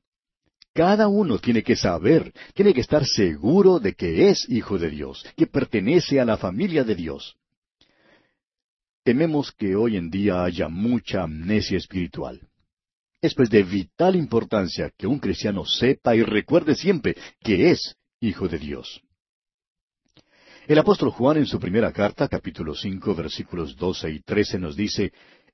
Cada 0.74 1.08
uno 1.08 1.40
tiene 1.40 1.64
que 1.64 1.76
saber, 1.76 2.32
tiene 2.54 2.74
que 2.74 2.82
estar 2.82 3.06
seguro 3.06 3.80
de 3.80 3.94
que 3.94 4.30
es 4.30 4.48
hijo 4.48 4.78
de 4.78 4.92
Dios, 4.92 5.26
que 5.36 5.48
pertenece 5.48 6.20
a 6.20 6.26
la 6.26 6.38
familia 6.38 6.84
de 6.84 6.96
Dios. 6.96 7.36
Tememos 9.04 9.52
que 9.52 9.76
hoy 9.76 9.98
en 9.98 10.10
día 10.10 10.44
haya 10.44 10.70
mucha 10.70 11.24
amnesia 11.24 11.78
espiritual. 11.78 12.48
Es 13.22 13.34
pues 13.34 13.50
de 13.50 13.64
vital 13.64 14.16
importancia 14.16 14.92
que 14.96 15.08
un 15.08 15.18
cristiano 15.18 15.66
sepa 15.66 16.16
y 16.16 16.22
recuerde 16.22 16.76
siempre 16.76 17.16
que 17.42 17.72
es 17.72 17.96
hijo 18.20 18.48
de 18.48 18.60
Dios. 18.60 19.02
El 20.68 20.80
apóstol 20.80 21.12
Juan 21.12 21.38
en 21.38 21.46
su 21.46 21.62
primera 21.62 21.94
carta, 21.94 22.28
capítulo 22.28 22.76
cinco, 22.76 23.16
versículos 23.16 23.78
doce 23.78 24.12
y 24.12 24.20
trece, 24.20 24.60
nos 24.60 24.76
dice, 24.76 25.14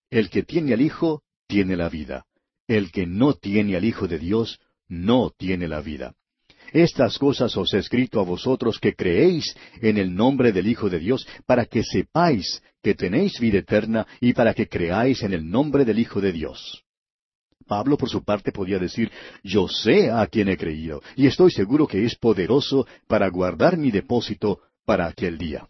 El 0.09 0.31
que 0.31 0.41
tiene 0.41 0.73
al 0.73 0.81
Hijo, 0.81 1.21
tiene 1.45 1.75
la 1.75 1.87
vida. 1.87 2.25
El 2.67 2.91
que 2.91 3.05
no 3.05 3.35
tiene 3.35 3.75
al 3.75 3.85
Hijo 3.85 4.07
de 4.07 4.17
Dios, 4.17 4.59
no 4.87 5.29
tiene 5.29 5.67
la 5.67 5.81
vida. 5.81 6.15
Estas 6.71 7.19
cosas 7.19 7.55
os 7.57 7.71
he 7.75 7.77
escrito 7.77 8.19
a 8.19 8.23
vosotros 8.23 8.79
que 8.79 8.95
creéis 8.95 9.55
en 9.83 9.99
el 9.99 10.15
nombre 10.15 10.51
del 10.51 10.65
Hijo 10.65 10.89
de 10.89 10.97
Dios, 10.97 11.27
para 11.45 11.67
que 11.67 11.83
sepáis 11.83 12.63
que 12.81 12.95
tenéis 12.95 13.39
vida 13.39 13.59
eterna 13.59 14.07
y 14.19 14.33
para 14.33 14.55
que 14.55 14.67
creáis 14.67 15.21
en 15.21 15.33
el 15.33 15.47
nombre 15.47 15.85
del 15.85 15.99
Hijo 15.99 16.21
de 16.21 16.31
Dios. 16.31 16.83
Pablo, 17.67 17.97
por 17.97 18.09
su 18.09 18.23
parte, 18.23 18.51
podía 18.51 18.79
decir, 18.79 19.11
yo 19.43 19.67
sé 19.67 20.09
a 20.09 20.25
quien 20.25 20.49
he 20.49 20.57
creído, 20.57 21.03
y 21.15 21.27
estoy 21.27 21.51
seguro 21.51 21.85
que 21.85 22.03
es 22.03 22.15
poderoso 22.15 22.87
para 23.07 23.29
guardar 23.29 23.77
mi 23.77 23.91
depósito 23.91 24.59
para 24.85 25.07
aquel 25.07 25.37
día. 25.37 25.67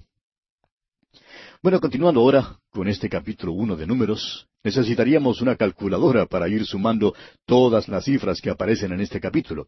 Bueno, 1.62 1.80
continuando 1.80 2.20
ahora 2.20 2.60
con 2.72 2.88
este 2.88 3.08
capítulo 3.08 3.54
uno 3.54 3.76
de 3.76 3.88
números, 3.88 4.48
necesitaríamos 4.64 5.42
una 5.42 5.56
calculadora 5.56 6.26
para 6.26 6.50
ir 6.50 6.66
sumando 6.66 7.14
todas 7.46 7.88
las 7.88 8.06
cifras 8.06 8.42
que 8.42 8.50
aparecen 8.50 8.92
en 8.92 9.02
este 9.02 9.20
capítulo. 9.20 9.68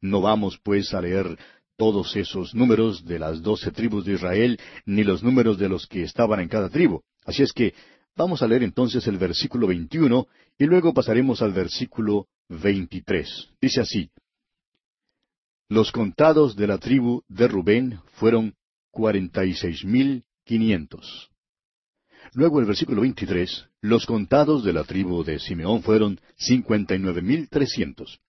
No 0.00 0.20
vamos, 0.20 0.58
pues, 0.62 0.92
a 0.94 1.00
leer 1.00 1.38
todos 1.76 2.14
esos 2.14 2.54
números 2.54 3.04
de 3.04 3.18
las 3.18 3.42
doce 3.42 3.72
tribus 3.72 4.04
de 4.04 4.12
Israel, 4.12 4.60
ni 4.86 5.02
los 5.02 5.22
números 5.22 5.58
de 5.58 5.68
los 5.68 5.86
que 5.86 6.02
estaban 6.02 6.40
en 6.40 6.48
cada 6.48 6.68
tribu. 6.68 7.00
Así 7.24 7.42
es 7.42 7.52
que 7.52 7.74
vamos 8.16 8.42
a 8.42 8.46
leer 8.46 8.62
entonces 8.62 9.06
el 9.06 9.18
versículo 9.18 9.66
21 9.66 10.26
y 10.58 10.66
luego 10.66 10.94
pasaremos 10.94 11.42
al 11.42 11.52
versículo 11.52 12.28
23. 12.48 13.48
Dice 13.60 13.80
así, 13.80 14.10
Los 15.68 15.90
contados 15.90 16.54
de 16.54 16.66
la 16.66 16.78
tribu 16.78 17.22
de 17.28 17.48
Rubén 17.48 17.98
fueron 18.12 18.54
cuarenta 18.94 19.44
y 19.44 19.54
seis 19.54 19.84
mil 19.84 20.24
quinientos. 20.44 21.30
Luego 22.32 22.60
el 22.60 22.66
versículo 22.66 23.02
veintitrés, 23.02 23.66
los 23.80 24.06
contados 24.06 24.64
de 24.64 24.72
la 24.72 24.84
tribu 24.84 25.22
de 25.22 25.38
Simeón 25.38 25.82
fueron 25.82 26.20
cincuenta 26.36 26.94
y 26.94 26.98
nueve 26.98 27.20
mil 27.20 27.48
trescientos. 27.48 28.20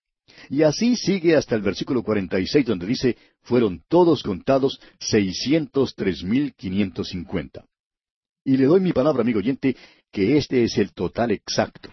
Y 0.50 0.62
así 0.62 0.96
sigue 0.96 1.34
hasta 1.36 1.54
el 1.54 1.62
versículo 1.62 2.02
cuarenta 2.02 2.38
y 2.38 2.46
seis 2.46 2.66
donde 2.66 2.86
dice, 2.86 3.16
fueron 3.42 3.82
todos 3.88 4.22
contados 4.22 4.80
seiscientos 4.98 5.94
tres 5.94 6.22
mil 6.22 6.52
quinientos 6.54 7.08
cincuenta. 7.08 7.64
Y 8.44 8.56
le 8.56 8.66
doy 8.66 8.80
mi 8.80 8.92
palabra, 8.92 9.22
amigo 9.22 9.38
oyente, 9.38 9.76
que 10.12 10.36
este 10.36 10.62
es 10.64 10.76
el 10.78 10.92
total 10.92 11.30
exacto. 11.30 11.90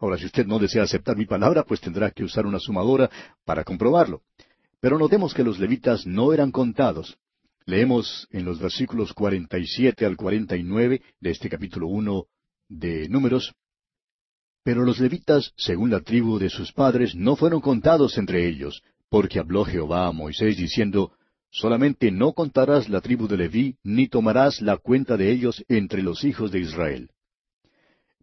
Ahora, 0.00 0.18
si 0.18 0.26
usted 0.26 0.46
no 0.46 0.58
desea 0.58 0.82
aceptar 0.82 1.16
mi 1.16 1.26
palabra, 1.26 1.64
pues 1.64 1.80
tendrá 1.80 2.10
que 2.10 2.24
usar 2.24 2.46
una 2.46 2.58
sumadora 2.58 3.10
para 3.44 3.62
comprobarlo. 3.62 4.22
Pero 4.80 4.98
notemos 4.98 5.32
que 5.32 5.44
los 5.44 5.58
levitas 5.60 6.06
no 6.06 6.32
eran 6.32 6.50
contados, 6.50 7.16
Leemos 7.64 8.26
en 8.30 8.44
los 8.44 8.58
versículos 8.58 9.12
47 9.12 10.04
al 10.04 10.16
49 10.16 11.00
de 11.20 11.30
este 11.30 11.48
capítulo 11.48 11.86
1 11.86 12.24
de 12.68 13.08
Números, 13.08 13.54
Pero 14.64 14.84
los 14.84 14.98
levitas, 14.98 15.52
según 15.56 15.90
la 15.90 16.00
tribu 16.00 16.38
de 16.38 16.50
sus 16.50 16.72
padres, 16.72 17.14
no 17.14 17.36
fueron 17.36 17.60
contados 17.60 18.18
entre 18.18 18.48
ellos, 18.48 18.82
porque 19.08 19.38
habló 19.38 19.64
Jehová 19.64 20.08
a 20.08 20.12
Moisés 20.12 20.56
diciendo, 20.56 21.12
Solamente 21.50 22.10
no 22.10 22.32
contarás 22.32 22.88
la 22.88 23.00
tribu 23.00 23.28
de 23.28 23.36
Leví, 23.36 23.76
ni 23.84 24.08
tomarás 24.08 24.60
la 24.62 24.78
cuenta 24.78 25.16
de 25.16 25.30
ellos 25.30 25.62
entre 25.68 26.02
los 26.02 26.24
hijos 26.24 26.50
de 26.50 26.60
Israel. 26.60 27.10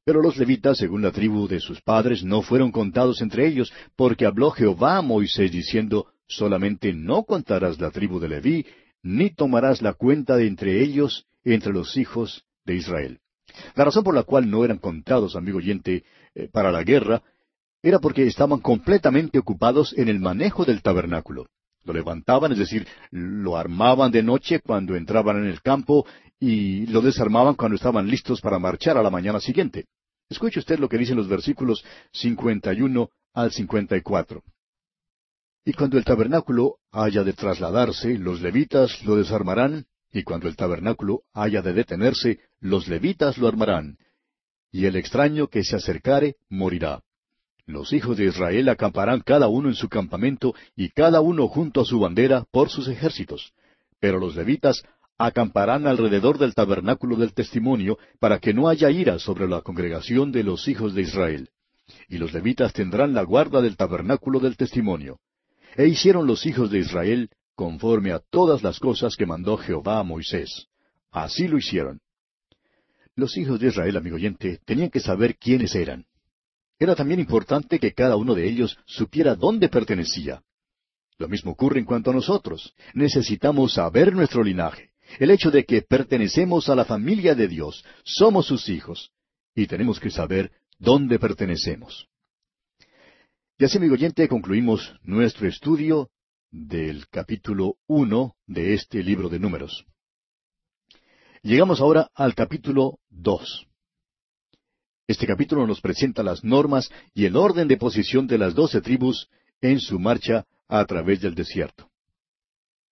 Pero 0.03 0.21
los 0.21 0.37
levitas, 0.37 0.79
según 0.79 1.03
la 1.03 1.11
tribu 1.11 1.47
de 1.47 1.59
sus 1.59 1.81
padres, 1.81 2.23
no 2.23 2.41
fueron 2.41 2.71
contados 2.71 3.21
entre 3.21 3.45
ellos, 3.45 3.71
porque 3.95 4.25
habló 4.25 4.49
Jehová 4.49 4.97
a 4.97 5.01
Moisés 5.01 5.51
diciendo, 5.51 6.07
Solamente 6.27 6.93
no 6.93 7.23
contarás 7.23 7.79
la 7.79 7.91
tribu 7.91 8.19
de 8.19 8.29
Leví, 8.29 8.65
ni 9.03 9.29
tomarás 9.29 9.81
la 9.81 9.93
cuenta 9.93 10.35
de 10.35 10.47
entre 10.47 10.81
ellos, 10.81 11.27
entre 11.43 11.73
los 11.73 11.97
hijos 11.97 12.45
de 12.65 12.75
Israel. 12.75 13.19
La 13.75 13.85
razón 13.85 14.03
por 14.03 14.15
la 14.15 14.23
cual 14.23 14.49
no 14.49 14.63
eran 14.63 14.77
contados, 14.77 15.35
amigo 15.35 15.57
oyente, 15.57 16.03
eh, 16.35 16.49
para 16.51 16.71
la 16.71 16.83
guerra, 16.83 17.23
era 17.81 17.99
porque 17.99 18.27
estaban 18.27 18.59
completamente 18.59 19.39
ocupados 19.39 19.97
en 19.97 20.09
el 20.09 20.19
manejo 20.19 20.65
del 20.65 20.81
tabernáculo. 20.81 21.47
Lo 21.83 21.93
levantaban, 21.93 22.51
es 22.51 22.57
decir, 22.57 22.87
lo 23.09 23.57
armaban 23.57 24.11
de 24.11 24.21
noche 24.21 24.59
cuando 24.59 24.95
entraban 24.95 25.37
en 25.37 25.45
el 25.45 25.61
campo 25.61 26.05
y 26.39 26.85
lo 26.87 27.01
desarmaban 27.01 27.55
cuando 27.55 27.75
estaban 27.75 28.07
listos 28.07 28.41
para 28.41 28.59
marchar 28.59 28.97
a 28.97 29.03
la 29.03 29.09
mañana 29.09 29.39
siguiente. 29.39 29.85
Escuche 30.29 30.59
usted 30.59 30.77
lo 30.77 30.89
que 30.89 30.97
dicen 30.97 31.17
los 31.17 31.27
versículos 31.27 31.83
51 32.11 33.09
al 33.33 33.51
54. 33.51 34.43
Y 35.69 35.73
cuando 35.73 35.99
el 35.99 36.03
tabernáculo 36.03 36.77
haya 36.91 37.23
de 37.23 37.33
trasladarse, 37.33 38.17
los 38.17 38.41
levitas 38.41 39.03
lo 39.05 39.17
desarmarán, 39.17 39.85
y 40.11 40.23
cuando 40.23 40.47
el 40.47 40.55
tabernáculo 40.55 41.21
haya 41.31 41.61
de 41.61 41.73
detenerse, 41.73 42.39
los 42.59 42.87
levitas 42.87 43.37
lo 43.37 43.47
armarán, 43.47 43.99
y 44.71 44.85
el 44.85 44.95
extraño 44.95 45.45
que 45.47 45.63
se 45.63 45.75
acercare 45.75 46.37
morirá. 46.49 47.03
Los 47.67 47.93
hijos 47.93 48.17
de 48.17 48.25
Israel 48.25 48.67
acamparán 48.67 49.21
cada 49.21 49.47
uno 49.47 49.69
en 49.69 49.75
su 49.75 49.89
campamento, 49.89 50.55
y 50.75 50.89
cada 50.89 51.21
uno 51.21 51.47
junto 51.47 51.81
a 51.81 51.85
su 51.85 51.99
bandera 51.99 52.47
por 52.49 52.71
sus 52.71 52.87
ejércitos. 52.87 53.53
Pero 53.99 54.17
los 54.17 54.35
levitas 54.35 54.81
acamparán 55.19 55.85
alrededor 55.85 56.39
del 56.39 56.55
tabernáculo 56.55 57.15
del 57.15 57.35
testimonio, 57.35 57.99
para 58.19 58.39
que 58.39 58.55
no 58.55 58.69
haya 58.69 58.89
ira 58.89 59.19
sobre 59.19 59.47
la 59.47 59.61
congregación 59.61 60.31
de 60.31 60.43
los 60.43 60.67
hijos 60.67 60.95
de 60.95 61.03
Israel. 61.03 61.49
Y 62.07 62.17
los 62.17 62.33
levitas 62.33 62.73
tendrán 62.73 63.13
la 63.13 63.21
guarda 63.21 63.61
del 63.61 63.77
tabernáculo 63.77 64.39
del 64.39 64.57
testimonio. 64.57 65.19
E 65.75 65.87
hicieron 65.87 66.27
los 66.27 66.45
hijos 66.45 66.71
de 66.71 66.79
Israel 66.79 67.29
conforme 67.55 68.11
a 68.11 68.19
todas 68.19 68.63
las 68.63 68.79
cosas 68.79 69.15
que 69.15 69.25
mandó 69.25 69.57
Jehová 69.57 69.99
a 69.99 70.03
Moisés. 70.03 70.67
Así 71.11 71.47
lo 71.47 71.57
hicieron. 71.57 71.99
Los 73.15 73.35
hijos 73.37 73.59
de 73.59 73.67
Israel, 73.67 73.97
amigo 73.97 74.15
oyente, 74.15 74.59
tenían 74.65 74.89
que 74.89 74.99
saber 74.99 75.37
quiénes 75.37 75.75
eran. 75.75 76.05
Era 76.79 76.95
también 76.95 77.19
importante 77.19 77.79
que 77.79 77.93
cada 77.93 78.15
uno 78.15 78.33
de 78.33 78.47
ellos 78.47 78.77
supiera 78.85 79.35
dónde 79.35 79.67
pertenecía. 79.67 80.41
Lo 81.17 81.27
mismo 81.27 81.51
ocurre 81.51 81.79
en 81.79 81.85
cuanto 81.85 82.11
a 82.11 82.13
nosotros. 82.13 82.73
Necesitamos 82.93 83.73
saber 83.73 84.13
nuestro 84.13 84.41
linaje, 84.41 84.91
el 85.19 85.31
hecho 85.31 85.51
de 85.51 85.65
que 85.65 85.81
pertenecemos 85.81 86.69
a 86.69 86.75
la 86.75 86.85
familia 86.85 87.35
de 87.35 87.49
Dios, 87.49 87.83
somos 88.03 88.45
sus 88.45 88.69
hijos, 88.69 89.11
y 89.53 89.67
tenemos 89.67 89.99
que 89.99 90.11
saber 90.11 90.51
dónde 90.77 91.19
pertenecemos. 91.19 92.07
Y 93.59 93.65
así, 93.65 93.77
amigo 93.77 93.95
oyente, 93.95 94.25
concluimos 94.29 94.95
nuestro 95.03 95.45
estudio 95.45 96.09
del 96.49 97.09
capítulo 97.09 97.75
uno 97.87 98.37
de 98.47 98.73
este 98.73 99.03
libro 99.03 99.27
de 99.27 99.37
números. 99.37 99.85
Llegamos 101.41 101.81
ahora 101.81 102.09
al 102.15 102.35
capítulo 102.35 102.99
dos. 103.09 103.67
Este 105.07 105.27
capítulo 105.27 105.67
nos 105.67 105.81
presenta 105.81 106.23
las 106.23 106.41
normas 106.41 106.89
y 107.13 107.25
el 107.25 107.35
orden 107.35 107.67
de 107.67 107.75
posición 107.75 108.27
de 108.27 108.37
las 108.37 108.55
doce 108.55 108.79
tribus 108.79 109.27
en 109.59 109.81
su 109.81 109.99
marcha 109.99 110.45
a 110.69 110.85
través 110.85 111.19
del 111.19 111.35
desierto. 111.35 111.91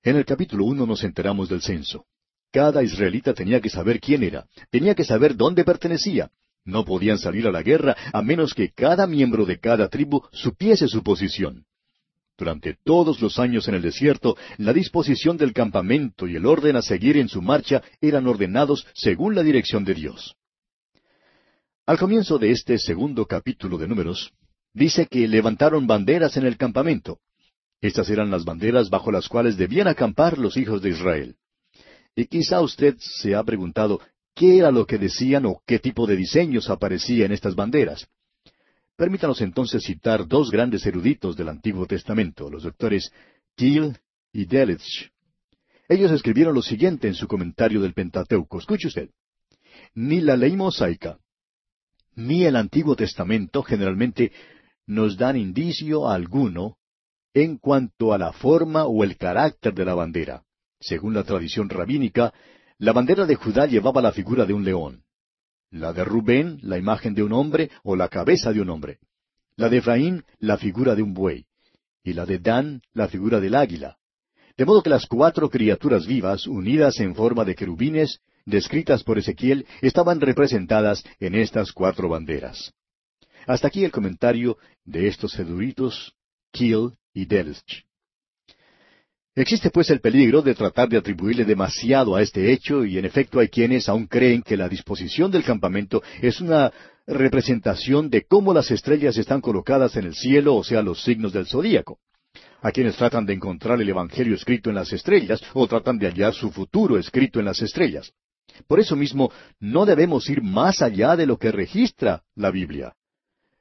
En 0.04 0.18
el 0.18 0.26
capítulo 0.26 0.66
uno 0.66 0.86
nos 0.86 1.02
enteramos 1.06 1.48
del 1.48 1.62
censo. 1.62 2.08
Cada 2.52 2.84
israelita 2.84 3.34
tenía 3.34 3.62
que 3.62 3.70
saber 3.70 4.02
quién 4.02 4.22
era, 4.22 4.46
tenía 4.70 4.96
que 4.96 5.06
saber 5.06 5.38
dónde 5.38 5.64
pertenecía, 5.64 6.30
no 6.68 6.86
podían 6.86 7.18
salir 7.18 7.48
a 7.48 7.52
la 7.52 7.64
guerra 7.64 7.96
a 8.14 8.22
menos 8.22 8.54
que 8.54 8.70
cada 8.70 9.08
miembro 9.08 9.46
de 9.46 9.60
cada 9.60 9.88
tribu 9.88 10.22
supiese 10.32 10.88
su 10.88 11.02
posición. 11.02 11.66
Durante 12.38 12.78
todos 12.84 13.20
los 13.20 13.40
años 13.40 13.68
en 13.68 13.76
el 13.76 13.82
desierto, 13.82 14.38
la 14.58 14.74
disposición 14.74 15.38
del 15.38 15.54
campamento 15.54 16.28
y 16.28 16.36
el 16.36 16.46
orden 16.46 16.76
a 16.76 16.84
seguir 16.84 17.18
en 17.18 17.30
su 17.30 17.42
marcha 17.42 17.82
eran 18.00 18.28
ordenados 18.28 18.86
según 18.94 19.34
la 19.34 19.42
dirección 19.42 19.84
de 19.84 19.96
Dios. 19.96 20.36
Al 21.88 21.98
comienzo 21.98 22.38
de 22.38 22.52
este 22.52 22.78
segundo 22.78 23.26
capítulo 23.26 23.78
de 23.78 23.88
Números, 23.88 24.34
dice 24.74 25.08
que 25.08 25.28
levantaron 25.28 25.88
banderas 25.88 26.38
en 26.38 26.46
el 26.46 26.58
campamento. 26.58 27.20
Estas 27.80 28.10
eran 28.10 28.30
las 28.30 28.44
banderas 28.44 28.90
bajo 28.90 29.12
las 29.12 29.30
cuales 29.30 29.56
debían 29.58 29.88
acampar 29.88 30.38
los 30.38 30.58
hijos 30.58 30.82
de 30.82 30.90
Israel. 30.90 31.36
Y 32.16 32.26
quizá 32.26 32.62
usted 32.62 32.98
se 33.00 33.36
ha 33.36 33.44
preguntado 33.44 34.02
qué 34.38 34.60
era 34.60 34.70
lo 34.70 34.86
que 34.86 35.00
decían 35.00 35.48
o 35.48 35.64
qué 35.66 35.80
tipo 35.80 36.06
de 36.06 36.16
diseños 36.16 36.70
aparecía 36.70 37.26
en 37.26 37.32
estas 37.32 37.56
banderas. 37.56 38.08
Permítanos 38.96 39.42
entonces 39.42 39.84
citar 39.84 40.28
dos 40.28 40.52
grandes 40.52 40.86
eruditos 40.86 41.36
del 41.36 41.50
Antiguo 41.50 41.88
Testamento, 41.88 42.50
los 42.50 42.64
doctores 42.64 43.12
Thiel 43.56 43.98
y 44.32 44.46
Delitzsch. 44.46 45.10
Ellos 45.90 46.12
escribieron 46.12 46.54
lo 46.54 46.62
siguiente 46.62 47.08
en 47.08 47.16
su 47.16 47.28
comentario 47.28 47.82
del 47.82 47.94
Pentateuco. 47.94 48.60
Escuche 48.60 48.88
usted. 48.88 49.10
ni 49.96 50.22
la 50.22 50.36
ley 50.36 50.56
mosaica, 50.56 51.18
ni 52.16 52.46
el 52.46 52.56
Antiguo 52.56 52.96
Testamento 52.96 53.64
generalmente 53.64 54.32
nos 54.86 55.18
dan 55.18 55.38
indicio 55.38 56.10
alguno 56.10 56.78
en 57.34 57.58
cuanto 57.58 58.14
a 58.14 58.18
la 58.18 58.34
forma 58.34 58.86
o 58.86 59.04
el 59.04 59.18
carácter 59.18 59.74
de 59.74 59.86
la 59.86 59.96
bandera. 59.96 60.44
Según 60.80 61.14
la 61.14 61.24
tradición 61.24 61.70
rabínica, 61.70 62.34
la 62.80 62.94
bandera 62.94 63.26
de 63.26 63.36
Judá 63.36 63.66
llevaba 63.66 64.02
la 64.02 64.12
figura 64.12 64.46
de 64.46 64.54
un 64.54 64.64
león. 64.64 65.04
La 65.72 65.94
de 65.94 66.06
Rubén, 66.06 66.60
la 66.62 66.78
imagen 66.78 67.14
de 67.14 67.24
un 67.24 67.34
hombre 67.34 67.72
o 67.84 67.96
la 67.96 68.08
cabeza 68.08 68.54
de 68.54 68.62
un 68.62 68.70
hombre. 68.70 69.00
La 69.56 69.70
de 69.70 69.78
Efraín, 69.78 70.24
la 70.40 70.58
figura 70.58 70.96
de 70.96 71.02
un 71.02 71.14
buey. 71.14 71.46
Y 72.04 72.14
la 72.14 72.26
de 72.26 72.40
Dan, 72.40 72.82
la 72.94 73.08
figura 73.08 73.40
del 73.40 73.56
águila. 73.56 73.98
De 74.56 74.66
modo 74.66 74.82
que 74.82 74.90
las 74.90 75.08
cuatro 75.08 75.50
criaturas 75.50 76.06
vivas, 76.06 76.48
unidas 76.48 77.00
en 77.00 77.16
forma 77.16 77.44
de 77.44 77.56
querubines, 77.56 78.22
descritas 78.46 79.04
por 79.04 79.18
Ezequiel, 79.18 79.66
estaban 79.82 80.22
representadas 80.22 81.04
en 81.20 81.36
estas 81.36 81.72
cuatro 81.72 82.10
banderas. 82.10 82.74
Hasta 83.46 83.68
aquí 83.68 83.84
el 83.84 83.92
comentario 83.92 84.58
de 84.86 85.08
estos 85.08 85.38
eruditos, 85.38 86.14
Kiel 86.52 86.92
y 87.14 87.26
Delch. 87.26 87.87
Existe 89.38 89.70
pues 89.70 89.92
el 89.92 90.00
peligro 90.00 90.42
de 90.42 90.56
tratar 90.56 90.90
de 90.90 90.98
atribuirle 90.98 91.46
demasiado 91.46 92.16
a 92.16 92.24
este 92.24 92.52
hecho 92.52 92.84
y 92.84 92.98
en 92.98 93.06
efecto 93.06 93.40
hay 93.40 93.50
quienes 93.50 93.88
aún 93.88 94.08
creen 94.08 94.42
que 94.42 94.58
la 94.58 94.68
disposición 94.68 95.30
del 95.30 95.44
campamento 95.44 96.02
es 96.24 96.42
una 96.42 96.74
representación 97.06 98.10
de 98.10 98.26
cómo 98.26 98.52
las 98.52 98.72
estrellas 98.72 99.16
están 99.16 99.40
colocadas 99.40 99.96
en 99.96 100.06
el 100.06 100.16
cielo, 100.16 100.56
o 100.56 100.64
sea, 100.64 100.82
los 100.82 101.04
signos 101.04 101.34
del 101.34 101.46
zodíaco. 101.46 102.00
A 102.64 102.72
quienes 102.72 102.96
tratan 102.96 103.28
de 103.28 103.34
encontrar 103.34 103.80
el 103.80 103.88
Evangelio 103.88 104.34
escrito 104.34 104.72
en 104.72 104.76
las 104.76 104.92
estrellas 104.92 105.40
o 105.54 105.68
tratan 105.68 106.00
de 106.00 106.08
hallar 106.08 106.34
su 106.34 106.50
futuro 106.50 106.98
escrito 106.98 107.38
en 107.38 107.46
las 107.46 107.62
estrellas. 107.62 108.12
Por 108.66 108.80
eso 108.80 108.96
mismo 108.96 109.32
no 109.60 109.86
debemos 109.86 110.28
ir 110.32 110.42
más 110.42 110.82
allá 110.82 111.16
de 111.16 111.28
lo 111.28 111.38
que 111.38 111.52
registra 111.52 112.24
la 112.34 112.50
Biblia. 112.50 112.96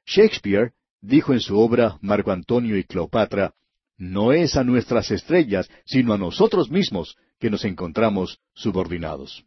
Shakespeare 0.07 0.71
dijo 1.01 1.33
en 1.33 1.39
su 1.39 1.55
obra 1.55 1.99
Marco 2.01 2.31
Antonio 2.31 2.75
y 2.75 2.83
Cleopatra, 2.83 3.53
no 3.97 4.31
es 4.31 4.55
a 4.55 4.63
nuestras 4.63 5.11
estrellas, 5.11 5.69
sino 5.85 6.13
a 6.13 6.17
nosotros 6.17 6.69
mismos 6.69 7.17
que 7.39 7.49
nos 7.49 7.65
encontramos 7.65 8.39
subordinados. 8.53 9.43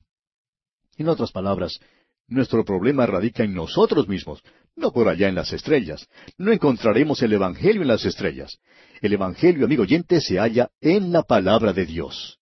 En 0.97 1.09
otras 1.09 1.33
palabras, 1.33 1.81
nuestro 2.27 2.65
problema 2.65 3.07
radica 3.07 3.45
en 3.45 3.55
nosotros 3.55 4.09
mismos, 4.09 4.43
no 4.77 4.93
por 4.93 5.09
allá 5.09 5.29
en 5.29 5.35
las 5.35 5.53
estrellas. 5.53 6.07
No 6.39 6.53
encontraremos 6.53 7.23
el 7.23 7.33
Evangelio 7.33 7.83
en 7.83 7.89
las 7.89 8.05
estrellas. 8.05 8.59
El 9.01 9.13
Evangelio, 9.13 9.67
amigo 9.67 9.83
oyente, 9.83 10.21
se 10.21 10.39
halla 10.39 10.71
en 10.81 11.13
la 11.13 11.23
palabra 11.23 11.73
de 11.73 11.87
Dios. 11.87 12.39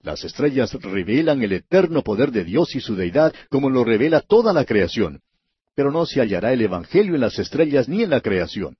Las 0.00 0.24
estrellas 0.24 0.72
revelan 0.74 1.42
el 1.42 1.52
eterno 1.52 2.02
poder 2.02 2.30
de 2.30 2.44
Dios 2.44 2.74
y 2.74 2.80
su 2.80 2.94
deidad 2.94 3.32
como 3.50 3.68
lo 3.68 3.84
revela 3.84 4.20
toda 4.20 4.52
la 4.52 4.64
creación. 4.64 5.20
Pero 5.74 5.90
no 5.92 6.06
se 6.06 6.20
hallará 6.20 6.52
el 6.52 6.62
Evangelio 6.62 7.14
en 7.14 7.20
las 7.20 7.38
estrellas 7.38 7.88
ni 7.88 8.02
en 8.02 8.10
la 8.10 8.20
creación. 8.20 8.76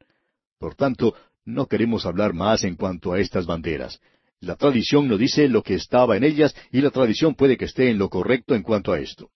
Por 0.59 0.75
tanto, 0.75 1.15
no 1.49 1.67
queremos 1.67 2.05
hablar 2.05 2.35
más 2.35 2.63
en 2.65 2.77
cuanto 2.77 3.13
a 3.13 3.21
estas 3.21 3.47
banderas. 3.47 3.99
La 4.41 4.57
tradición 4.57 5.09
nos 5.09 5.19
dice 5.19 5.49
lo 5.49 5.63
que 5.63 5.75
estaba 5.75 6.17
en 6.17 6.23
ellas 6.23 6.55
y 6.71 6.83
la 6.83 6.91
tradición 6.91 7.35
puede 7.35 7.57
que 7.57 7.65
esté 7.65 7.91
en 7.91 7.99
lo 7.99 8.11
correcto 8.11 8.55
en 8.55 8.63
cuanto 8.63 8.93
a 8.93 9.01
esto. 9.01 9.31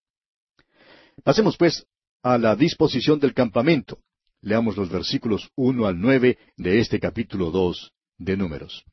Pasemos 1.25 1.57
pues 1.57 1.87
a 2.23 2.37
la 2.37 2.55
disposición 2.55 3.19
del 3.19 3.33
campamento. 3.33 3.99
Leamos 4.43 4.77
los 4.77 4.91
versículos 4.91 5.49
uno 5.57 5.87
al 5.87 5.99
nueve 5.99 6.37
de 6.57 6.81
este 6.81 7.01
capítulo 7.01 7.51
dos 7.51 7.93
de 8.19 8.37
Números. 8.37 8.85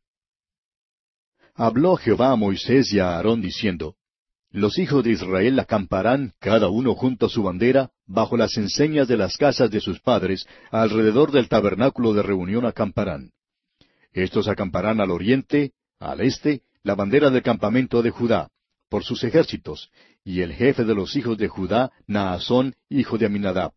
Habló 1.56 1.98
Jehová 1.98 2.32
a 2.32 2.36
Moisés 2.38 2.94
y 2.94 3.00
a 3.00 3.18
Aarón 3.18 3.42
diciendo, 3.42 3.96
Los 4.52 4.80
hijos 4.80 5.04
de 5.04 5.12
Israel 5.12 5.60
acamparán, 5.60 6.34
cada 6.40 6.70
uno 6.70 6.96
junto 6.96 7.28
a 7.28 7.30
su 7.30 7.44
bandera, 7.44 7.92
bajo 8.08 8.36
las 8.36 8.58
enseñas 8.58 9.08
de 9.08 9.16
las 9.16 9.38
casas 9.38 9.70
de 9.70 9.80
sus 9.80 10.00
padres, 10.00 10.48
alrededor 10.72 11.32
del 11.32 11.48
tabernáculo 11.48 12.14
de 12.14 12.24
reunión 12.24 12.66
acamparán. 12.66 13.30
Estos 14.12 14.48
acamparán 14.48 15.02
al 15.02 15.12
oriente, 15.12 15.74
al 16.00 16.22
este, 16.22 16.64
la 16.82 16.96
bandera 16.96 17.30
del 17.30 17.44
campamento 17.44 18.02
de 18.02 18.10
Judá, 18.10 18.50
por 18.90 19.04
sus 19.04 19.24
ejércitos, 19.24 19.92
y 20.24 20.42
el 20.42 20.54
jefe 20.54 20.84
de 20.84 20.96
los 20.96 21.16
hijos 21.16 21.38
de 21.38 21.48
Judá, 21.48 21.92
Naasón, 22.08 22.74
hijo 22.90 23.20
de 23.20 23.28
Aminadab. 23.28 23.74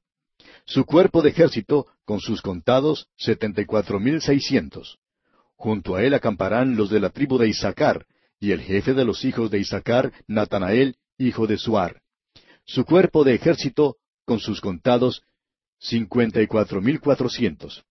Su 0.64 0.86
cuerpo 0.86 1.20
de 1.20 1.30
ejército, 1.30 1.86
con 2.06 2.20
sus 2.20 2.40
contados, 2.40 3.08
setenta 3.18 3.60
y 3.60 3.66
cuatro 3.66 4.00
mil 4.00 4.22
seiscientos. 4.22 4.98
Junto 5.54 5.96
a 5.96 6.02
él 6.02 6.14
acamparán 6.14 6.76
los 6.76 6.88
de 6.88 7.00
la 7.00 7.10
tribu 7.10 7.36
de 7.36 7.48
Isaacar, 7.48 8.06
y 8.42 8.50
el 8.50 8.60
jefe 8.60 8.92
de 8.92 9.04
los 9.04 9.24
hijos 9.24 9.52
de 9.52 9.60
Isaacar, 9.60 10.12
Natanael, 10.26 10.96
hijo 11.16 11.46
de 11.46 11.56
Suar. 11.56 12.02
Su 12.64 12.84
cuerpo 12.84 13.22
de 13.22 13.34
ejército, 13.34 13.98
con 14.24 14.40
sus 14.40 14.60
contados, 14.60 15.22
cincuenta 15.78 16.42
y 16.42 16.48
cuatro 16.48 16.80
mil 16.80 16.98
cuatrocientos. 16.98 17.84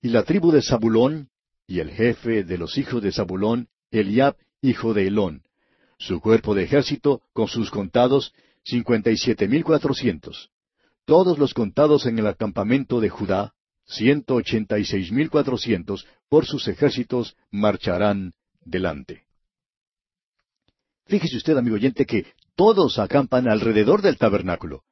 Y 0.00 0.10
la 0.10 0.22
tribu 0.22 0.52
de 0.52 0.62
Zabulón, 0.62 1.30
y 1.66 1.80
el 1.80 1.90
jefe 1.90 2.44
de 2.44 2.56
los 2.56 2.78
hijos 2.78 3.02
de 3.02 3.10
Zabulón, 3.10 3.66
Eliab, 3.90 4.36
hijo 4.62 4.94
de 4.94 5.08
Elón. 5.08 5.42
Su 5.98 6.20
cuerpo 6.20 6.54
de 6.54 6.62
ejército, 6.62 7.22
con 7.32 7.48
sus 7.48 7.72
contados, 7.72 8.32
cincuenta 8.62 9.10
y 9.10 9.16
siete 9.16 9.48
mil 9.48 9.64
cuatrocientos. 9.64 10.50
Todos 11.04 11.36
los 11.36 11.52
contados 11.52 12.06
en 12.06 12.16
el 12.20 12.28
acampamento 12.28 13.00
de 13.00 13.08
Judá, 13.08 13.54
ciento 13.86 14.36
ochenta 14.36 14.78
y 14.78 14.84
seis 14.84 15.10
mil 15.10 15.30
cuatrocientos, 15.30 16.06
por 16.28 16.46
sus 16.46 16.68
ejércitos 16.68 17.36
marcharán 17.50 18.34
delante. 18.64 19.24
Fíjese 21.10 21.38
usted, 21.38 21.56
amigo 21.56 21.74
oyente, 21.74 22.06
que 22.06 22.24
todos 22.54 23.00
acampan 23.00 23.48
alrededor 23.48 24.00
del 24.00 24.16
tabernáculo. 24.16 24.84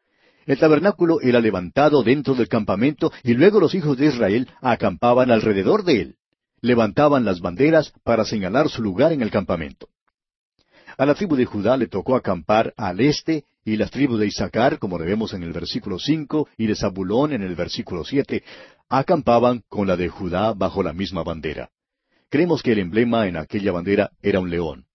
El 0.46 0.58
tabernáculo 0.58 1.20
era 1.20 1.40
levantado 1.40 2.02
dentro 2.02 2.34
del 2.34 2.48
campamento 2.48 3.12
y 3.22 3.34
luego 3.34 3.60
los 3.60 3.72
hijos 3.76 3.96
de 3.96 4.06
Israel 4.06 4.48
acampaban 4.60 5.30
alrededor 5.30 5.84
de 5.84 6.00
él. 6.00 6.14
Levantaban 6.60 7.24
las 7.24 7.38
banderas 7.38 7.92
para 8.02 8.24
señalar 8.24 8.68
su 8.68 8.82
lugar 8.82 9.12
en 9.12 9.22
el 9.22 9.30
campamento. 9.30 9.90
A 10.96 11.06
la 11.06 11.14
tribu 11.14 11.36
de 11.36 11.44
Judá 11.44 11.76
le 11.76 11.86
tocó 11.86 12.16
acampar 12.16 12.74
al 12.76 12.98
este 12.98 13.44
y 13.64 13.76
las 13.76 13.92
tribus 13.92 14.18
de 14.18 14.26
Isaacar, 14.26 14.80
como 14.80 14.98
vemos 14.98 15.34
en 15.34 15.44
el 15.44 15.52
versículo 15.52 16.00
cinco, 16.00 16.48
y 16.56 16.66
de 16.66 16.74
Zabulón 16.74 17.32
en 17.32 17.42
el 17.42 17.54
versículo 17.54 18.04
siete, 18.04 18.42
acampaban 18.88 19.62
con 19.68 19.86
la 19.86 19.96
de 19.96 20.08
Judá 20.08 20.52
bajo 20.52 20.82
la 20.82 20.92
misma 20.92 21.22
bandera. 21.22 21.70
Creemos 22.28 22.60
que 22.60 22.72
el 22.72 22.80
emblema 22.80 23.28
en 23.28 23.36
aquella 23.36 23.70
bandera 23.70 24.10
era 24.20 24.40
un 24.40 24.50
león. 24.50 24.88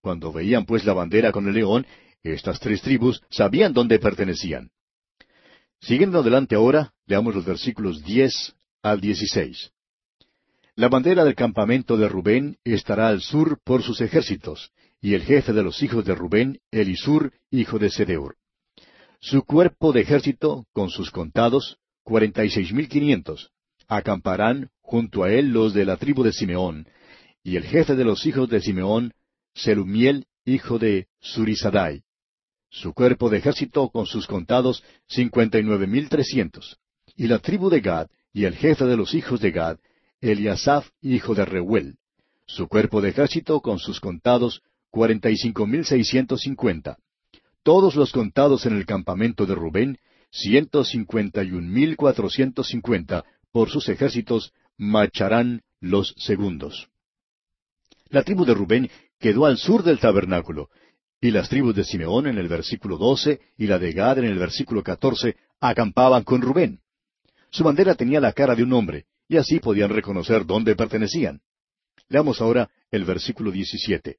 Cuando 0.00 0.32
veían 0.32 0.64
pues 0.64 0.84
la 0.84 0.94
bandera 0.94 1.32
con 1.32 1.46
el 1.48 1.54
león, 1.54 1.86
estas 2.22 2.60
tres 2.60 2.82
tribus 2.82 3.22
sabían 3.30 3.72
dónde 3.72 3.98
pertenecían. 3.98 4.70
Siguiendo 5.80 6.20
adelante 6.20 6.54
ahora, 6.54 6.92
leamos 7.06 7.34
los 7.34 7.44
versículos 7.44 8.02
diez 8.04 8.54
al 8.82 9.00
dieciséis. 9.00 9.72
La 10.74 10.88
bandera 10.88 11.24
del 11.24 11.34
campamento 11.34 11.96
de 11.96 12.08
Rubén 12.08 12.58
estará 12.64 13.08
al 13.08 13.20
sur 13.20 13.58
por 13.64 13.82
sus 13.82 14.00
ejércitos, 14.00 14.70
y 15.00 15.14
el 15.14 15.22
jefe 15.22 15.52
de 15.52 15.62
los 15.62 15.82
hijos 15.82 16.04
de 16.04 16.14
Rubén, 16.14 16.60
Elisur, 16.70 17.32
hijo 17.50 17.78
de 17.78 17.90
Sedeur. 17.90 18.36
Su 19.20 19.42
cuerpo 19.42 19.92
de 19.92 20.00
ejército, 20.00 20.66
con 20.72 20.88
sus 20.90 21.10
contados, 21.10 21.78
cuarenta 22.02 22.44
y 22.44 22.50
seis 22.50 22.72
mil 22.72 22.88
quinientos. 22.88 23.50
Acamparán 23.88 24.70
junto 24.80 25.24
a 25.24 25.32
él 25.32 25.50
los 25.50 25.74
de 25.74 25.84
la 25.84 25.96
tribu 25.96 26.22
de 26.22 26.32
Simeón, 26.32 26.86
y 27.42 27.56
el 27.56 27.64
jefe 27.64 27.96
de 27.96 28.04
los 28.04 28.24
hijos 28.24 28.48
de 28.48 28.60
Simeón, 28.60 29.12
Selumiel, 29.54 30.26
hijo 30.44 30.78
de 30.78 31.08
Surisadai 31.20 32.02
su 32.70 32.94
cuerpo 32.94 33.28
de 33.28 33.38
ejército 33.38 33.90
con 33.90 34.06
sus 34.06 34.26
contados 34.26 34.84
cincuenta 35.08 35.58
y 35.58 35.64
nueve 35.64 35.86
mil 35.86 36.08
trescientos. 36.08 36.78
Y 37.16 37.26
la 37.26 37.40
tribu 37.40 37.68
de 37.68 37.80
Gad, 37.80 38.08
y 38.32 38.44
el 38.44 38.54
jefe 38.54 38.84
de 38.84 38.96
los 38.96 39.12
hijos 39.14 39.40
de 39.40 39.50
Gad, 39.50 39.78
Eliasaph, 40.20 40.86
hijo 41.02 41.34
de 41.34 41.44
Reuel, 41.44 41.96
su 42.46 42.68
cuerpo 42.68 43.00
de 43.00 43.10
ejército 43.10 43.60
con 43.60 43.78
sus 43.78 44.00
contados 44.00 44.62
cuarenta 44.90 45.30
y 45.30 45.36
cinco 45.36 45.66
mil 45.66 45.84
seiscientos 45.84 46.42
cincuenta. 46.42 46.98
Todos 47.62 47.96
los 47.96 48.12
contados 48.12 48.66
en 48.66 48.76
el 48.76 48.86
campamento 48.86 49.46
de 49.46 49.54
Rubén, 49.54 49.98
ciento 50.30 50.84
cincuenta 50.84 51.42
y 51.42 51.50
un 51.50 51.70
mil 51.70 51.96
cuatrocientos 51.96 52.68
cincuenta, 52.68 53.24
por 53.52 53.68
sus 53.68 53.88
ejércitos, 53.88 54.52
marcharán 54.76 55.62
los 55.80 56.14
segundos. 56.18 56.88
La 58.08 58.22
tribu 58.22 58.44
de 58.44 58.54
Rubén 58.54 58.90
quedó 59.20 59.46
al 59.46 59.58
sur 59.58 59.84
del 59.84 60.00
tabernáculo, 60.00 60.70
y 61.20 61.30
las 61.30 61.48
tribus 61.48 61.76
de 61.76 61.84
Simeón 61.84 62.26
en 62.26 62.38
el 62.38 62.48
versículo 62.48 62.96
doce 62.96 63.40
y 63.58 63.66
la 63.66 63.78
de 63.78 63.92
Gad 63.92 64.18
en 64.18 64.24
el 64.24 64.38
versículo 64.38 64.82
catorce 64.82 65.36
acampaban 65.60 66.24
con 66.24 66.40
Rubén. 66.40 66.80
Su 67.50 67.62
bandera 67.62 67.94
tenía 67.94 68.20
la 68.20 68.32
cara 68.32 68.54
de 68.54 68.62
un 68.62 68.72
hombre, 68.72 69.04
y 69.28 69.36
así 69.36 69.60
podían 69.60 69.90
reconocer 69.90 70.46
dónde 70.46 70.74
pertenecían. 70.74 71.40
Leamos 72.08 72.40
ahora 72.40 72.70
el 72.90 73.04
versículo 73.04 73.50
diecisiete. 73.50 74.16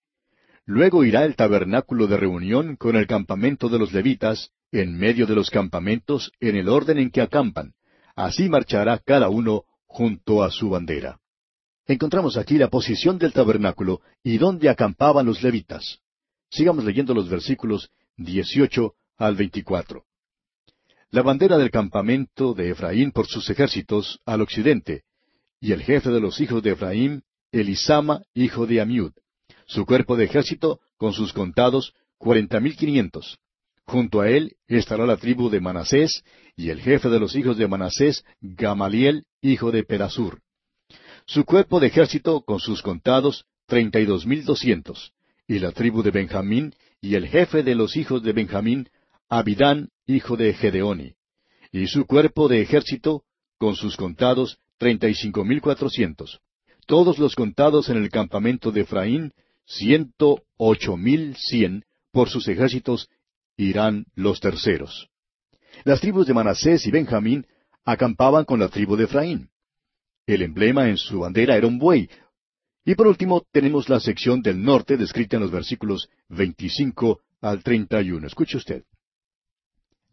Luego 0.66 1.04
irá 1.04 1.26
el 1.26 1.36
tabernáculo 1.36 2.06
de 2.06 2.18
reunión 2.18 2.76
con 2.76 2.96
el 2.96 3.08
campamento 3.08 3.68
de 3.68 3.80
los 3.80 3.92
levitas, 3.92 4.52
en 4.72 4.98
medio 4.98 5.26
de 5.26 5.36
los 5.36 5.50
campamentos, 5.50 6.32
en 6.40 6.56
el 6.56 6.70
orden 6.70 7.00
en 7.00 7.10
que 7.10 7.22
acampan. 7.22 7.74
Así 8.16 8.48
marchará 8.48 9.00
cada 9.00 9.30
uno 9.30 9.64
junto 9.88 10.44
a 10.44 10.52
su 10.52 10.70
bandera. 10.70 11.21
Encontramos 11.92 12.38
aquí 12.38 12.58
la 12.58 12.70
posición 12.70 13.18
del 13.18 13.34
tabernáculo 13.34 14.00
y 14.24 14.38
dónde 14.38 14.70
acampaban 14.70 15.26
los 15.26 15.44
levitas. 15.44 16.00
Sigamos 16.50 16.86
leyendo 16.86 17.14
los 17.14 17.28
versículos 17.28 17.90
18 18.16 18.94
al 19.18 19.36
24. 19.36 20.06
La 21.10 21.22
bandera 21.22 21.58
del 21.58 21.70
campamento 21.70 22.54
de 22.54 22.70
Efraín 22.70 23.12
por 23.12 23.28
sus 23.28 23.50
ejércitos 23.50 24.22
al 24.26 24.40
occidente, 24.40 25.04
y 25.60 25.74
el 25.74 25.84
jefe 25.84 26.12
de 26.12 26.22
los 26.22 26.40
hijos 26.40 26.64
de 26.64 26.72
Efraín, 26.72 27.24
Elisama, 27.52 28.22
hijo 28.34 28.66
de 28.66 28.80
Amiud. 28.80 29.12
Su 29.66 29.86
cuerpo 29.86 30.16
de 30.16 30.24
ejército, 30.24 30.80
con 30.96 31.12
sus 31.12 31.34
contados, 31.34 31.94
cuarenta 32.18 32.62
mil 32.62 32.78
quinientos. 32.78 33.38
Junto 33.84 34.22
a 34.22 34.30
él 34.30 34.56
estará 34.66 35.06
la 35.06 35.18
tribu 35.18 35.50
de 35.50 35.60
Manasés, 35.60 36.24
y 36.56 36.70
el 36.70 36.80
jefe 36.80 37.10
de 37.10 37.20
los 37.20 37.36
hijos 37.36 37.58
de 37.58 37.68
Manasés, 37.68 38.24
Gamaliel, 38.40 39.26
hijo 39.42 39.72
de 39.72 39.84
Pedasur. 39.84 40.40
Su 41.34 41.46
cuerpo 41.46 41.80
de 41.80 41.88
ejército, 41.88 42.42
con 42.42 42.60
sus 42.60 42.82
contados, 42.82 43.46
treinta 43.66 44.02
y 44.02 44.06
dos 44.06 44.26
mil 44.26 44.44
doscientos. 44.44 45.14
Y 45.48 45.60
la 45.60 45.72
tribu 45.72 46.04
de 46.04 46.12
Benjamín, 46.12 46.76
y 47.00 47.16
el 47.16 47.26
jefe 47.26 47.64
de 47.64 47.74
los 47.74 47.96
hijos 47.96 48.22
de 48.22 48.34
Benjamín, 48.34 48.90
Abidán, 49.30 49.92
hijo 50.06 50.36
de 50.36 50.54
Gedeoni. 50.54 51.14
Y 51.72 51.88
su 51.88 52.06
cuerpo 52.06 52.50
de 52.50 52.60
ejército, 52.60 53.24
con 53.58 53.78
sus 53.78 53.96
contados, 53.96 54.58
treinta 54.78 55.08
y 55.08 55.16
cinco 55.16 55.46
mil 55.46 55.62
cuatrocientos. 55.62 56.42
Todos 56.86 57.18
los 57.18 57.34
contados 57.34 57.88
en 57.88 57.96
el 57.96 58.10
campamento 58.10 58.74
de 58.74 58.82
Efraín, 58.82 59.32
ciento 59.66 60.44
ocho 60.58 60.98
mil 60.98 61.38
cien, 61.38 61.86
por 62.12 62.28
sus 62.28 62.50
ejércitos 62.50 63.08
irán 63.56 64.06
los 64.16 64.42
terceros. 64.42 65.08
Las 65.86 66.02
tribus 66.02 66.28
de 66.28 66.34
Manasés 66.34 66.86
y 66.88 66.92
Benjamín 66.92 67.48
acampaban 67.86 68.44
con 68.44 68.60
la 68.60 68.68
tribu 68.68 68.98
de 68.98 69.06
Efraín. 69.06 69.51
El 70.34 70.44
emblema 70.44 70.88
en 70.88 70.96
su 70.96 71.20
bandera 71.20 71.58
era 71.58 71.68
un 71.68 71.78
buey. 71.78 72.10
Y 72.86 72.96
por 72.96 73.08
último 73.08 73.46
tenemos 73.52 73.90
la 73.90 74.00
sección 74.00 74.42
del 74.42 74.64
norte 74.64 74.96
descrita 74.96 75.36
en 75.36 75.42
los 75.42 75.52
versículos 75.52 76.08
25 76.30 77.20
al 77.42 77.62
31. 77.62 78.28
Escuche 78.28 78.56
usted. 78.56 78.86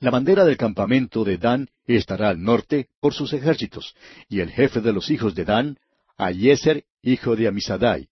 La 0.01 0.11
bandera 0.11 0.45
del 0.45 0.57
campamento 0.57 1.23
de 1.23 1.39
Dan 1.39 1.69
estará 1.87 2.31
al 2.31 2.43
norte 2.43 2.89
por 2.99 3.15
sus 3.15 3.33
ejércitos, 3.33 3.95
y 4.29 4.41
el 4.41 4.51
jefe 4.51 4.81
de 4.81 4.93
los 4.93 5.09
hijos 5.13 5.37
de 5.37 5.45
Dan, 5.45 5.79
Ayeser, 6.17 6.85
hijo 7.01 7.37
de 7.37 7.47
Amisadai. 7.47 8.09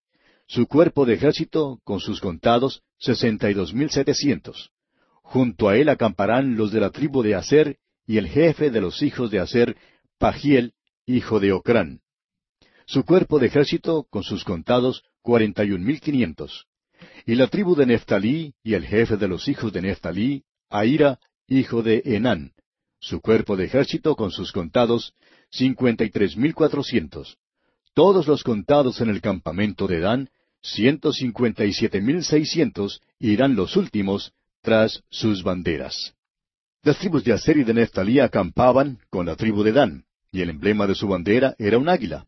Su 0.46 0.68
cuerpo 0.68 1.06
de 1.06 1.14
ejército, 1.14 1.80
con 1.82 1.98
sus 1.98 2.20
contados, 2.20 2.84
sesenta 2.98 3.50
y 3.50 3.54
dos 3.54 3.74
mil 3.74 3.90
setecientos. 3.90 4.70
Junto 5.22 5.68
a 5.68 5.76
él 5.76 5.88
acamparán 5.88 6.56
los 6.56 6.70
de 6.70 6.78
la 6.78 6.90
tribu 6.90 7.24
de 7.24 7.34
Aser, 7.34 7.78
y 8.06 8.18
el 8.18 8.28
jefe 8.28 8.70
de 8.70 8.80
los 8.80 9.02
hijos 9.02 9.32
de 9.32 9.40
Aser, 9.40 9.76
Pagiel, 10.18 10.72
hijo 11.06 11.38
de 11.38 11.52
Ocrán. 11.52 12.00
Su 12.84 13.04
cuerpo 13.04 13.38
de 13.38 13.46
ejército, 13.46 14.06
con 14.10 14.24
sus 14.24 14.44
contados, 14.44 15.04
cuarenta 15.22 15.64
y 15.64 15.70
un 15.70 15.84
mil 15.84 16.00
quinientos. 16.00 16.66
Y 17.24 17.34
la 17.34 17.46
tribu 17.46 17.74
de 17.76 17.86
Neftalí, 17.86 18.54
y 18.62 18.74
el 18.74 18.84
jefe 18.84 19.16
de 19.16 19.28
los 19.28 19.48
hijos 19.48 19.72
de 19.72 19.82
Neftalí, 19.82 20.44
Aira, 20.68 21.18
hijo 21.46 21.82
de 21.82 22.02
Enán. 22.04 22.52
Su 22.98 23.20
cuerpo 23.20 23.56
de 23.56 23.66
ejército, 23.66 24.16
con 24.16 24.30
sus 24.30 24.52
contados, 24.52 25.14
cincuenta 25.50 26.04
y 26.04 26.10
tres 26.10 26.36
mil 26.36 26.54
cuatrocientos. 26.54 27.38
Todos 27.94 28.26
los 28.26 28.42
contados 28.42 29.00
en 29.00 29.10
el 29.10 29.20
campamento 29.20 29.86
de 29.86 30.00
Dan, 30.00 30.30
ciento 30.62 31.12
cincuenta 31.12 31.64
y 31.64 31.72
siete 31.72 32.00
mil 32.00 32.24
seiscientos, 32.24 33.00
irán 33.20 33.54
los 33.54 33.76
últimos, 33.76 34.32
tras 34.60 35.02
sus 35.10 35.42
banderas. 35.42 36.14
Las 36.82 36.98
tribus 36.98 37.24
de 37.24 37.32
Aser 37.32 37.58
y 37.58 37.64
de 37.64 37.74
Neftalí 37.74 38.18
acampaban 38.18 38.98
con 39.10 39.26
la 39.26 39.36
tribu 39.36 39.62
de 39.62 39.72
Dan, 39.72 40.04
y 40.36 40.42
el 40.42 40.50
emblema 40.50 40.86
de 40.86 40.94
su 40.94 41.08
bandera 41.08 41.54
era 41.58 41.78
un 41.78 41.88
águila. 41.88 42.26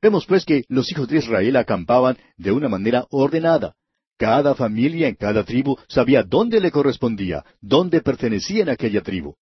Vemos 0.00 0.24
pues 0.24 0.46
que 0.46 0.64
los 0.68 0.90
hijos 0.90 1.06
de 1.06 1.18
Israel 1.18 1.56
acampaban 1.56 2.16
de 2.38 2.50
una 2.50 2.66
manera 2.66 3.06
ordenada. 3.10 3.74
Cada 4.16 4.54
familia 4.54 5.06
en 5.06 5.16
cada 5.16 5.44
tribu 5.44 5.76
sabía 5.86 6.22
dónde 6.22 6.60
le 6.60 6.70
correspondía, 6.70 7.44
dónde 7.60 8.00
pertenecía 8.00 8.62
en 8.62 8.70
aquella 8.70 9.02
tribu. 9.02 9.34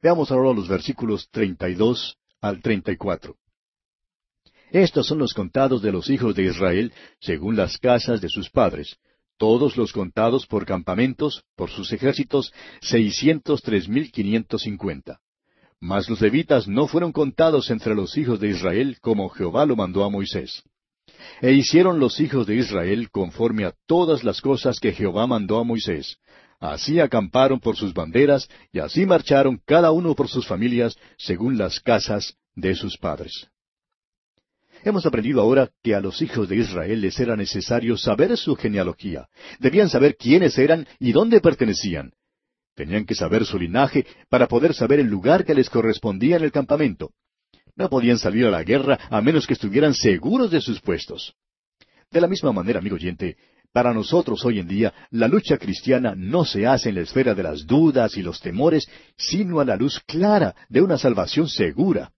Veamos 0.00 0.32
ahora 0.32 0.54
los 0.54 0.68
versículos 0.68 1.28
32 1.30 2.16
al 2.40 2.62
34. 2.62 3.36
Estos 4.70 5.06
son 5.06 5.18
los 5.18 5.34
contados 5.34 5.82
de 5.82 5.92
los 5.92 6.08
hijos 6.08 6.34
de 6.34 6.44
Israel 6.44 6.94
según 7.20 7.56
las 7.56 7.76
casas 7.76 8.22
de 8.22 8.30
sus 8.30 8.48
padres, 8.48 8.96
todos 9.36 9.76
los 9.76 9.92
contados 9.92 10.46
por 10.46 10.64
campamentos, 10.64 11.44
por 11.56 11.68
sus 11.68 11.92
ejércitos, 11.92 12.54
seiscientos 12.80 13.60
tres 13.60 13.86
mil 13.86 14.10
quinientos 14.10 14.62
cincuenta. 14.62 15.20
Mas 15.80 16.08
los 16.08 16.20
levitas 16.20 16.66
no 16.66 16.86
fueron 16.86 17.12
contados 17.12 17.70
entre 17.70 17.94
los 17.94 18.16
hijos 18.16 18.40
de 18.40 18.48
Israel 18.48 18.98
como 19.00 19.28
Jehová 19.28 19.66
lo 19.66 19.76
mandó 19.76 20.04
a 20.04 20.10
Moisés. 20.10 20.62
E 21.40 21.52
hicieron 21.52 21.98
los 21.98 22.20
hijos 22.20 22.46
de 22.46 22.56
Israel 22.56 23.10
conforme 23.10 23.64
a 23.64 23.74
todas 23.86 24.24
las 24.24 24.40
cosas 24.40 24.78
que 24.80 24.92
Jehová 24.92 25.26
mandó 25.26 25.58
a 25.58 25.64
Moisés. 25.64 26.18
Así 26.60 27.00
acamparon 27.00 27.60
por 27.60 27.76
sus 27.76 27.92
banderas, 27.92 28.48
y 28.72 28.78
así 28.78 29.04
marcharon 29.04 29.60
cada 29.66 29.90
uno 29.90 30.14
por 30.14 30.28
sus 30.28 30.46
familias, 30.46 30.96
según 31.18 31.58
las 31.58 31.80
casas 31.80 32.36
de 32.54 32.74
sus 32.74 32.96
padres. 32.96 33.48
Hemos 34.82 35.06
aprendido 35.06 35.40
ahora 35.40 35.70
que 35.82 35.94
a 35.94 36.00
los 36.00 36.20
hijos 36.20 36.48
de 36.48 36.56
Israel 36.56 37.00
les 37.00 37.18
era 37.18 37.36
necesario 37.36 37.96
saber 37.96 38.36
su 38.36 38.54
genealogía. 38.54 39.28
Debían 39.58 39.88
saber 39.88 40.16
quiénes 40.16 40.58
eran 40.58 40.86
y 40.98 41.12
dónde 41.12 41.40
pertenecían. 41.40 42.12
Tenían 42.74 43.06
que 43.06 43.14
saber 43.14 43.44
su 43.44 43.58
linaje 43.58 44.06
para 44.28 44.48
poder 44.48 44.74
saber 44.74 45.00
el 45.00 45.06
lugar 45.06 45.44
que 45.44 45.54
les 45.54 45.70
correspondía 45.70 46.36
en 46.36 46.42
el 46.42 46.52
campamento. 46.52 47.10
No 47.76 47.88
podían 47.88 48.18
salir 48.18 48.46
a 48.46 48.50
la 48.50 48.62
guerra 48.62 48.98
a 49.10 49.20
menos 49.20 49.46
que 49.46 49.54
estuvieran 49.54 49.94
seguros 49.94 50.50
de 50.50 50.60
sus 50.60 50.80
puestos. 50.80 51.34
De 52.10 52.20
la 52.20 52.28
misma 52.28 52.52
manera, 52.52 52.78
amigo 52.78 52.96
oyente, 52.96 53.36
para 53.72 53.92
nosotros 53.92 54.44
hoy 54.44 54.60
en 54.60 54.68
día 54.68 54.94
la 55.10 55.26
lucha 55.26 55.58
cristiana 55.58 56.14
no 56.16 56.44
se 56.44 56.66
hace 56.66 56.90
en 56.90 56.94
la 56.94 57.00
esfera 57.00 57.34
de 57.34 57.42
las 57.42 57.66
dudas 57.66 58.16
y 58.16 58.22
los 58.22 58.40
temores, 58.40 58.88
sino 59.16 59.58
a 59.58 59.64
la 59.64 59.74
luz 59.76 60.00
clara 60.06 60.54
de 60.68 60.80
una 60.80 60.96
salvación 60.96 61.48
segura. 61.48 62.12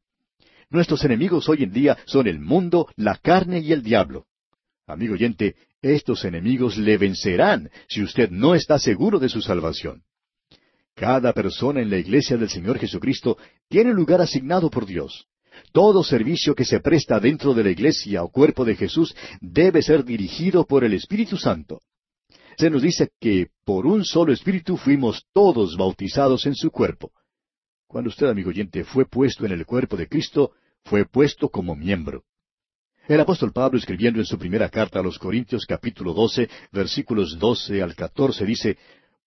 Nuestros 0.68 1.04
enemigos 1.04 1.48
hoy 1.48 1.62
en 1.62 1.72
día 1.72 1.96
son 2.04 2.26
el 2.26 2.40
mundo, 2.40 2.88
la 2.96 3.16
carne 3.16 3.60
y 3.60 3.72
el 3.72 3.82
diablo. 3.82 4.26
Amigo 4.86 5.14
oyente, 5.14 5.56
estos 5.80 6.24
enemigos 6.24 6.76
le 6.76 6.98
vencerán 6.98 7.70
si 7.88 8.02
usted 8.02 8.30
no 8.30 8.54
está 8.54 8.78
seguro 8.78 9.18
de 9.18 9.28
su 9.28 9.40
salvación. 9.40 10.02
Cada 10.96 11.34
persona 11.34 11.82
en 11.82 11.90
la 11.90 11.98
iglesia 11.98 12.38
del 12.38 12.48
Señor 12.48 12.78
Jesucristo 12.78 13.36
tiene 13.68 13.92
lugar 13.92 14.22
asignado 14.22 14.70
por 14.70 14.86
Dios. 14.86 15.26
Todo 15.70 16.02
servicio 16.02 16.54
que 16.54 16.64
se 16.64 16.80
presta 16.80 17.20
dentro 17.20 17.52
de 17.52 17.64
la 17.64 17.70
iglesia 17.70 18.22
o 18.22 18.30
cuerpo 18.30 18.64
de 18.64 18.76
Jesús 18.76 19.14
debe 19.42 19.82
ser 19.82 20.04
dirigido 20.04 20.64
por 20.64 20.84
el 20.84 20.94
Espíritu 20.94 21.36
Santo. 21.36 21.82
Se 22.56 22.70
nos 22.70 22.80
dice 22.80 23.10
que 23.20 23.48
por 23.66 23.84
un 23.84 24.06
solo 24.06 24.32
Espíritu 24.32 24.78
fuimos 24.78 25.26
todos 25.34 25.76
bautizados 25.76 26.46
en 26.46 26.54
su 26.54 26.70
cuerpo. 26.70 27.12
Cuando 27.86 28.08
usted, 28.08 28.28
amigo 28.28 28.48
oyente, 28.48 28.82
fue 28.82 29.04
puesto 29.04 29.44
en 29.44 29.52
el 29.52 29.66
cuerpo 29.66 29.98
de 29.98 30.08
Cristo, 30.08 30.52
fue 30.82 31.04
puesto 31.04 31.50
como 31.50 31.76
miembro. 31.76 32.24
El 33.06 33.20
apóstol 33.20 33.52
Pablo, 33.52 33.78
escribiendo 33.78 34.18
en 34.18 34.26
su 34.26 34.38
primera 34.38 34.70
carta 34.70 35.00
a 35.00 35.02
los 35.02 35.18
Corintios 35.18 35.66
capítulo 35.66 36.14
12, 36.14 36.48
versículos 36.72 37.38
12 37.38 37.82
al 37.82 37.94
14, 37.94 38.46
dice, 38.46 38.78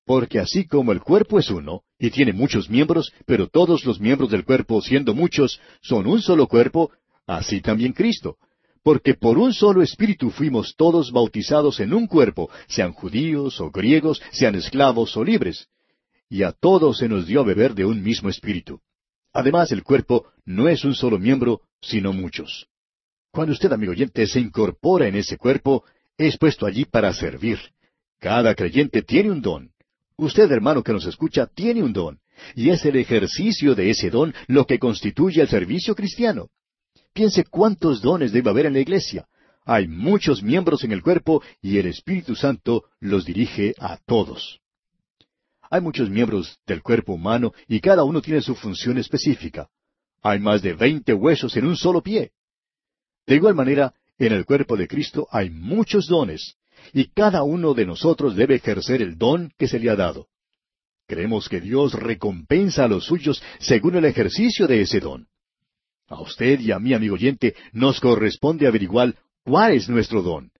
Porque 0.09 0.39
así 0.39 0.65
como 0.65 0.91
el 0.91 1.01
cuerpo 1.01 1.37
es 1.37 1.51
uno, 1.51 1.83
y 1.99 2.09
tiene 2.09 2.33
muchos 2.33 2.67
miembros, 2.67 3.13
pero 3.27 3.47
todos 3.47 3.85
los 3.85 3.99
miembros 3.99 4.31
del 4.31 4.43
cuerpo, 4.43 4.81
siendo 4.81 5.13
muchos, 5.13 5.61
son 5.83 6.07
un 6.07 6.19
solo 6.19 6.47
cuerpo, 6.47 6.89
así 7.27 7.61
también 7.61 7.93
Cristo. 7.93 8.37
Porque 8.81 9.13
por 9.13 9.37
un 9.37 9.53
solo 9.53 9.83
espíritu 9.83 10.31
fuimos 10.31 10.73
todos 10.75 11.11
bautizados 11.11 11.79
en 11.79 11.93
un 11.93 12.07
cuerpo, 12.07 12.49
sean 12.67 12.91
judíos 12.91 13.61
o 13.61 13.69
griegos, 13.69 14.19
sean 14.31 14.55
esclavos 14.55 15.15
o 15.15 15.23
libres 15.23 15.67
y 16.27 16.41
a 16.41 16.53
todos 16.53 16.97
se 16.97 17.07
nos 17.07 17.27
dio 17.27 17.41
a 17.41 17.43
beber 17.43 17.75
de 17.75 17.85
un 17.85 18.01
mismo 18.01 18.29
espíritu. 18.29 18.81
Además, 19.31 19.71
el 19.71 19.83
cuerpo 19.83 20.25
no 20.43 20.67
es 20.67 20.85
un 20.85 20.95
solo 20.95 21.19
miembro, 21.19 21.61
sino 21.81 22.13
muchos. 22.13 22.65
Cuando 23.29 23.53
usted, 23.53 23.71
amigo 23.71 23.91
oyente, 23.91 24.25
se 24.25 24.39
incorpora 24.39 25.07
en 25.07 25.17
ese 25.17 25.37
cuerpo, 25.37 25.83
es 26.17 26.35
puesto 26.35 26.65
allí 26.65 26.85
para 26.85 27.13
servir. 27.13 27.59
Cada 28.17 28.55
creyente 28.55 29.03
tiene 29.03 29.29
un 29.29 29.43
don. 29.43 29.71
Usted, 30.19 30.51
hermano 30.51 30.83
que 30.83 30.91
nos 30.91 31.05
escucha, 31.05 31.47
tiene 31.47 31.81
un 31.81 31.93
don. 31.93 32.19
Y 32.53 32.71
es 32.71 32.83
el 32.83 32.97
ejercicio 32.97 33.73
de 33.73 33.89
ese 33.89 34.09
don 34.09 34.33
lo 34.47 34.65
que 34.65 34.77
constituye 34.77 35.41
el 35.41 35.47
servicio 35.47 35.95
cristiano. 35.95 36.49
Piense 37.13 37.45
cuántos 37.45 38.01
dones 38.01 38.33
debe 38.33 38.49
haber 38.49 38.65
en 38.65 38.73
la 38.73 38.81
iglesia. 38.81 39.27
Hay 39.63 39.87
muchos 39.87 40.43
miembros 40.43 40.83
en 40.83 40.91
el 40.91 41.01
cuerpo 41.01 41.41
y 41.61 41.77
el 41.77 41.87
Espíritu 41.87 42.35
Santo 42.35 42.83
los 42.99 43.23
dirige 43.23 43.73
a 43.79 43.97
todos. 44.05 44.59
Hay 45.69 45.79
muchos 45.79 46.09
miembros 46.09 46.59
del 46.67 46.81
cuerpo 46.81 47.13
humano 47.13 47.53
y 47.69 47.79
cada 47.79 48.03
uno 48.03 48.21
tiene 48.21 48.41
su 48.41 48.55
función 48.55 48.97
específica. 48.97 49.69
Hay 50.21 50.39
más 50.39 50.61
de 50.61 50.73
veinte 50.73 51.13
huesos 51.13 51.55
en 51.55 51.65
un 51.65 51.77
solo 51.77 52.01
pie. 52.01 52.31
De 53.25 53.35
igual 53.35 53.55
manera, 53.55 53.93
en 54.17 54.33
el 54.33 54.45
cuerpo 54.45 54.75
de 54.75 54.89
Cristo 54.89 55.29
hay 55.31 55.49
muchos 55.49 56.07
dones, 56.07 56.57
y 56.93 57.05
cada 57.09 57.43
uno 57.43 57.73
de 57.73 57.85
nosotros 57.85 58.35
debe 58.35 58.55
ejercer 58.55 59.01
el 59.01 59.17
don 59.17 59.51
que 59.57 59.67
se 59.67 59.79
le 59.79 59.89
ha 59.89 59.95
dado. 59.95 60.27
Creemos 61.07 61.49
que 61.49 61.59
Dios 61.59 61.93
recompensa 61.93 62.85
a 62.85 62.87
los 62.87 63.05
suyos 63.05 63.41
según 63.59 63.95
el 63.95 64.05
ejercicio 64.05 64.67
de 64.67 64.81
ese 64.81 64.99
don. 64.99 65.27
A 66.07 66.21
usted 66.21 66.59
y 66.59 66.71
a 66.71 66.79
mí, 66.79 66.93
amigo 66.93 67.15
oyente, 67.15 67.55
nos 67.71 67.99
corresponde 67.99 68.67
averiguar 68.67 69.15
cuál 69.43 69.73
es 69.73 69.89
nuestro 69.89 70.21
don. 70.21 70.51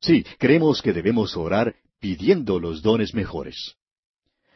Sí, 0.00 0.24
creemos 0.38 0.82
que 0.82 0.92
debemos 0.92 1.36
orar 1.36 1.74
pidiendo 2.00 2.58
los 2.58 2.82
dones 2.82 3.14
mejores. 3.14 3.76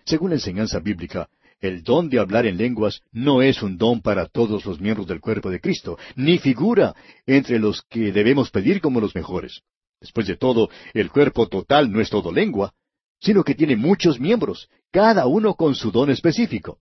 Según 0.05 0.31
la 0.31 0.37
enseñanza 0.37 0.81
bíblica, 0.81 1.29
el 1.61 1.83
don 1.83 2.09
de 2.09 2.19
hablar 2.19 2.47
en 2.47 2.57
lenguas 2.57 3.01
no 3.13 3.43
es 3.43 3.63
un 3.63 3.79
don 3.79 4.03
para 4.03 4.27
todos 4.27 4.65
los 4.65 4.81
miembros 4.81 5.07
del 5.07 5.21
cuerpo 5.21 5.51
de 5.51 5.61
Cristo, 5.61 5.99
ni 6.15 6.39
figura 6.39 6.95
entre 7.27 7.59
los 7.59 7.83
que 7.83 8.13
debemos 8.13 8.51
pedir 8.51 8.81
como 8.81 9.01
los 9.01 9.15
mejores. 9.15 9.63
Después 10.05 10.27
de 10.27 10.37
todo, 10.37 10.69
el 10.93 11.11
cuerpo 11.11 11.49
total 11.49 11.91
no 11.91 11.99
es 11.99 12.11
todo 12.11 12.31
lengua, 12.31 12.75
sino 13.23 13.43
que 13.43 13.55
tiene 13.55 13.75
muchos 13.75 14.21
miembros, 14.21 14.69
cada 14.91 15.27
uno 15.27 15.55
con 15.55 15.75
su 15.75 15.91
don 15.91 16.11
específico. 16.11 16.79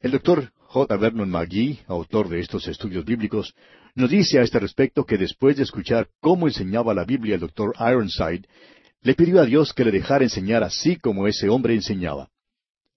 El 0.00 0.12
doctor 0.12 0.50
J. 0.68 0.96
Vernon 0.96 1.28
McGee, 1.28 1.80
autor 1.86 2.30
de 2.30 2.40
estos 2.40 2.66
estudios 2.66 3.04
bíblicos, 3.04 3.54
nos 3.94 4.08
dice 4.08 4.38
a 4.38 4.42
este 4.42 4.58
respecto 4.58 5.04
que 5.04 5.18
después 5.18 5.58
de 5.58 5.64
escuchar 5.64 6.08
cómo 6.18 6.48
enseñaba 6.48 6.94
la 6.94 7.04
Biblia 7.04 7.34
el 7.34 7.42
doctor 7.42 7.74
Ironside, 7.78 8.48
le 9.02 9.14
pidió 9.14 9.42
a 9.42 9.44
Dios 9.44 9.74
que 9.74 9.84
le 9.84 9.90
dejara 9.90 10.24
enseñar 10.24 10.62
así 10.62 10.96
como 10.96 11.28
ese 11.28 11.50
hombre 11.50 11.74
enseñaba. 11.74 12.30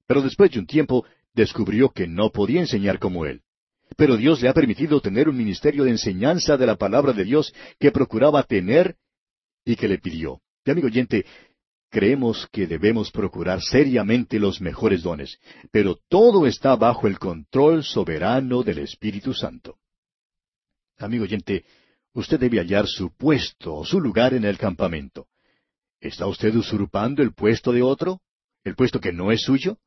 Pero 0.08 0.22
después 0.22 0.52
de 0.52 0.60
un 0.60 0.68
tiempo 0.68 1.06
descubrió 1.34 1.90
que 1.90 2.08
no 2.08 2.30
podía 2.30 2.62
enseñar 2.62 2.98
como 2.98 3.26
él. 3.26 3.42
Pero 3.98 4.18
Dios 4.18 4.42
le 4.42 4.50
ha 4.50 4.54
permitido 4.54 5.00
tener 5.00 5.30
un 5.30 5.38
ministerio 5.38 5.84
de 5.84 5.92
enseñanza 5.92 6.58
de 6.58 6.66
la 6.66 6.76
palabra 6.76 7.14
de 7.14 7.24
Dios 7.24 7.54
que 7.80 7.92
procuraba 7.92 8.44
tener 8.44 8.98
y 9.64 9.76
que 9.76 9.88
le 9.88 10.00
pidió. 10.00 10.42
Y 10.66 10.72
amigo 10.72 10.88
oyente, 10.88 11.26
creemos 11.90 12.48
que 12.52 12.68
debemos 12.68 13.12
procurar 13.12 13.62
seriamente 13.62 14.40
los 14.40 14.60
mejores 14.60 15.04
dones, 15.04 15.40
pero 15.72 15.98
todo 16.10 16.46
está 16.46 16.76
bajo 16.76 17.08
el 17.08 17.20
control 17.20 17.84
soberano 17.84 18.64
del 18.64 18.80
Espíritu 18.80 19.34
Santo. 19.34 19.78
Amigo 20.98 21.24
oyente, 21.24 21.66
usted 22.14 22.40
debe 22.40 22.60
hallar 22.60 22.88
su 22.88 23.16
puesto 23.16 23.76
o 23.76 23.86
su 23.86 24.02
lugar 24.02 24.34
en 24.34 24.44
el 24.44 24.58
campamento. 24.58 25.28
¿Está 26.00 26.28
usted 26.28 26.54
usurpando 26.56 27.24
el 27.24 27.34
puesto 27.34 27.72
de 27.72 27.82
otro? 27.82 28.22
¿El 28.64 28.76
puesto 28.76 29.00
que 29.00 29.14
no 29.14 29.32
es 29.32 29.42
suyo? 29.42 29.78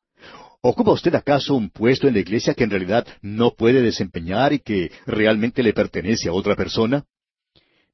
¿Ocupa 0.61 0.91
usted 0.91 1.15
acaso 1.15 1.55
un 1.55 1.71
puesto 1.71 2.09
en 2.09 2.15
la 2.15 2.21
iglesia 2.21 2.53
que 2.55 2.65
en 2.65 2.71
realidad 2.71 3.07
no 3.23 3.53
puede 3.53 3.81
desempeñar 3.81 4.53
y 4.53 4.59
que 4.59 4.91
realmente 5.07 5.63
le 5.63 5.73
pertenece 5.73 6.29
a 6.29 6.33
otra 6.33 6.57
persona? 6.57 7.05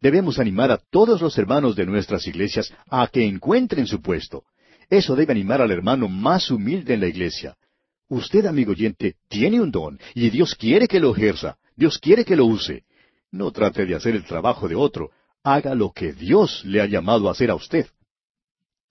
Debemos 0.00 0.38
animar 0.38 0.70
a 0.70 0.78
todos 0.78 1.20
los 1.20 1.36
hermanos 1.36 1.76
de 1.76 1.84
nuestras 1.84 2.26
iglesias 2.26 2.72
a 2.88 3.06
que 3.08 3.24
encuentren 3.24 3.86
su 3.86 4.00
puesto. 4.00 4.44
Eso 4.88 5.14
debe 5.14 5.32
animar 5.32 5.60
al 5.60 5.72
hermano 5.72 6.08
más 6.08 6.50
humilde 6.50 6.94
en 6.94 7.00
la 7.00 7.06
iglesia. 7.06 7.54
Usted, 8.08 8.46
amigo 8.46 8.72
oyente, 8.72 9.16
tiene 9.28 9.60
un 9.60 9.70
don 9.70 9.98
y 10.14 10.30
Dios 10.30 10.54
quiere 10.54 10.88
que 10.88 11.00
lo 11.00 11.14
ejerza, 11.14 11.58
Dios 11.76 11.98
quiere 11.98 12.24
que 12.24 12.36
lo 12.36 12.46
use. 12.46 12.84
No 13.30 13.50
trate 13.50 13.84
de 13.84 13.94
hacer 13.94 14.14
el 14.14 14.24
trabajo 14.24 14.68
de 14.68 14.74
otro, 14.74 15.10
haga 15.42 15.74
lo 15.74 15.92
que 15.92 16.14
Dios 16.14 16.64
le 16.64 16.80
ha 16.80 16.86
llamado 16.86 17.28
a 17.28 17.32
hacer 17.32 17.50
a 17.50 17.54
usted. 17.54 17.88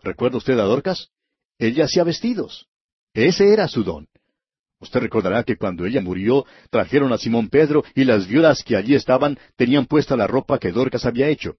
¿Recuerda 0.03 0.38
usted 0.38 0.59
a 0.59 0.63
Dorcas? 0.63 1.09
Ella 1.57 1.86
hacía 1.86 2.03
vestidos. 2.03 2.67
Ese 3.14 3.53
era 3.53 3.68
su 3.68 3.84
don. 3.84 4.07
Usted 4.80 4.99
recordará 4.99 5.43
que 5.43 5.55
cuando 5.55 5.86
ella 5.86 6.01
murió, 6.01 6.45
trajeron 6.70 7.14
a 7.14 7.18
Simón 7.18 7.49
Pedro 7.49 7.84
y 7.95 8.03
las 8.03 8.28
viudas 8.28 8.64
que 8.64 8.76
allí 8.76 8.95
estaban 8.95 9.39
tenían 9.55 9.86
puesta 9.86 10.18
la 10.18 10.28
ropa 10.28 10.59
que 10.59 10.72
Dorcas 10.72 11.05
había 11.05 11.30
hecho. 11.30 11.55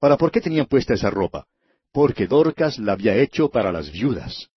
Ahora, 0.00 0.16
¿por 0.16 0.30
qué 0.30 0.40
tenían 0.40 0.66
puesta 0.66 0.94
esa 0.94 1.10
ropa? 1.10 1.46
Porque 1.92 2.26
Dorcas 2.26 2.78
la 2.78 2.92
había 2.92 3.16
hecho 3.16 3.48
para 3.48 3.72
las 3.72 3.90
viudas. 3.90 4.50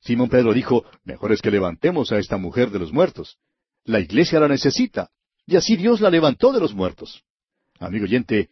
Simón 0.00 0.28
Pedro 0.28 0.52
dijo, 0.52 0.84
mejor 1.04 1.32
es 1.32 1.40
que 1.40 1.50
levantemos 1.50 2.12
a 2.12 2.18
esta 2.18 2.36
mujer 2.36 2.70
de 2.70 2.78
los 2.78 2.92
muertos. 2.92 3.38
La 3.84 4.00
iglesia 4.00 4.40
la 4.40 4.48
necesita, 4.48 5.10
y 5.46 5.56
así 5.56 5.76
Dios 5.76 6.00
la 6.00 6.10
levantó 6.10 6.52
de 6.52 6.60
los 6.60 6.74
muertos. 6.74 7.24
Amigo 7.78 8.04
oyente, 8.04 8.50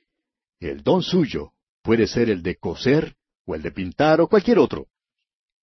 el 0.59 0.83
don 0.83 1.03
suyo 1.03 1.53
puede 1.83 2.07
ser 2.07 2.31
el 2.31 2.43
de 2.43 2.57
coser, 2.57 3.17
o 3.47 3.55
el 3.55 3.63
de 3.63 3.71
pintar, 3.71 4.21
o 4.21 4.29
cualquier 4.29 4.59
otro. 4.59 4.89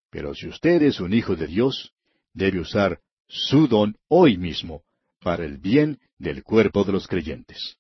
Pero 0.10 0.34
si 0.34 0.48
usted 0.48 0.82
es 0.84 1.00
un 1.00 1.14
hijo 1.14 1.36
de 1.36 1.48
Dios, 1.48 1.94
debe 2.34 2.60
usar 2.60 3.00
su 3.28 3.68
don 3.68 3.98
hoy 4.08 4.38
mismo 4.38 4.84
para 5.22 5.46
el 5.46 5.58
bien 5.58 6.00
del 6.18 6.44
cuerpo 6.44 6.84
de 6.84 6.94
los 6.94 7.08
creyentes. 7.08 7.78